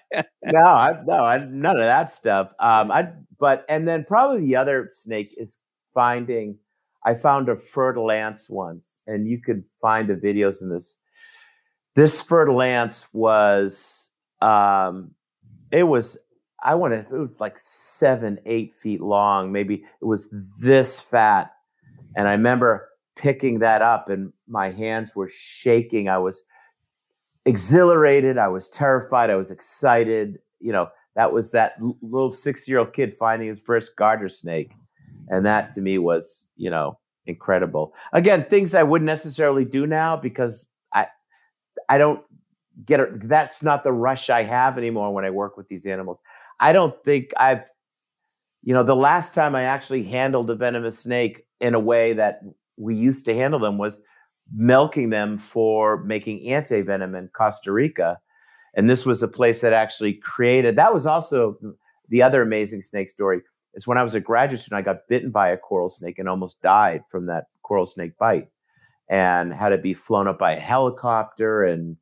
no, 0.45 0.61
I, 0.61 1.03
no, 1.05 1.25
I, 1.25 1.39
none 1.39 1.77
of 1.77 1.83
that 1.83 2.13
stuff. 2.13 2.53
Um, 2.61 2.93
I 2.93 3.09
but 3.39 3.65
and 3.69 3.89
then 3.89 4.05
probably 4.05 4.41
the 4.41 4.57
other 4.57 4.91
snake 4.93 5.35
is 5.37 5.59
finding. 5.93 6.59
I 7.05 7.15
found 7.17 7.49
a 7.49 7.57
fer-de-lance 7.57 8.43
ants 8.43 8.51
once, 8.51 9.01
and 9.09 9.27
you 9.27 9.41
could 9.41 9.65
find 9.81 10.09
the 10.09 10.15
videos 10.15 10.63
in 10.63 10.69
this. 10.69 10.97
This 11.97 12.23
fer-de-lance 12.23 13.03
ants 13.03 13.09
was, 13.13 14.11
um, 14.41 15.11
it 15.73 15.83
was 15.83 16.17
I 16.63 16.75
want 16.75 16.95
it 16.95 17.11
was 17.11 17.41
like 17.41 17.59
seven, 17.59 18.39
eight 18.47 18.75
feet 18.75 19.01
long. 19.01 19.53
Maybe 19.53 19.85
it 20.01 20.05
was 20.05 20.29
this 20.61 21.01
fat. 21.01 21.53
And 22.17 22.29
I 22.29 22.33
remember 22.33 22.89
picking 23.17 23.59
that 23.61 23.83
up 23.83 24.09
and 24.09 24.33
my 24.47 24.71
hands 24.71 25.15
were 25.17 25.29
shaking. 25.29 26.09
I 26.09 26.19
was 26.19 26.45
exhilarated. 27.45 28.39
I 28.39 28.49
was 28.49 28.69
terrified. 28.69 29.31
I 29.31 29.37
was 29.37 29.51
excited. 29.51 30.39
You 30.61 30.73
know, 30.73 30.89
that 31.17 31.33
was 31.33 31.51
that 31.51 31.77
little 32.01 32.31
six 32.31 32.69
year 32.69 32.79
old 32.79 32.93
kid 32.93 33.17
finding 33.19 33.49
his 33.49 33.59
first 33.61 33.97
garter 33.97 34.29
snake. 34.29 34.71
And 35.29 35.45
that 35.47 35.71
to 35.71 35.81
me 35.81 35.99
was, 35.99 36.49
you 36.57 36.71
know, 36.71 36.99
incredible. 37.27 37.95
Again, 38.13 38.45
things 38.45 38.75
I 38.75 38.83
wouldn't 38.83 39.07
necessarily 39.07 39.65
do 39.65 39.87
now 39.87 40.17
because 40.17 40.69
I, 40.93 41.07
I 41.89 41.99
don't 41.99 42.23
get 42.85 43.01
it. 43.01 43.29
That's 43.29 43.63
not 43.63 43.85
the 43.85 43.93
rush 43.93 44.31
I 44.31 44.43
have 44.43 44.79
anymore 44.79 45.13
when 45.13 45.25
I 45.25 45.31
work 45.31 45.57
with 45.57 45.69
these 45.69 45.87
animals. 45.87 46.21
I 46.63 46.73
don't 46.73 46.95
think 47.05 47.33
I've, 47.37 47.65
you 48.63 48.73
know, 48.73 48.85
the 48.85 48.95
last 48.95 49.35
time 49.35 49.57
I 49.57 49.65
actually 49.65 50.05
handled 50.05 50.49
a 50.49 50.55
venomous 50.55 51.01
snake 51.01 51.45
in 51.61 51.75
a 51.75 51.81
way 51.81 52.13
that 52.13 52.41
we 52.77 52.95
used 52.95 53.25
to 53.25 53.35
handle 53.35 53.59
them 53.59 53.79
was 53.79 54.01
milking 54.55 55.11
them 55.11 55.39
for 55.39 56.05
making 56.05 56.49
anti 56.49 56.81
venom 56.83 57.17
in 57.17 57.29
Costa 57.37 57.73
Rica. 57.73 58.17
And 58.75 58.89
this 58.89 59.05
was 59.05 59.25
a 59.25 59.29
place 59.29 59.61
that 59.61 59.73
actually 59.73 60.15
created, 60.15 60.77
that 60.77 60.95
was 60.95 61.05
also 61.05 61.59
the 62.09 62.23
other 62.23 62.43
amazing 62.43 62.83
snake 62.83 63.11
story. 63.11 63.41
Is 63.75 63.89
when 63.89 63.99
I 63.99 64.05
was 64.05 64.15
a 64.15 64.21
graduate 64.21 64.61
student, 64.61 64.79
I 64.79 64.83
got 64.83 65.09
bitten 65.09 65.33
by 65.33 65.49
a 65.49 65.57
coral 65.57 65.91
snake 65.91 66.21
and 66.21 66.29
almost 66.29 66.63
died 66.63 67.03
from 67.11 67.27
that 67.27 67.47
coral 67.63 67.87
snake 67.87 68.17
bite 68.19 68.49
and 69.09 69.53
had 69.53 69.71
to 69.71 69.79
be 69.79 69.95
flown 69.95 70.29
up 70.29 70.39
by 70.39 70.53
a 70.53 70.61
helicopter 70.61 71.65
and 71.65 71.97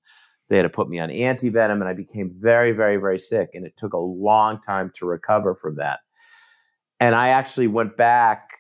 they 0.51 0.57
had 0.57 0.65
to 0.65 0.69
put 0.69 0.89
me 0.89 0.99
on 0.99 1.11
antivenom, 1.11 1.75
and 1.75 1.85
I 1.85 1.95
became 1.95 2.29
very, 2.29 2.73
very, 2.73 2.97
very 2.97 3.21
sick. 3.21 3.51
And 3.55 3.65
it 3.65 3.77
took 3.77 3.93
a 3.93 3.99
long 3.99 4.61
time 4.61 4.91
to 4.97 5.07
recover 5.07 5.55
from 5.55 5.77
that. 5.77 6.01
And 6.99 7.15
I 7.15 7.29
actually 7.29 7.69
went 7.69 7.97
back 7.97 8.51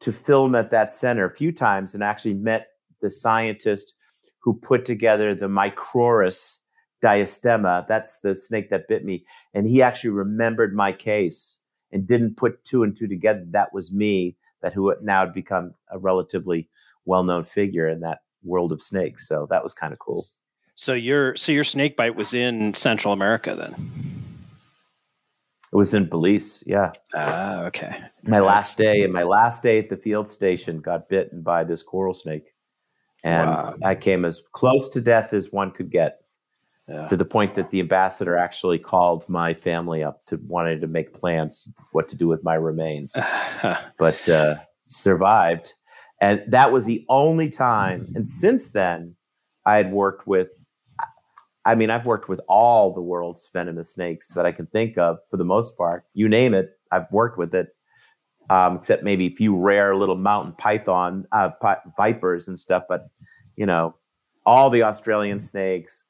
to 0.00 0.12
film 0.12 0.56
at 0.56 0.70
that 0.70 0.92
center 0.92 1.24
a 1.24 1.34
few 1.34 1.52
times 1.52 1.94
and 1.94 2.02
actually 2.02 2.34
met 2.34 2.66
the 3.00 3.10
scientist 3.10 3.94
who 4.40 4.54
put 4.54 4.84
together 4.84 5.32
the 5.32 5.46
Micrurus 5.46 6.58
diastema. 7.02 7.86
That's 7.86 8.18
the 8.18 8.34
snake 8.34 8.70
that 8.70 8.88
bit 8.88 9.04
me. 9.04 9.24
And 9.54 9.68
he 9.68 9.80
actually 9.80 10.10
remembered 10.10 10.74
my 10.74 10.90
case 10.90 11.60
and 11.92 12.06
didn't 12.06 12.36
put 12.36 12.64
two 12.64 12.82
and 12.82 12.96
two 12.96 13.06
together. 13.06 13.44
That 13.50 13.72
was 13.72 13.92
me, 13.92 14.36
that 14.62 14.72
who 14.72 14.92
now 15.02 15.20
had 15.20 15.34
become 15.34 15.74
a 15.92 15.98
relatively 15.98 16.68
well 17.04 17.22
known 17.22 17.44
figure 17.44 17.88
in 17.88 18.00
that 18.00 18.18
world 18.42 18.72
of 18.72 18.82
snakes. 18.82 19.28
So 19.28 19.46
that 19.50 19.62
was 19.62 19.72
kind 19.72 19.92
of 19.92 20.00
cool. 20.00 20.26
So 20.78 20.92
your 20.92 21.34
so 21.34 21.50
your 21.50 21.64
snake 21.64 21.96
bite 21.96 22.14
was 22.14 22.32
in 22.32 22.72
Central 22.72 23.12
America 23.12 23.56
then. 23.56 23.74
It 25.72 25.76
was 25.76 25.92
in 25.92 26.08
Belize, 26.08 26.62
yeah. 26.68 26.92
Ah, 27.16 27.64
okay. 27.64 28.00
My 28.22 28.38
last 28.38 28.78
day, 28.78 29.02
and 29.02 29.12
my 29.12 29.24
last 29.24 29.60
day 29.60 29.80
at 29.80 29.90
the 29.90 29.96
field 29.96 30.30
station, 30.30 30.80
got 30.80 31.08
bitten 31.08 31.42
by 31.42 31.64
this 31.64 31.82
coral 31.82 32.14
snake, 32.14 32.54
and 33.24 33.50
wow. 33.50 33.74
I 33.84 33.96
came 33.96 34.24
as 34.24 34.40
close 34.52 34.88
to 34.90 35.00
death 35.00 35.32
as 35.32 35.50
one 35.50 35.72
could 35.72 35.90
get. 35.90 36.20
Yeah. 36.86 37.08
To 37.08 37.16
the 37.16 37.24
point 37.24 37.56
that 37.56 37.72
the 37.72 37.80
ambassador 37.80 38.36
actually 38.36 38.78
called 38.78 39.28
my 39.28 39.54
family 39.54 40.04
up 40.04 40.24
to 40.26 40.36
wanted 40.46 40.80
to 40.82 40.86
make 40.86 41.12
plans 41.12 41.68
what 41.90 42.08
to 42.10 42.16
do 42.16 42.28
with 42.28 42.44
my 42.44 42.54
remains, 42.54 43.16
but 43.98 44.28
uh, 44.28 44.58
survived, 44.82 45.72
and 46.20 46.44
that 46.46 46.70
was 46.70 46.86
the 46.86 47.04
only 47.08 47.50
time. 47.50 48.06
And 48.14 48.28
since 48.28 48.70
then, 48.70 49.16
I 49.66 49.76
had 49.76 49.90
worked 49.90 50.28
with 50.28 50.50
I 51.64 51.74
mean, 51.74 51.90
I've 51.90 52.06
worked 52.06 52.28
with 52.28 52.40
all 52.48 52.94
the 52.94 53.02
world's 53.02 53.48
venomous 53.52 53.92
snakes 53.92 54.32
that 54.32 54.46
I 54.46 54.52
can 54.52 54.66
think 54.66 54.96
of 54.96 55.18
for 55.28 55.36
the 55.36 55.44
most 55.44 55.76
part. 55.76 56.04
You 56.14 56.28
name 56.28 56.54
it, 56.54 56.78
I've 56.90 57.10
worked 57.12 57.36
with 57.38 57.54
it, 57.54 57.74
um, 58.48 58.76
except 58.76 59.02
maybe 59.02 59.26
a 59.26 59.34
few 59.34 59.56
rare 59.56 59.94
little 59.94 60.16
mountain 60.16 60.52
python 60.52 61.26
uh, 61.32 61.50
pi- 61.60 61.80
vipers 61.96 62.48
and 62.48 62.58
stuff. 62.58 62.84
But 62.88 63.08
you 63.56 63.66
know, 63.66 63.94
all 64.46 64.70
the 64.70 64.82
Australian 64.84 65.40
snakes, 65.40 66.04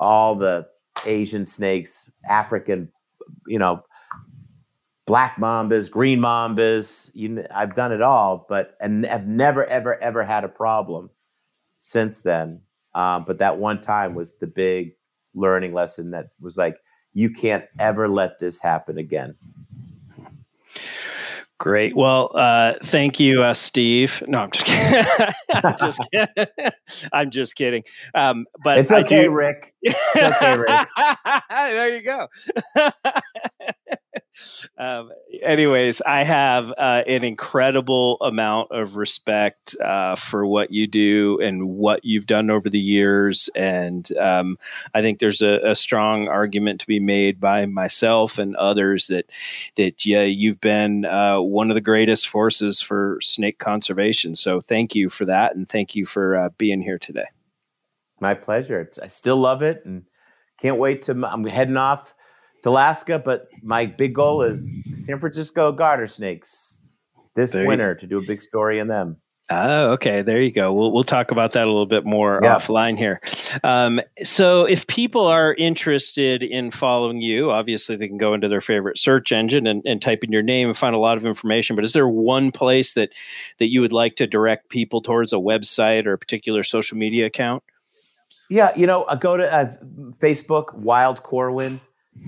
all 0.00 0.34
the 0.34 0.66
Asian 1.04 1.44
snakes, 1.44 2.10
African, 2.28 2.90
you 3.46 3.58
know, 3.58 3.82
black 5.06 5.36
mambas, 5.36 5.90
green 5.90 6.20
mambas. 6.20 7.10
You, 7.14 7.44
I've 7.54 7.74
done 7.74 7.92
it 7.92 8.02
all, 8.02 8.46
but 8.48 8.76
and 8.80 9.04
have 9.06 9.26
never, 9.26 9.66
ever, 9.66 10.00
ever 10.00 10.24
had 10.24 10.44
a 10.44 10.48
problem 10.48 11.10
since 11.78 12.20
then. 12.20 12.60
Um, 12.94 13.24
but 13.26 13.38
that 13.38 13.58
one 13.58 13.80
time 13.80 14.14
was 14.14 14.34
the 14.34 14.46
big 14.46 14.94
learning 15.34 15.72
lesson 15.72 16.10
that 16.12 16.30
was 16.40 16.56
like, 16.56 16.78
you 17.12 17.30
can't 17.30 17.64
ever 17.78 18.08
let 18.08 18.38
this 18.40 18.60
happen 18.60 18.98
again. 18.98 19.34
Great. 21.58 21.96
Well, 21.96 22.30
uh, 22.36 22.74
thank 22.84 23.18
you, 23.18 23.42
uh, 23.42 23.52
Steve. 23.52 24.22
No, 24.28 24.38
I'm 24.38 24.50
just 24.52 24.64
kidding. 24.64 25.28
I'm 25.64 25.76
just 25.76 26.00
kidding. 26.12 26.46
I'm 27.12 27.30
just 27.32 27.56
kidding. 27.56 27.82
Um, 28.14 28.46
but 28.62 28.78
it's 28.78 28.92
okay, 28.92 29.24
do... 29.24 29.30
Rick. 29.30 29.74
It's 29.82 30.36
okay, 30.36 30.56
Rick. 30.56 30.88
there 31.50 31.96
you 31.96 32.02
go. 32.02 32.28
Um, 34.76 35.10
anyways, 35.42 36.00
I 36.02 36.22
have 36.22 36.72
uh, 36.76 37.02
an 37.06 37.24
incredible 37.24 38.18
amount 38.20 38.70
of 38.70 38.96
respect 38.96 39.76
uh, 39.80 40.16
for 40.16 40.46
what 40.46 40.70
you 40.70 40.86
do 40.86 41.40
and 41.40 41.68
what 41.68 42.04
you've 42.04 42.26
done 42.26 42.50
over 42.50 42.68
the 42.68 42.78
years. 42.78 43.48
And 43.54 44.10
um, 44.16 44.58
I 44.94 45.02
think 45.02 45.18
there's 45.18 45.42
a, 45.42 45.60
a, 45.64 45.76
strong 45.76 46.28
argument 46.28 46.80
to 46.80 46.86
be 46.86 47.00
made 47.00 47.40
by 47.40 47.66
myself 47.66 48.38
and 48.38 48.56
others 48.56 49.06
that 49.08 49.30
that 49.76 50.04
yeah, 50.04 50.22
you've 50.22 50.60
been 50.60 51.04
uh, 51.04 51.40
one 51.40 51.70
of 51.70 51.74
the 51.74 51.80
greatest 51.80 52.28
forces 52.28 52.80
for 52.80 53.18
snake 53.20 53.58
conservation. 53.58 54.34
So 54.34 54.60
thank 54.60 54.94
you 54.94 55.08
for 55.08 55.24
that, 55.24 55.54
and 55.54 55.68
thank 55.68 55.94
you 55.94 56.04
for 56.06 56.36
uh, 56.36 56.48
being 56.58 56.80
here 56.80 56.98
today. 56.98 57.26
My 58.20 58.34
pleasure. 58.34 58.90
I 59.02 59.08
still 59.08 59.36
love 59.36 59.62
it, 59.62 59.84
and 59.84 60.04
can't 60.60 60.78
wait 60.78 61.02
to. 61.02 61.12
I'm 61.26 61.44
heading 61.44 61.76
off 61.76 62.14
to 62.62 62.70
Alaska, 62.70 63.18
but 63.18 63.48
my 63.62 63.86
big 63.86 64.14
goal 64.14 64.42
is 64.42 64.74
San 64.94 65.20
Francisco 65.20 65.72
garter 65.72 66.08
snakes 66.08 66.80
this 67.34 67.52
there 67.52 67.66
winter 67.66 67.92
you- 67.94 68.00
to 68.00 68.06
do 68.06 68.18
a 68.18 68.26
big 68.26 68.42
story 68.42 68.78
in 68.78 68.88
them. 68.88 69.16
Oh, 69.50 69.92
okay. 69.92 70.20
There 70.20 70.42
you 70.42 70.50
go. 70.50 70.74
We'll 70.74 70.92
we'll 70.92 71.04
talk 71.04 71.30
about 71.30 71.52
that 71.52 71.64
a 71.64 71.70
little 71.70 71.86
bit 71.86 72.04
more 72.04 72.38
yeah. 72.42 72.56
offline 72.56 72.98
here. 72.98 73.18
Um, 73.64 73.98
so, 74.22 74.66
if 74.66 74.86
people 74.86 75.26
are 75.26 75.54
interested 75.54 76.42
in 76.42 76.70
following 76.70 77.22
you, 77.22 77.50
obviously 77.50 77.96
they 77.96 78.08
can 78.08 78.18
go 78.18 78.34
into 78.34 78.48
their 78.48 78.60
favorite 78.60 78.98
search 78.98 79.32
engine 79.32 79.66
and, 79.66 79.82
and 79.86 80.02
type 80.02 80.22
in 80.22 80.32
your 80.32 80.42
name 80.42 80.68
and 80.68 80.76
find 80.76 80.94
a 80.94 80.98
lot 80.98 81.16
of 81.16 81.24
information. 81.24 81.76
But 81.76 81.86
is 81.86 81.94
there 81.94 82.06
one 82.06 82.52
place 82.52 82.92
that 82.92 83.14
that 83.56 83.70
you 83.70 83.80
would 83.80 83.92
like 83.92 84.16
to 84.16 84.26
direct 84.26 84.68
people 84.68 85.00
towards 85.00 85.32
a 85.32 85.36
website 85.36 86.04
or 86.04 86.12
a 86.12 86.18
particular 86.18 86.62
social 86.62 86.98
media 86.98 87.24
account? 87.24 87.62
Yeah, 88.50 88.72
you 88.76 88.86
know, 88.86 89.06
I 89.08 89.16
go 89.16 89.38
to 89.38 89.50
uh, 89.50 89.74
Facebook, 90.18 90.74
Wild 90.74 91.22
Corwin. 91.22 91.80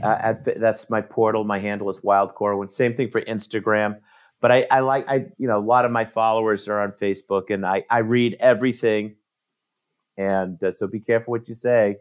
Uh, 0.03 0.17
at, 0.21 0.61
that's 0.61 0.89
my 0.91 1.01
portal. 1.01 1.45
My 1.45 1.59
handle 1.59 1.91
is 1.91 2.03
Wild 2.03 2.35
Corwin. 2.35 2.69
Same 2.69 2.95
thing 2.95 3.11
for 3.11 3.21
Instagram. 3.23 4.01
But 4.41 4.53
I, 4.53 4.67
I 4.71 4.81
like 4.81 5.09
I 5.09 5.27
you 5.37 5.47
know 5.47 5.59
a 5.59 5.61
lot 5.61 5.85
of 5.85 5.91
my 5.93 6.05
followers 6.05 6.67
are 6.69 6.81
on 6.81 6.93
Facebook, 6.93 7.51
and 7.51 7.67
I 7.67 7.85
I 7.91 7.99
read 7.99 8.37
everything. 8.41 9.17
And 10.17 10.63
uh, 10.63 10.73
so 10.73 10.87
be 10.87 11.01
careful 11.01 11.33
what 11.33 11.49
you 11.49 11.55
say 11.55 11.97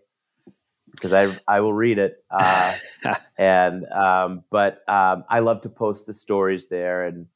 because 0.92 1.14
I 1.14 1.38
I 1.48 1.60
will 1.60 1.74
read 1.74 1.98
it. 1.98 2.24
Uh, 2.32 2.76
and 3.38 3.86
um, 3.88 4.44
but 4.50 4.88
um, 4.88 5.26
I 5.30 5.40
love 5.40 5.62
to 5.62 5.70
post 5.70 6.06
the 6.06 6.14
stories 6.14 6.68
there, 6.68 7.06
and 7.06 7.28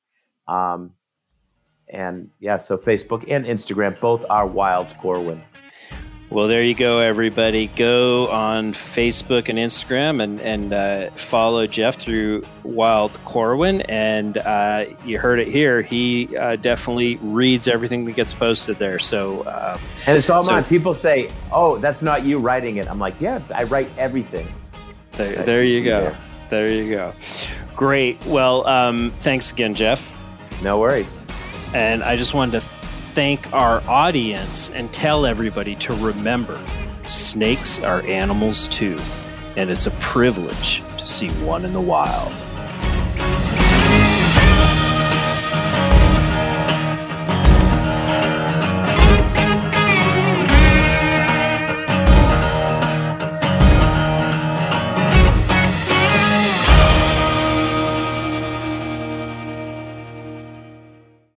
um, 0.48 0.92
and 1.90 2.30
yeah, 2.40 2.58
so 2.58 2.78
Facebook 2.78 3.26
and 3.28 3.46
Instagram 3.46 4.00
both 4.00 4.26
are 4.30 4.48
Wild 4.48 4.98
Corwin. 4.98 5.42
Well, 6.34 6.48
there 6.48 6.64
you 6.64 6.74
go, 6.74 6.98
everybody. 6.98 7.68
Go 7.68 8.28
on 8.30 8.74
Facebook 8.74 9.50
and 9.50 9.60
Instagram 9.60 10.20
and, 10.20 10.42
and 10.42 10.74
uh, 10.74 11.12
follow 11.12 11.68
Jeff 11.68 11.94
through 11.98 12.42
Wild 12.64 13.24
Corwin. 13.24 13.82
And 13.82 14.40
uh, 14.40 14.86
you 15.06 15.20
heard 15.20 15.40
it 15.40 15.50
here. 15.50 15.84
He 15.84 16.36
uh, 16.36 16.56
definitely 16.56 17.18
reads 17.18 17.68
everything 17.68 18.06
that 18.06 18.14
gets 18.14 18.34
posted 18.34 18.80
there. 18.80 18.98
So, 18.98 19.46
um, 19.46 19.80
and 20.08 20.18
it's 20.18 20.28
all 20.32 20.42
so, 20.42 20.54
mine. 20.54 20.64
People 20.64 20.96
say, 20.96 21.32
"Oh, 21.52 21.78
that's 21.78 22.02
not 22.02 22.26
you 22.26 22.40
writing 22.40 22.78
it." 22.78 22.90
I'm 22.90 22.98
like, 22.98 23.14
"Yeah, 23.20 23.40
I 23.54 23.66
write 23.66 23.92
everything." 24.00 24.52
There, 25.12 25.36
there 25.44 25.64
you 25.64 25.84
go. 25.84 26.16
There. 26.50 26.66
there. 26.66 26.72
you 26.72 26.90
go. 26.96 27.14
Great. 27.76 28.26
Well, 28.26 28.66
um, 28.66 29.12
thanks 29.12 29.52
again, 29.52 29.76
Jeff. 29.76 30.20
No 30.64 30.80
worries. 30.80 31.22
And 31.76 32.04
I 32.04 32.18
just 32.18 32.34
wanted 32.34 32.62
to 32.62 32.68
thank 33.14 33.54
our 33.54 33.84
audience 33.88 34.72
and 34.72 34.92
tell 34.92 35.28
everybody 35.28 35.76
to 35.76 35.94
remember 35.98 36.60
snakes 37.04 37.80
are 37.80 38.02
animals 38.08 38.68
too, 38.70 38.98
and 39.56 39.70
it's 39.70 39.86
a 39.86 39.92
privilege 39.92 40.82
to 40.98 41.06
see 41.06 41.30
one 41.46 41.64
in 41.64 41.74
the 41.74 41.82
wild. 41.82 42.53